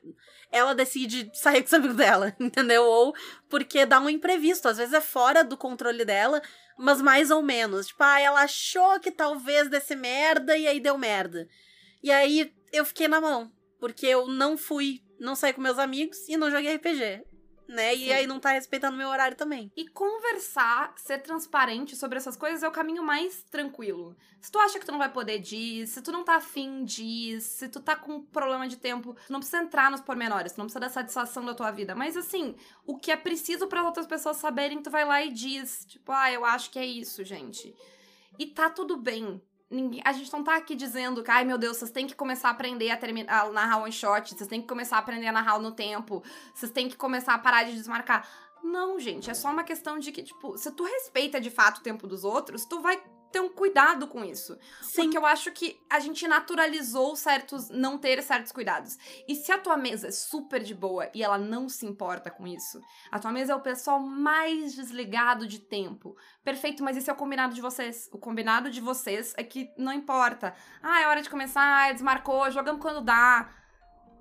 ela 0.50 0.74
decide 0.74 1.30
sair 1.34 1.62
com 1.62 1.66
os 1.66 1.74
amigos 1.74 1.96
dela, 1.96 2.34
entendeu? 2.40 2.84
Ou 2.84 3.14
porque 3.48 3.86
dá 3.86 3.98
um 3.98 4.10
imprevisto. 4.10 4.68
Às 4.68 4.76
vezes 4.78 4.92
é 4.92 5.00
fora 5.00 5.42
do 5.42 5.56
controle 5.56 6.04
dela, 6.04 6.42
mas 6.78 7.00
mais 7.00 7.30
ou 7.30 7.42
menos. 7.42 7.86
Tipo, 7.86 8.02
ah, 8.02 8.20
ela 8.20 8.42
achou 8.42 9.00
que 9.00 9.10
talvez 9.10 9.68
desse 9.68 9.96
merda 9.96 10.56
e 10.56 10.66
aí 10.66 10.78
deu 10.78 10.98
merda. 10.98 11.48
E 12.02 12.10
aí 12.10 12.52
eu 12.72 12.84
fiquei 12.84 13.08
na 13.08 13.20
mão. 13.20 13.50
Porque 13.78 14.06
eu 14.06 14.26
não 14.26 14.58
fui, 14.58 15.00
não 15.18 15.34
saí 15.34 15.54
com 15.54 15.62
meus 15.62 15.78
amigos 15.78 16.28
e 16.28 16.36
não 16.36 16.50
joguei 16.50 16.76
RPG 16.76 17.29
né? 17.70 17.94
Sim. 17.94 18.04
E 18.04 18.12
aí 18.12 18.26
não 18.26 18.40
tá 18.40 18.50
respeitando 18.50 18.96
meu 18.96 19.08
horário 19.08 19.36
também. 19.36 19.70
E 19.76 19.88
conversar, 19.88 20.92
ser 20.96 21.18
transparente 21.18 21.96
sobre 21.96 22.18
essas 22.18 22.36
coisas 22.36 22.62
é 22.62 22.68
o 22.68 22.72
caminho 22.72 23.02
mais 23.02 23.42
tranquilo. 23.44 24.16
Se 24.40 24.50
tu 24.50 24.58
acha 24.58 24.78
que 24.78 24.86
tu 24.86 24.92
não 24.92 24.98
vai 24.98 25.10
poder 25.10 25.38
diz, 25.38 25.90
se 25.90 26.02
tu 26.02 26.10
não 26.10 26.24
tá 26.24 26.36
afim 26.36 26.84
diz, 26.84 27.44
se 27.44 27.68
tu 27.68 27.80
tá 27.80 27.94
com 27.94 28.22
problema 28.22 28.66
de 28.66 28.76
tempo, 28.76 29.14
tu 29.26 29.32
não 29.32 29.40
precisa 29.40 29.62
entrar 29.62 29.90
nos 29.90 30.00
pormenores, 30.00 30.52
tu 30.52 30.58
não 30.58 30.66
precisa 30.66 30.80
da 30.80 30.88
satisfação 30.88 31.44
da 31.44 31.54
tua 31.54 31.70
vida. 31.70 31.94
Mas 31.94 32.16
assim, 32.16 32.54
o 32.86 32.96
que 32.98 33.12
é 33.12 33.16
preciso 33.16 33.66
para 33.66 33.84
outras 33.84 34.06
pessoas 34.06 34.38
saberem, 34.38 34.82
tu 34.82 34.90
vai 34.90 35.04
lá 35.04 35.22
e 35.22 35.30
diz, 35.30 35.84
tipo, 35.86 36.10
ah, 36.12 36.30
eu 36.32 36.44
acho 36.44 36.70
que 36.70 36.78
é 36.78 36.84
isso, 36.84 37.22
gente. 37.24 37.74
E 38.38 38.46
tá 38.46 38.70
tudo 38.70 38.96
bem. 38.96 39.40
Ninguém, 39.70 40.02
a 40.04 40.12
gente 40.12 40.32
não 40.32 40.42
tá 40.42 40.56
aqui 40.56 40.74
dizendo 40.74 41.22
que, 41.22 41.30
ai 41.30 41.44
meu 41.44 41.56
Deus, 41.56 41.76
vocês 41.76 41.92
têm 41.92 42.06
que 42.06 42.14
começar 42.14 42.48
a 42.48 42.50
aprender 42.50 42.90
a, 42.90 42.96
terminar, 42.96 43.46
a 43.46 43.50
narrar 43.50 43.82
one 43.82 43.92
shot, 43.92 44.34
vocês 44.34 44.48
têm 44.48 44.60
que 44.60 44.66
começar 44.66 44.96
a 44.96 44.98
aprender 44.98 45.28
a 45.28 45.32
narrar 45.32 45.60
no 45.60 45.70
tempo, 45.70 46.24
vocês 46.52 46.72
têm 46.72 46.88
que 46.88 46.96
começar 46.96 47.34
a 47.34 47.38
parar 47.38 47.62
de 47.62 47.74
desmarcar. 47.74 48.28
Não, 48.64 48.98
gente, 48.98 49.30
é 49.30 49.34
só 49.34 49.48
uma 49.48 49.62
questão 49.62 49.98
de 49.98 50.10
que, 50.10 50.24
tipo, 50.24 50.58
se 50.58 50.72
tu 50.72 50.82
respeita 50.82 51.40
de 51.40 51.50
fato 51.50 51.78
o 51.78 51.82
tempo 51.82 52.08
dos 52.08 52.24
outros, 52.24 52.64
tu 52.64 52.80
vai 52.80 53.00
ter 53.30 53.40
um 53.40 53.48
cuidado 53.48 54.06
com 54.06 54.24
isso. 54.24 54.58
Sim. 54.80 55.02
Porque 55.02 55.18
eu 55.18 55.24
acho 55.24 55.52
que 55.52 55.80
a 55.88 56.00
gente 56.00 56.26
naturalizou 56.26 57.14
certos. 57.16 57.70
não 57.70 57.98
ter 57.98 58.22
certos 58.22 58.52
cuidados. 58.52 58.98
E 59.26 59.34
se 59.34 59.52
a 59.52 59.58
tua 59.58 59.76
mesa 59.76 60.08
é 60.08 60.10
super 60.10 60.62
de 60.62 60.74
boa 60.74 61.08
e 61.14 61.22
ela 61.22 61.38
não 61.38 61.68
se 61.68 61.86
importa 61.86 62.30
com 62.30 62.46
isso, 62.46 62.80
a 63.10 63.18
tua 63.18 63.32
mesa 63.32 63.52
é 63.52 63.56
o 63.56 63.60
pessoal 63.60 64.00
mais 64.00 64.74
desligado 64.74 65.46
de 65.46 65.58
tempo. 65.58 66.16
Perfeito, 66.44 66.82
mas 66.82 66.96
esse 66.96 67.08
é 67.08 67.12
o 67.12 67.16
combinado 67.16 67.54
de 67.54 67.60
vocês. 67.60 68.08
O 68.12 68.18
combinado 68.18 68.70
de 68.70 68.80
vocês 68.80 69.34
é 69.36 69.44
que 69.44 69.70
não 69.76 69.92
importa. 69.92 70.54
Ah, 70.82 71.02
é 71.02 71.06
hora 71.06 71.22
de 71.22 71.30
começar, 71.30 71.92
desmarcou, 71.92 72.50
jogamos 72.50 72.80
quando 72.80 73.00
dá 73.00 73.48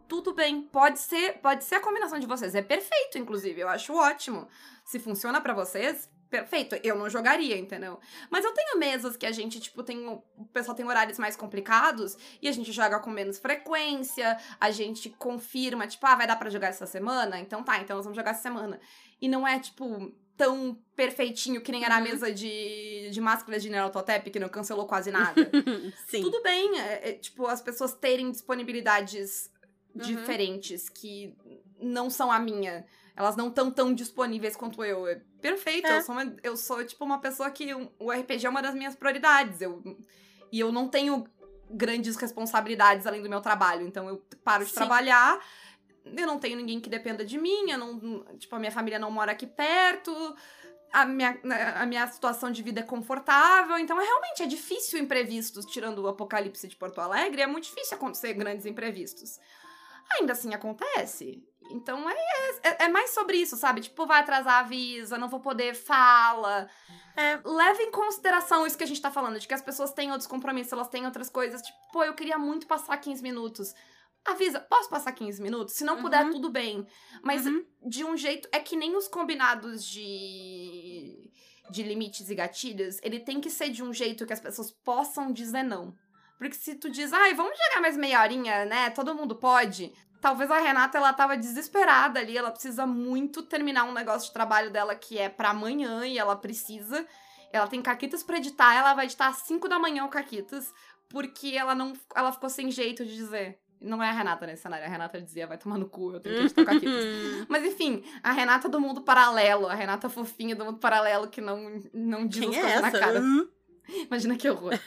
tudo 0.07 0.33
bem. 0.33 0.63
Pode 0.63 0.99
ser, 0.99 1.39
pode 1.39 1.63
ser 1.63 1.75
a 1.75 1.79
combinação 1.79 2.19
de 2.19 2.27
vocês. 2.27 2.55
É 2.55 2.61
perfeito, 2.61 3.17
inclusive. 3.17 3.61
Eu 3.61 3.69
acho 3.69 3.93
ótimo. 3.93 4.47
Se 4.83 4.99
funciona 4.99 5.39
para 5.39 5.53
vocês, 5.53 6.09
perfeito. 6.29 6.75
Eu 6.83 6.95
não 6.95 7.09
jogaria, 7.09 7.57
entendeu? 7.57 7.99
Mas 8.29 8.45
eu 8.45 8.53
tenho 8.53 8.77
mesas 8.77 9.17
que 9.17 9.25
a 9.25 9.31
gente, 9.31 9.59
tipo, 9.59 9.83
tem. 9.83 10.07
O 10.07 10.45
pessoal 10.53 10.75
tem 10.75 10.85
horários 10.85 11.17
mais 11.17 11.35
complicados 11.35 12.17
e 12.41 12.47
a 12.47 12.51
gente 12.51 12.71
joga 12.71 12.99
com 12.99 13.09
menos 13.09 13.39
frequência, 13.39 14.37
a 14.59 14.71
gente 14.71 15.09
confirma, 15.09 15.87
tipo, 15.87 16.05
ah, 16.05 16.15
vai 16.15 16.27
dar 16.27 16.35
para 16.35 16.49
jogar 16.49 16.67
essa 16.67 16.85
semana? 16.85 17.39
Então 17.39 17.63
tá, 17.63 17.79
então 17.79 17.95
nós 17.97 18.05
vamos 18.05 18.17
jogar 18.17 18.31
essa 18.31 18.43
semana. 18.43 18.79
E 19.21 19.27
não 19.27 19.47
é, 19.47 19.59
tipo, 19.59 20.13
tão 20.37 20.77
perfeitinho 20.95 21.59
que 21.59 21.71
nem 21.71 21.83
era 21.83 21.95
a 21.95 21.97
uhum. 21.97 22.05
mesa 22.05 22.31
de, 22.31 23.09
de 23.11 23.19
máscara 23.19 23.59
de 23.59 23.69
Neurototep, 23.69 24.29
que 24.31 24.39
não 24.39 24.47
cancelou 24.47 24.87
quase 24.87 25.11
nada. 25.11 25.51
Sim. 26.07 26.21
Tudo 26.21 26.41
bem, 26.41 26.79
é, 26.79 27.09
é, 27.09 27.13
tipo, 27.13 27.45
as 27.45 27.61
pessoas 27.61 27.93
terem 27.93 28.31
disponibilidades 28.31 29.51
uhum. 29.93 30.01
diferentes 30.01 30.87
que 30.87 31.35
não 31.81 32.09
são 32.09 32.31
a 32.31 32.39
minha 32.39 32.85
elas 33.19 33.35
não 33.35 33.49
estão 33.49 33.69
tão 33.69 33.93
disponíveis 33.93 34.55
quanto 34.55 34.81
eu. 34.81 35.05
É 35.05 35.19
perfeito, 35.41 35.85
é. 35.85 35.97
eu, 35.97 36.01
sou 36.01 36.15
uma, 36.15 36.35
eu 36.41 36.55
sou, 36.55 36.85
tipo, 36.85 37.03
uma 37.03 37.19
pessoa 37.19 37.51
que 37.51 37.67
o 37.99 38.09
RPG 38.09 38.45
é 38.45 38.49
uma 38.49 38.61
das 38.61 38.73
minhas 38.73 38.95
prioridades. 38.95 39.59
Eu, 39.59 39.83
e 40.49 40.57
eu 40.57 40.71
não 40.71 40.87
tenho 40.87 41.27
grandes 41.69 42.15
responsabilidades 42.15 43.05
além 43.05 43.21
do 43.21 43.29
meu 43.29 43.41
trabalho. 43.41 43.85
Então 43.85 44.07
eu 44.07 44.25
paro 44.41 44.63
de 44.63 44.69
Sim. 44.69 44.77
trabalhar, 44.77 45.37
eu 46.05 46.25
não 46.25 46.39
tenho 46.39 46.55
ninguém 46.55 46.79
que 46.79 46.89
dependa 46.89 47.25
de 47.25 47.37
mim, 47.37 47.69
eu 47.69 47.77
não, 47.77 48.23
tipo, 48.37 48.55
a 48.55 48.59
minha 48.59 48.71
família 48.71 48.97
não 48.97 49.11
mora 49.11 49.33
aqui 49.33 49.45
perto. 49.45 50.13
A 50.93 51.05
minha, 51.05 51.37
né, 51.43 51.73
a 51.75 51.85
minha 51.85 52.07
situação 52.07 52.49
de 52.49 52.63
vida 52.63 52.79
é 52.79 52.83
confortável, 52.83 53.77
então 53.77 53.99
é 53.99 54.03
realmente 54.05 54.43
é 54.43 54.45
difícil 54.45 54.97
imprevistos, 54.97 55.65
tirando 55.65 55.99
o 55.99 56.07
apocalipse 56.07 56.69
de 56.69 56.75
Porto 56.77 56.99
Alegre, 56.99 57.41
é 57.41 57.47
muito 57.47 57.65
difícil 57.65 57.97
acontecer 57.97 58.33
grandes 58.33 58.65
imprevistos. 58.65 59.39
Ainda 60.17 60.31
assim 60.31 60.53
acontece. 60.53 61.43
Então 61.69 62.09
é, 62.09 62.15
é, 62.63 62.85
é, 62.85 62.87
mais 62.89 63.11
sobre 63.11 63.37
isso, 63.37 63.55
sabe? 63.55 63.81
Tipo, 63.81 64.05
vai 64.05 64.19
atrasar, 64.19 64.59
avisa, 64.59 65.17
não 65.17 65.29
vou 65.29 65.39
poder, 65.39 65.75
fala. 65.75 66.67
É, 67.15 67.39
leve 67.45 67.83
em 67.83 67.91
consideração 67.91 68.65
isso 68.65 68.77
que 68.77 68.83
a 68.83 68.87
gente 68.87 69.01
tá 69.01 69.11
falando, 69.11 69.39
de 69.39 69.47
que 69.47 69.53
as 69.53 69.61
pessoas 69.61 69.93
têm 69.93 70.11
outros 70.11 70.27
compromissos, 70.27 70.73
elas 70.73 70.87
têm 70.87 71.05
outras 71.05 71.29
coisas. 71.29 71.61
Tipo, 71.61 71.77
pô, 71.93 72.03
eu 72.03 72.13
queria 72.13 72.37
muito 72.37 72.65
passar 72.65 72.97
15 72.97 73.21
minutos. 73.21 73.73
Avisa, 74.25 74.59
posso 74.59 74.89
passar 74.89 75.11
15 75.11 75.41
minutos? 75.41 75.75
Se 75.75 75.83
não 75.83 75.95
uhum. 75.95 76.01
puder, 76.01 76.29
tudo 76.29 76.49
bem. 76.49 76.85
Mas 77.23 77.45
uhum. 77.45 77.63
de 77.85 78.03
um 78.03 78.17
jeito. 78.17 78.49
É 78.51 78.59
que 78.59 78.75
nem 78.75 78.95
os 78.95 79.07
combinados 79.07 79.85
de. 79.85 81.31
de 81.69 81.83
limites 81.83 82.29
e 82.29 82.35
gatilhos, 82.35 82.99
ele 83.03 83.19
tem 83.19 83.39
que 83.39 83.49
ser 83.49 83.69
de 83.69 83.83
um 83.83 83.93
jeito 83.93 84.25
que 84.25 84.33
as 84.33 84.39
pessoas 84.39 84.71
possam 84.71 85.31
dizer 85.31 85.63
não. 85.63 85.95
Porque 86.37 86.55
se 86.55 86.75
tu 86.75 86.89
diz, 86.89 87.11
ai, 87.11 87.33
vamos 87.33 87.57
jogar 87.57 87.81
mais 87.81 87.97
meia 87.97 88.21
horinha, 88.21 88.65
né? 88.65 88.89
Todo 88.91 89.13
mundo 89.13 89.35
pode. 89.35 89.91
Talvez 90.21 90.51
a 90.51 90.59
Renata, 90.59 90.97
ela 90.97 91.13
tava 91.13 91.37
desesperada 91.37 92.19
ali, 92.19 92.37
ela 92.37 92.51
precisa 92.51 92.85
muito 92.85 93.41
terminar 93.41 93.85
um 93.85 93.93
negócio 93.93 94.27
de 94.27 94.33
trabalho 94.33 94.69
dela 94.69 94.93
que 94.95 95.17
é 95.17 95.29
para 95.29 95.51
amanhã 95.51 96.05
e 96.05 96.17
ela 96.17 96.35
precisa. 96.35 97.05
Ela 97.51 97.67
tem 97.67 97.81
caquitas 97.81 98.21
para 98.21 98.37
editar, 98.37 98.75
ela 98.75 98.93
vai 98.93 99.05
editar 99.05 99.27
às 99.27 99.37
5 99.37 99.67
da 99.69 99.79
manhã 99.79 100.05
o 100.05 100.09
caquitas, 100.09 100.73
porque 101.07 101.55
ela 101.55 101.73
não 101.73 101.93
ela 102.15 102.31
ficou 102.31 102.49
sem 102.49 102.69
jeito 102.69 103.05
de 103.05 103.15
dizer. 103.15 103.59
Não 103.81 104.03
é 104.03 104.09
a 104.09 104.11
Renata 104.11 104.45
nesse 104.45 104.63
cenário, 104.63 104.85
a 104.85 104.89
Renata 104.89 105.21
dizia, 105.21 105.47
vai 105.47 105.57
tomar 105.57 105.77
no 105.77 105.87
cu, 105.87 106.11
eu 106.11 106.19
tenho 106.19 106.35
que 106.35 106.41
editar 106.41 106.65
caquitas. 106.65 107.05
Mas 107.47 107.63
enfim, 107.63 108.03
a 108.21 108.33
Renata 108.33 108.67
do 108.67 108.79
mundo 108.79 109.01
paralelo, 109.01 109.67
a 109.67 109.73
Renata 109.73 110.09
fofinha 110.09 110.53
do 110.53 110.65
mundo 110.65 110.79
paralelo 110.79 111.29
que 111.29 111.39
não, 111.39 111.81
não 111.93 112.27
diz 112.27 112.41
Quem 112.41 112.49
as 112.49 112.57
é 112.57 112.61
coisas 112.61 112.83
essa? 112.83 112.91
na 112.91 112.99
cara. 112.99 113.21
Uhum. 113.21 113.47
Imagina 114.05 114.35
que 114.35 114.49
horror. 114.49 114.77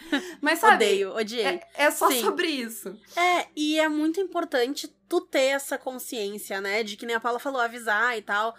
Mas 0.41 0.59
sabe. 0.59 0.85
Odeio, 0.85 1.15
odiei. 1.17 1.45
É, 1.45 1.69
é 1.75 1.91
só 1.91 2.09
Sim. 2.11 2.21
sobre 2.21 2.47
isso. 2.47 2.97
É, 3.17 3.49
e 3.57 3.81
é 3.81 3.89
muito 3.89 4.21
importante 4.21 4.89
tu 5.13 5.21
ter 5.21 5.49
essa 5.49 5.77
consciência, 5.77 6.59
né? 6.59 6.83
De 6.83 6.97
que 6.97 7.05
nem 7.05 7.15
a 7.15 7.21
Paula 7.21 7.39
falou, 7.39 7.61
avisar 7.61 8.17
e 8.17 8.23
tal. 8.23 8.57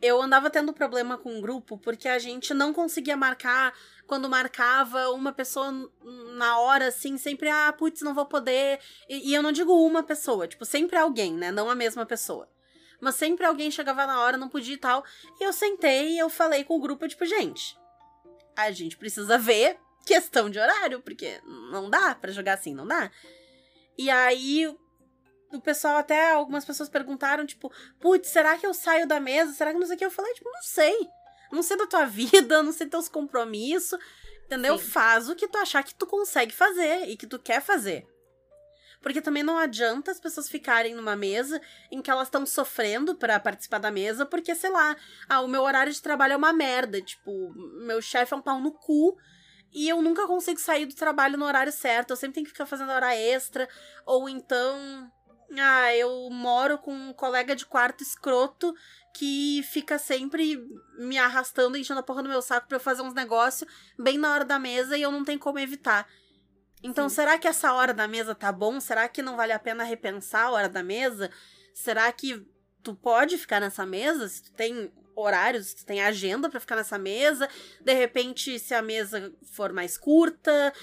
Eu 0.00 0.22
andava 0.22 0.48
tendo 0.48 0.72
problema 0.72 1.18
com 1.18 1.36
o 1.36 1.40
grupo 1.40 1.76
porque 1.78 2.06
a 2.06 2.16
gente 2.16 2.54
não 2.54 2.72
conseguia 2.72 3.16
marcar. 3.16 3.74
Quando 4.06 4.28
marcava 4.28 5.10
uma 5.10 5.32
pessoa 5.32 5.72
na 6.36 6.60
hora, 6.60 6.86
assim, 6.86 7.18
sempre, 7.18 7.48
ah, 7.48 7.74
putz, 7.76 8.02
não 8.02 8.14
vou 8.14 8.24
poder. 8.24 8.78
E, 9.08 9.30
e 9.30 9.34
eu 9.34 9.42
não 9.42 9.50
digo 9.50 9.72
uma 9.84 10.00
pessoa, 10.00 10.46
tipo, 10.46 10.64
sempre 10.64 10.96
alguém, 10.96 11.34
né? 11.34 11.50
Não 11.50 11.68
a 11.68 11.74
mesma 11.74 12.06
pessoa. 12.06 12.48
Mas 13.00 13.16
sempre 13.16 13.44
alguém 13.44 13.68
chegava 13.68 14.06
na 14.06 14.20
hora, 14.20 14.36
não 14.36 14.48
podia 14.48 14.74
e 14.74 14.78
tal. 14.78 15.04
E 15.40 15.44
eu 15.44 15.52
sentei 15.52 16.12
e 16.12 16.18
eu 16.20 16.30
falei 16.30 16.62
com 16.62 16.76
o 16.76 16.80
grupo, 16.80 17.08
tipo, 17.08 17.26
gente, 17.26 17.76
a 18.54 18.70
gente 18.70 18.96
precisa 18.96 19.36
ver 19.36 19.76
questão 20.06 20.48
de 20.48 20.60
horário, 20.60 21.02
porque 21.02 21.40
não 21.72 21.90
dá 21.90 22.14
para 22.14 22.30
jogar 22.30 22.52
assim, 22.52 22.76
não 22.76 22.86
dá. 22.86 23.10
E 23.98 24.08
aí 24.08 24.72
o 25.52 25.60
pessoal 25.60 25.96
até 25.96 26.32
algumas 26.32 26.64
pessoas 26.64 26.88
perguntaram 26.88 27.46
tipo, 27.46 27.72
putz, 28.00 28.28
será 28.28 28.56
que 28.58 28.66
eu 28.66 28.74
saio 28.74 29.06
da 29.06 29.20
mesa? 29.20 29.52
Será 29.52 29.72
que 29.72 29.78
não 29.78 29.86
sei 29.86 29.96
o 29.96 29.98
que 29.98 30.04
eu 30.04 30.10
falei, 30.10 30.32
tipo, 30.34 30.50
não 30.50 30.62
sei. 30.62 31.08
Não 31.52 31.62
sei 31.62 31.76
da 31.76 31.86
tua 31.86 32.04
vida, 32.06 32.62
não 32.62 32.72
sei 32.72 32.86
teus 32.86 33.08
compromissos, 33.08 33.98
entendeu? 34.44 34.78
Sim. 34.78 34.84
Faz 34.84 35.28
o 35.28 35.34
que 35.34 35.48
tu 35.48 35.58
achar 35.58 35.82
que 35.82 35.94
tu 35.94 36.06
consegue 36.06 36.52
fazer 36.52 37.08
e 37.08 37.16
que 37.16 37.26
tu 37.26 37.38
quer 37.38 37.60
fazer. 37.60 38.06
Porque 39.00 39.20
também 39.20 39.42
não 39.42 39.56
adianta 39.56 40.10
as 40.10 40.18
pessoas 40.18 40.48
ficarem 40.48 40.94
numa 40.94 41.14
mesa 41.14 41.60
em 41.92 42.02
que 42.02 42.10
elas 42.10 42.26
estão 42.26 42.44
sofrendo 42.44 43.14
para 43.14 43.38
participar 43.38 43.78
da 43.78 43.90
mesa, 43.90 44.26
porque, 44.26 44.54
sei 44.54 44.70
lá, 44.70 44.96
ah, 45.28 45.42
o 45.42 45.48
meu 45.48 45.62
horário 45.62 45.92
de 45.92 46.02
trabalho 46.02 46.32
é 46.32 46.36
uma 46.36 46.52
merda. 46.52 47.00
Tipo, 47.00 47.52
meu 47.84 48.02
chefe 48.02 48.34
é 48.34 48.36
um 48.36 48.42
pau 48.42 48.58
no 48.60 48.72
cu 48.72 49.16
e 49.72 49.88
eu 49.88 50.00
nunca 50.00 50.26
consigo 50.26 50.58
sair 50.58 50.86
do 50.86 50.94
trabalho 50.94 51.36
no 51.36 51.44
horário 51.44 51.72
certo, 51.72 52.10
eu 52.10 52.16
sempre 52.16 52.36
tenho 52.36 52.46
que 52.46 52.52
ficar 52.52 52.66
fazendo 52.66 52.90
hora 52.90 53.14
extra, 53.14 53.68
ou 54.04 54.28
então. 54.28 55.12
Ah, 55.58 55.94
eu 55.94 56.28
moro 56.30 56.78
com 56.78 56.92
um 56.92 57.12
colega 57.12 57.54
de 57.54 57.64
quarto 57.64 58.02
escroto 58.02 58.74
que 59.14 59.62
fica 59.62 59.98
sempre 59.98 60.62
me 60.98 61.16
arrastando, 61.16 61.76
enchendo 61.76 62.00
a 62.00 62.02
porra 62.02 62.22
do 62.22 62.28
meu 62.28 62.42
saco 62.42 62.68
pra 62.68 62.76
eu 62.76 62.80
fazer 62.80 63.02
uns 63.02 63.14
negócios 63.14 63.70
bem 63.98 64.18
na 64.18 64.32
hora 64.32 64.44
da 64.44 64.58
mesa 64.58 64.96
e 64.96 65.02
eu 65.02 65.10
não 65.10 65.24
tenho 65.24 65.38
como 65.38 65.58
evitar. 65.58 66.06
Então, 66.82 67.08
Sim. 67.08 67.14
será 67.16 67.38
que 67.38 67.48
essa 67.48 67.72
hora 67.72 67.94
da 67.94 68.06
mesa 68.06 68.34
tá 68.34 68.52
bom? 68.52 68.78
Será 68.78 69.08
que 69.08 69.22
não 69.22 69.36
vale 69.36 69.52
a 69.52 69.58
pena 69.58 69.84
repensar 69.84 70.46
a 70.46 70.50
hora 70.50 70.68
da 70.68 70.82
mesa? 70.82 71.30
Será 71.72 72.10
que 72.12 72.46
tu 72.82 72.94
pode 72.94 73.38
ficar 73.38 73.60
nessa 73.60 73.86
mesa? 73.86 74.28
Se 74.28 74.42
tu 74.42 74.52
tem 74.52 74.92
horários, 75.14 75.72
tu 75.72 75.86
tem 75.86 76.02
agenda 76.02 76.50
para 76.50 76.60
ficar 76.60 76.76
nessa 76.76 76.98
mesa. 76.98 77.48
De 77.80 77.94
repente, 77.94 78.58
se 78.58 78.74
a 78.74 78.82
mesa 78.82 79.32
for 79.50 79.72
mais 79.72 79.96
curta, 79.96 80.74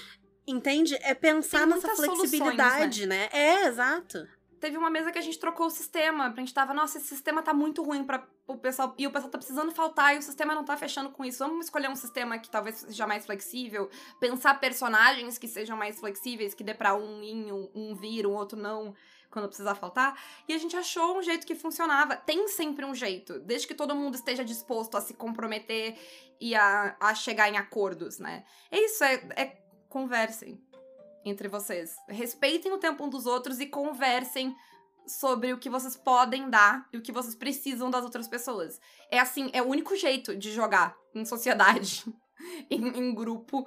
entende? 0.44 0.98
É 1.02 1.14
pensar 1.14 1.66
nessa 1.68 1.94
flexibilidade, 1.94 3.06
né? 3.06 3.28
né? 3.32 3.62
É, 3.62 3.66
exato 3.66 4.26
teve 4.64 4.78
uma 4.78 4.88
mesa 4.88 5.12
que 5.12 5.18
a 5.18 5.22
gente 5.22 5.38
trocou 5.38 5.66
o 5.66 5.70
sistema. 5.70 6.32
A 6.34 6.40
gente 6.40 6.54
tava, 6.54 6.72
nossa, 6.72 6.96
esse 6.96 7.08
sistema 7.08 7.42
tá 7.42 7.52
muito 7.52 7.82
ruim 7.82 8.02
para 8.02 8.26
o 8.46 8.56
pessoal. 8.56 8.94
E 8.96 9.06
o 9.06 9.10
pessoal 9.10 9.30
tá 9.30 9.36
precisando 9.36 9.70
faltar 9.72 10.14
e 10.14 10.18
o 10.18 10.22
sistema 10.22 10.54
não 10.54 10.64
tá 10.64 10.74
fechando 10.74 11.10
com 11.10 11.22
isso. 11.22 11.46
Vamos 11.46 11.66
escolher 11.66 11.90
um 11.90 11.94
sistema 11.94 12.38
que 12.38 12.48
talvez 12.48 12.76
seja 12.76 13.06
mais 13.06 13.26
flexível. 13.26 13.90
Pensar 14.18 14.58
personagens 14.58 15.36
que 15.36 15.46
sejam 15.46 15.76
mais 15.76 16.00
flexíveis, 16.00 16.54
que 16.54 16.64
dê 16.64 16.72
pra 16.72 16.94
um 16.94 17.22
ir, 17.22 17.52
um, 17.52 17.70
um 17.74 17.94
vir, 17.94 18.26
um 18.26 18.32
outro 18.32 18.58
não 18.58 18.94
quando 19.30 19.48
precisar 19.48 19.74
faltar. 19.74 20.18
E 20.48 20.54
a 20.54 20.58
gente 20.58 20.74
achou 20.74 21.18
um 21.18 21.22
jeito 21.22 21.46
que 21.46 21.54
funcionava. 21.54 22.16
Tem 22.16 22.48
sempre 22.48 22.86
um 22.86 22.94
jeito, 22.94 23.38
desde 23.40 23.66
que 23.66 23.74
todo 23.74 23.94
mundo 23.94 24.14
esteja 24.14 24.42
disposto 24.42 24.96
a 24.96 25.02
se 25.02 25.12
comprometer 25.12 25.94
e 26.40 26.54
a, 26.54 26.96
a 26.98 27.14
chegar 27.14 27.50
em 27.50 27.58
acordos, 27.58 28.18
né? 28.18 28.46
É 28.70 28.82
isso, 28.82 29.04
é, 29.04 29.14
é 29.36 29.44
conversem 29.90 30.58
entre 31.24 31.48
vocês. 31.48 31.96
Respeitem 32.08 32.72
o 32.72 32.78
tempo 32.78 33.04
um 33.04 33.08
dos 33.08 33.26
outros 33.26 33.60
e 33.60 33.66
conversem 33.66 34.54
sobre 35.06 35.52
o 35.52 35.58
que 35.58 35.68
vocês 35.68 35.96
podem 35.96 36.48
dar 36.48 36.88
e 36.92 36.96
o 36.96 37.02
que 37.02 37.12
vocês 37.12 37.34
precisam 37.34 37.90
das 37.90 38.04
outras 38.04 38.28
pessoas. 38.28 38.80
É 39.10 39.18
assim, 39.18 39.50
é 39.52 39.62
o 39.62 39.66
único 39.66 39.94
jeito 39.96 40.36
de 40.36 40.50
jogar 40.52 40.96
em 41.14 41.24
sociedade. 41.24 42.04
Em, 42.68 42.88
em, 42.88 43.14
grupo 43.14 43.66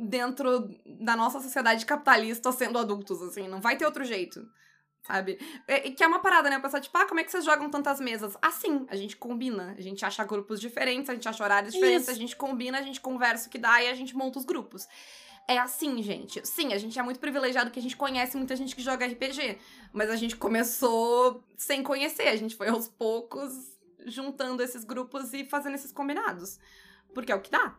dentro 0.00 0.68
da 0.98 1.14
nossa 1.14 1.38
sociedade 1.38 1.84
capitalista 1.84 2.50
sendo 2.50 2.78
adultos, 2.78 3.22
assim, 3.22 3.46
não 3.46 3.60
vai 3.60 3.76
ter 3.76 3.84
outro 3.84 4.04
jeito 4.04 4.40
sabe? 5.06 5.38
É, 5.66 5.90
que 5.90 6.02
é 6.02 6.06
uma 6.06 6.18
parada, 6.18 6.50
né? 6.50 6.58
O 6.58 6.62
pessoal, 6.62 6.82
tipo, 6.82 6.96
ah, 6.98 7.06
como 7.06 7.20
é 7.20 7.24
que 7.24 7.30
vocês 7.30 7.44
jogam 7.44 7.70
tantas 7.70 8.00
mesas? 8.00 8.36
Assim, 8.42 8.84
a 8.88 8.96
gente 8.96 9.16
combina. 9.16 9.74
A 9.78 9.80
gente 9.80 10.04
acha 10.04 10.24
grupos 10.24 10.60
diferentes, 10.60 11.08
a 11.08 11.14
gente 11.14 11.28
acha 11.28 11.44
horários 11.44 11.72
diferentes, 11.72 12.02
Isso. 12.02 12.10
a 12.10 12.14
gente 12.14 12.34
combina, 12.34 12.78
a 12.78 12.82
gente 12.82 13.00
conversa 13.00 13.48
o 13.48 13.50
que 13.50 13.58
dá 13.58 13.82
e 13.82 13.88
a 13.88 13.94
gente 13.94 14.16
monta 14.16 14.38
os 14.38 14.44
grupos. 14.44 14.86
É 15.48 15.58
assim, 15.58 16.02
gente. 16.02 16.46
Sim, 16.46 16.72
a 16.72 16.78
gente 16.78 16.98
é 16.98 17.02
muito 17.02 17.20
privilegiado 17.20 17.70
que 17.70 17.78
a 17.78 17.82
gente 17.82 17.96
conhece 17.96 18.36
muita 18.36 18.56
gente 18.56 18.74
que 18.74 18.82
joga 18.82 19.06
RPG. 19.06 19.58
Mas 19.92 20.10
a 20.10 20.16
gente 20.16 20.36
começou 20.36 21.44
sem 21.56 21.82
conhecer. 21.82 22.28
A 22.28 22.36
gente 22.36 22.56
foi 22.56 22.68
aos 22.68 22.88
poucos 22.88 23.52
juntando 24.06 24.62
esses 24.62 24.84
grupos 24.84 25.32
e 25.32 25.44
fazendo 25.44 25.74
esses 25.74 25.92
combinados. 25.92 26.58
Porque 27.14 27.30
é 27.30 27.34
o 27.34 27.40
que 27.40 27.50
dá 27.50 27.76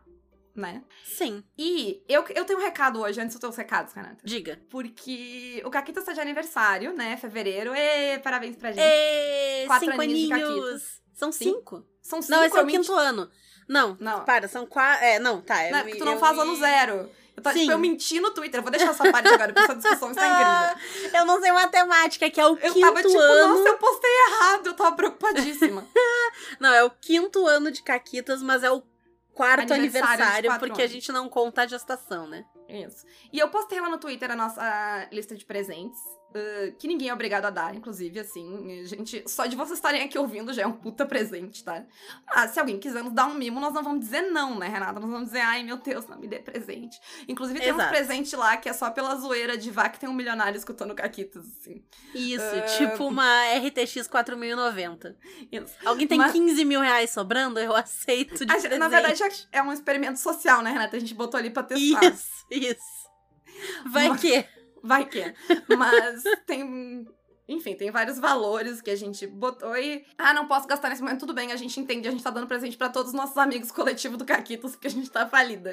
né? 0.58 0.82
Sim. 1.04 1.42
E 1.56 2.02
eu, 2.08 2.24
eu 2.34 2.44
tenho 2.44 2.58
um 2.58 2.62
recado 2.62 3.00
hoje, 3.00 3.20
antes 3.20 3.34
dos 3.34 3.40
teus 3.40 3.56
recados, 3.56 3.94
Renata. 3.94 4.18
Diga. 4.24 4.60
Porque 4.68 5.62
o 5.64 5.70
Caquita 5.70 6.00
está 6.00 6.12
de 6.12 6.20
aniversário, 6.20 6.92
né? 6.92 7.16
Fevereiro. 7.16 7.72
E 7.74 8.18
parabéns 8.18 8.56
pra 8.56 8.72
gente. 8.72 8.82
E, 8.84 9.66
Quatro 9.66 9.86
cinco 9.88 10.02
aninhos 10.02 10.20
de 10.20 10.28
Caquitas. 10.28 11.02
São 11.14 11.32
cinco. 11.32 11.86
São 12.02 12.20
cinco. 12.20 12.36
Não, 12.36 12.44
esse 12.44 12.58
é 12.58 12.62
o 12.62 12.66
quinto 12.66 12.92
ano. 12.92 13.30
Não, 13.68 13.96
não. 14.00 14.24
Para, 14.24 14.48
são 14.48 14.66
quatro. 14.66 15.04
É, 15.04 15.18
não, 15.18 15.40
tá. 15.40 15.56
Não, 15.70 15.80
eu, 15.80 15.98
tu 15.98 16.04
não 16.04 16.14
eu, 16.14 16.18
faz 16.18 16.38
ano 16.38 16.56
zero. 16.56 17.10
Eu, 17.38 17.42
tô, 17.42 17.52
tipo, 17.52 17.70
eu 17.70 17.78
menti 17.78 18.20
no 18.20 18.30
Twitter. 18.32 18.58
Eu 18.58 18.62
vou 18.62 18.70
deixar 18.72 18.90
essa 18.90 19.10
parte 19.12 19.28
agora, 19.28 19.52
porque 19.52 19.70
essa 19.70 19.80
discussão 19.80 20.10
está 20.10 20.26
incrível. 20.26 21.20
eu 21.20 21.24
não 21.24 21.40
sei 21.40 21.52
matemática, 21.52 22.30
que 22.30 22.40
é 22.40 22.46
o 22.46 22.50
eu 22.50 22.72
quinto 22.72 22.80
tava, 22.80 23.02
tipo, 23.02 23.18
ano. 23.18 23.58
Nossa, 23.58 23.68
eu 23.68 23.78
postei 23.78 24.10
errado. 24.10 24.66
Eu 24.66 24.74
tava 24.74 24.96
preocupadíssima. 24.96 25.86
não, 26.58 26.72
é 26.74 26.84
o 26.84 26.90
quinto 26.90 27.46
ano 27.46 27.70
de 27.70 27.82
Caquitas, 27.82 28.42
mas 28.42 28.62
é 28.62 28.70
o 28.70 28.82
quarto 29.32 29.72
aniversário, 29.72 30.24
aniversário 30.24 30.58
porque 30.58 30.82
anos. 30.82 30.90
a 30.90 30.94
gente 30.94 31.12
não 31.12 31.28
conta 31.28 31.62
a 31.62 31.66
gestação, 31.66 32.26
né? 32.26 32.44
Isso. 32.68 33.06
E 33.32 33.38
eu 33.38 33.48
postei 33.48 33.80
lá 33.80 33.88
no 33.88 33.98
Twitter 33.98 34.30
a 34.30 34.36
nossa 34.36 35.08
lista 35.12 35.36
de 35.36 35.44
presentes. 35.44 36.00
Uh, 36.28 36.72
que 36.78 36.86
ninguém 36.86 37.08
é 37.08 37.14
obrigado 37.14 37.46
a 37.46 37.50
dar, 37.50 37.74
inclusive, 37.74 38.20
assim. 38.20 38.84
Gente, 38.84 39.24
só 39.26 39.46
de 39.46 39.56
vocês 39.56 39.78
estarem 39.78 40.02
aqui 40.02 40.18
ouvindo 40.18 40.52
já 40.52 40.62
é 40.62 40.66
um 40.66 40.72
puta 40.72 41.06
presente, 41.06 41.64
tá? 41.64 41.84
Mas 42.26 42.50
se 42.50 42.60
alguém 42.60 42.78
quiser 42.78 43.02
nos 43.02 43.14
dar 43.14 43.26
um 43.26 43.34
mimo, 43.34 43.58
nós 43.58 43.72
não 43.72 43.82
vamos 43.82 44.00
dizer 44.00 44.22
não, 44.22 44.58
né, 44.58 44.68
Renata? 44.68 45.00
Nós 45.00 45.10
vamos 45.10 45.28
dizer, 45.28 45.40
ai 45.40 45.62
meu 45.62 45.78
Deus, 45.78 46.06
não 46.06 46.18
me 46.18 46.28
dê 46.28 46.38
presente. 46.38 47.00
Inclusive, 47.26 47.58
tem 47.58 47.70
Exato. 47.70 47.82
uns 47.82 47.88
presentes 47.88 48.32
lá 48.34 48.58
que 48.58 48.68
é 48.68 48.74
só 48.74 48.90
pela 48.90 49.14
zoeira 49.16 49.56
de 49.56 49.70
vá 49.70 49.88
que 49.88 49.98
tem 49.98 50.08
um 50.08 50.12
milionário 50.12 50.58
escutando 50.58 50.94
Caquitas, 50.94 51.46
assim. 51.46 51.82
Isso, 52.14 52.44
uh... 52.44 52.76
tipo 52.76 53.06
uma 53.06 53.44
RTX 53.56 54.06
4090. 54.06 55.16
Isso. 55.50 55.74
Alguém 55.82 56.06
tem 56.06 56.18
Mas... 56.18 56.32
15 56.32 56.62
mil 56.66 56.80
reais 56.80 57.08
sobrando, 57.08 57.58
eu 57.58 57.74
aceito 57.74 58.44
de 58.44 58.52
a, 58.52 58.78
Na 58.78 58.88
verdade, 58.88 59.22
é 59.50 59.62
um 59.62 59.72
experimento 59.72 60.18
social, 60.18 60.60
né, 60.62 60.72
Renata? 60.72 60.94
A 60.94 61.00
gente 61.00 61.14
botou 61.14 61.38
ali 61.38 61.48
pra 61.48 61.62
testar. 61.62 62.04
Isso, 62.04 62.44
isso. 62.50 62.98
Vai 63.86 64.10
Mas... 64.10 64.20
que. 64.20 64.57
Vai 64.82 65.06
que 65.06 65.20
é. 65.20 65.34
Mas 65.76 66.22
tem. 66.46 67.06
Enfim, 67.48 67.74
tem 67.74 67.90
vários 67.90 68.18
valores 68.18 68.82
que 68.82 68.90
a 68.90 68.96
gente 68.96 69.26
botou 69.26 69.74
e. 69.76 70.04
Ah, 70.18 70.34
não 70.34 70.46
posso 70.46 70.68
gastar 70.68 70.90
nesse 70.90 71.02
momento. 71.02 71.20
Tudo 71.20 71.32
bem, 71.32 71.50
a 71.50 71.56
gente 71.56 71.80
entende, 71.80 72.06
a 72.06 72.10
gente 72.10 72.22
tá 72.22 72.30
dando 72.30 72.46
presente 72.46 72.76
para 72.76 72.90
todos 72.90 73.12
os 73.12 73.16
nossos 73.16 73.38
amigos 73.38 73.70
coletivos 73.72 74.18
do 74.18 74.24
Caquitos, 74.26 74.72
porque 74.72 74.86
a 74.86 74.90
gente 74.90 75.10
tá 75.10 75.26
falida. 75.26 75.72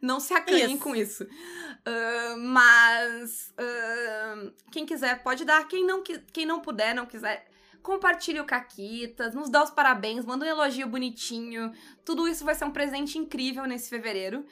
Não 0.00 0.20
se 0.20 0.32
acanhem 0.32 0.78
com 0.78 0.94
isso. 0.94 1.24
Uh, 1.24 2.38
mas. 2.38 3.52
Uh, 3.58 4.52
quem 4.70 4.86
quiser 4.86 5.22
pode 5.22 5.44
dar. 5.44 5.66
Quem 5.66 5.84
não, 5.84 6.02
quem 6.02 6.46
não 6.46 6.60
puder, 6.60 6.94
não 6.94 7.06
quiser 7.06 7.50
compartilhe 7.82 8.38
o 8.40 8.44
Caquitas, 8.44 9.34
nos 9.34 9.48
dá 9.48 9.62
os 9.62 9.70
parabéns, 9.70 10.24
manda 10.24 10.44
um 10.44 10.48
elogio 10.48 10.86
bonitinho. 10.86 11.72
Tudo 12.04 12.28
isso 12.28 12.44
vai 12.44 12.54
ser 12.54 12.66
um 12.66 12.70
presente 12.70 13.18
incrível 13.18 13.64
nesse 13.64 13.88
fevereiro 13.88 14.44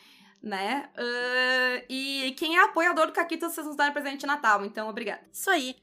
né? 0.43 0.89
Uh, 0.97 1.84
e 1.89 2.34
quem 2.39 2.57
é 2.57 2.64
apoiador 2.64 3.07
do 3.07 3.12
Caquitas, 3.12 3.53
vocês 3.53 3.66
nos 3.66 3.76
deram 3.76 3.93
presente 3.93 4.20
de 4.20 4.26
Natal, 4.26 4.64
então 4.64 4.89
obrigada. 4.89 5.22
Isso 5.32 5.51
aí. 5.51 5.76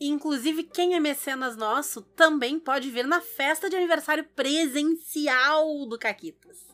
E, 0.00 0.08
inclusive, 0.08 0.64
quem 0.64 0.94
é 0.94 1.00
mecenas 1.00 1.56
nosso 1.56 2.02
também 2.02 2.58
pode 2.58 2.90
vir 2.90 3.06
na 3.06 3.20
festa 3.20 3.70
de 3.70 3.76
aniversário 3.76 4.24
presencial 4.34 5.86
do 5.86 5.98
Caquitas. 5.98 6.66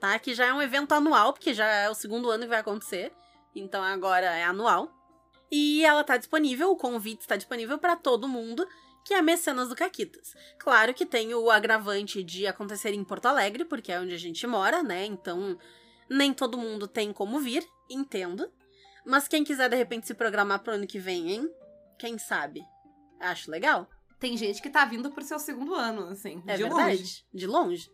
Tá? 0.00 0.18
Que 0.18 0.34
já 0.34 0.46
é 0.46 0.52
um 0.52 0.62
evento 0.62 0.92
anual, 0.92 1.32
porque 1.32 1.54
já 1.54 1.66
é 1.66 1.88
o 1.88 1.94
segundo 1.94 2.30
ano 2.30 2.42
que 2.42 2.50
vai 2.50 2.60
acontecer. 2.60 3.12
Então 3.54 3.82
agora 3.82 4.26
é 4.26 4.44
anual. 4.44 4.92
E 5.50 5.84
ela 5.84 6.04
tá 6.04 6.16
disponível, 6.16 6.70
o 6.70 6.76
convite 6.76 7.22
está 7.22 7.36
disponível 7.36 7.78
para 7.78 7.96
todo 7.96 8.28
mundo 8.28 8.68
que 9.02 9.14
é 9.14 9.22
mecenas 9.22 9.70
do 9.70 9.74
Caquitas. 9.74 10.34
Claro 10.58 10.92
que 10.92 11.06
tem 11.06 11.32
o 11.32 11.50
agravante 11.50 12.22
de 12.22 12.46
acontecer 12.46 12.92
em 12.92 13.02
Porto 13.02 13.24
Alegre, 13.24 13.64
porque 13.64 13.90
é 13.90 13.98
onde 13.98 14.12
a 14.12 14.18
gente 14.18 14.46
mora, 14.46 14.82
né? 14.82 15.06
Então 15.06 15.58
nem 16.08 16.32
todo 16.32 16.58
mundo 16.58 16.86
tem 16.86 17.12
como 17.12 17.40
vir, 17.40 17.66
entendo. 17.90 18.50
Mas 19.04 19.28
quem 19.28 19.44
quiser 19.44 19.68
de 19.70 19.76
repente 19.76 20.06
se 20.06 20.14
programar 20.14 20.62
pro 20.62 20.74
ano 20.74 20.86
que 20.86 20.98
vem, 20.98 21.32
hein? 21.32 21.50
Quem 21.98 22.18
sabe? 22.18 22.62
Acho 23.20 23.50
legal. 23.50 23.88
Tem 24.20 24.36
gente 24.36 24.60
que 24.60 24.70
tá 24.70 24.84
vindo 24.84 25.10
pro 25.10 25.24
seu 25.24 25.38
segundo 25.38 25.74
ano, 25.74 26.08
assim. 26.08 26.42
É 26.46 26.56
de 26.56 26.64
verdade. 26.64 26.96
longe. 26.96 27.24
De 27.32 27.46
longe. 27.46 27.90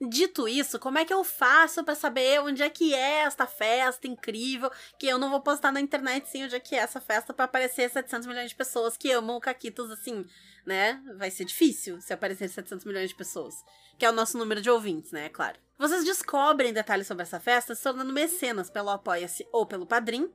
Dito 0.00 0.46
isso, 0.46 0.78
como 0.78 0.98
é 0.98 1.04
que 1.06 1.12
eu 1.12 1.24
faço 1.24 1.82
para 1.82 1.94
saber 1.94 2.40
onde 2.42 2.62
é 2.62 2.68
que 2.68 2.94
é 2.94 3.22
esta 3.22 3.46
festa 3.46 4.06
incrível? 4.06 4.70
Que 4.98 5.06
eu 5.06 5.18
não 5.18 5.30
vou 5.30 5.40
postar 5.40 5.72
na 5.72 5.80
internet 5.80 6.28
sim 6.28 6.44
onde 6.44 6.54
é 6.54 6.60
que 6.60 6.74
é 6.74 6.78
essa 6.78 7.00
festa 7.00 7.32
para 7.32 7.46
aparecer 7.46 7.88
700 7.88 8.26
milhões 8.26 8.50
de 8.50 8.56
pessoas 8.56 8.96
que 8.96 9.10
amam 9.10 9.36
o 9.36 9.40
Caquitos 9.40 9.90
assim, 9.90 10.26
né? 10.66 11.02
Vai 11.16 11.30
ser 11.30 11.46
difícil 11.46 11.98
se 12.02 12.12
aparecer 12.12 12.48
700 12.48 12.84
milhões 12.84 13.08
de 13.08 13.16
pessoas. 13.16 13.54
Que 13.98 14.04
é 14.04 14.10
o 14.10 14.12
nosso 14.12 14.36
número 14.36 14.60
de 14.60 14.68
ouvintes, 14.68 15.12
né? 15.12 15.26
É 15.26 15.28
claro. 15.30 15.58
Vocês 15.78 16.04
descobrem 16.04 16.74
detalhes 16.74 17.06
sobre 17.06 17.22
essa 17.22 17.40
festa 17.40 17.74
se 17.74 17.82
tornando 17.82 18.12
mecenas 18.12 18.68
pelo 18.68 18.90
Apoia-se 18.90 19.48
ou 19.50 19.64
pelo 19.64 19.86
Padrim. 19.86 20.30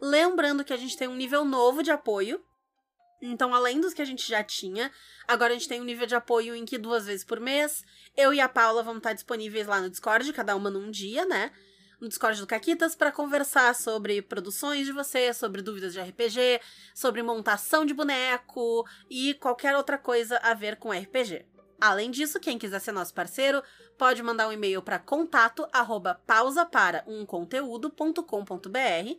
Lembrando 0.00 0.64
que 0.64 0.72
a 0.72 0.76
gente 0.76 0.96
tem 0.96 1.08
um 1.08 1.16
nível 1.16 1.44
novo 1.44 1.82
de 1.82 1.90
apoio. 1.90 2.40
Então, 3.22 3.54
além 3.54 3.80
dos 3.80 3.94
que 3.94 4.02
a 4.02 4.04
gente 4.04 4.28
já 4.28 4.42
tinha, 4.42 4.90
agora 5.28 5.52
a 5.52 5.56
gente 5.56 5.68
tem 5.68 5.80
um 5.80 5.84
nível 5.84 6.06
de 6.08 6.14
apoio 6.16 6.56
em 6.56 6.64
que 6.64 6.76
duas 6.76 7.06
vezes 7.06 7.24
por 7.24 7.38
mês, 7.38 7.84
eu 8.16 8.34
e 8.34 8.40
a 8.40 8.48
Paula 8.48 8.82
vamos 8.82 8.98
estar 8.98 9.12
disponíveis 9.12 9.68
lá 9.68 9.80
no 9.80 9.88
Discord, 9.88 10.32
cada 10.32 10.56
uma 10.56 10.68
num 10.68 10.90
dia, 10.90 11.24
né? 11.24 11.52
No 12.00 12.08
Discord 12.08 12.40
do 12.40 12.48
Caquitas, 12.48 12.96
para 12.96 13.12
conversar 13.12 13.76
sobre 13.76 14.20
produções 14.20 14.86
de 14.86 14.92
você, 14.92 15.32
sobre 15.32 15.62
dúvidas 15.62 15.92
de 15.92 16.00
RPG, 16.00 16.60
sobre 16.92 17.22
montação 17.22 17.86
de 17.86 17.94
boneco 17.94 18.84
e 19.08 19.34
qualquer 19.34 19.76
outra 19.76 19.96
coisa 19.96 20.36
a 20.38 20.52
ver 20.52 20.74
com 20.76 20.90
RPG. 20.90 21.46
Além 21.80 22.10
disso, 22.10 22.40
quem 22.40 22.58
quiser 22.58 22.80
ser 22.80 22.90
nosso 22.90 23.14
parceiro, 23.14 23.62
pode 23.96 24.20
mandar 24.20 24.48
um 24.48 24.52
e-mail 24.52 24.82
para 24.82 24.98
contato 24.98 25.64
pausa 26.26 26.66
para 26.66 27.04
um 27.06 27.24
conteúdo.com.br 27.24 29.16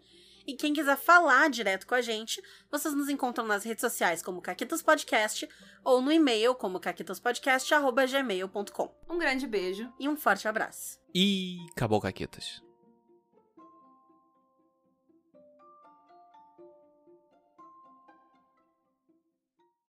e 0.47 0.55
quem 0.55 0.73
quiser 0.73 0.97
falar 0.97 1.49
direto 1.49 1.85
com 1.85 1.95
a 1.95 2.01
gente, 2.01 2.41
vocês 2.71 2.93
nos 2.93 3.09
encontram 3.09 3.45
nas 3.45 3.63
redes 3.63 3.81
sociais 3.81 4.21
como 4.21 4.41
Caquitas 4.41 4.81
Podcast 4.81 5.47
ou 5.83 6.01
no 6.01 6.11
e-mail 6.11 6.55
como 6.55 6.79
caquitaspodcast.gmail.com. 6.79 8.95
Um 9.09 9.17
grande 9.17 9.45
beijo 9.45 9.91
e 9.99 10.07
um 10.07 10.15
forte 10.15 10.47
abraço. 10.47 10.99
E 11.13 11.57
acabou 11.75 12.01
Caquitas. 12.01 12.62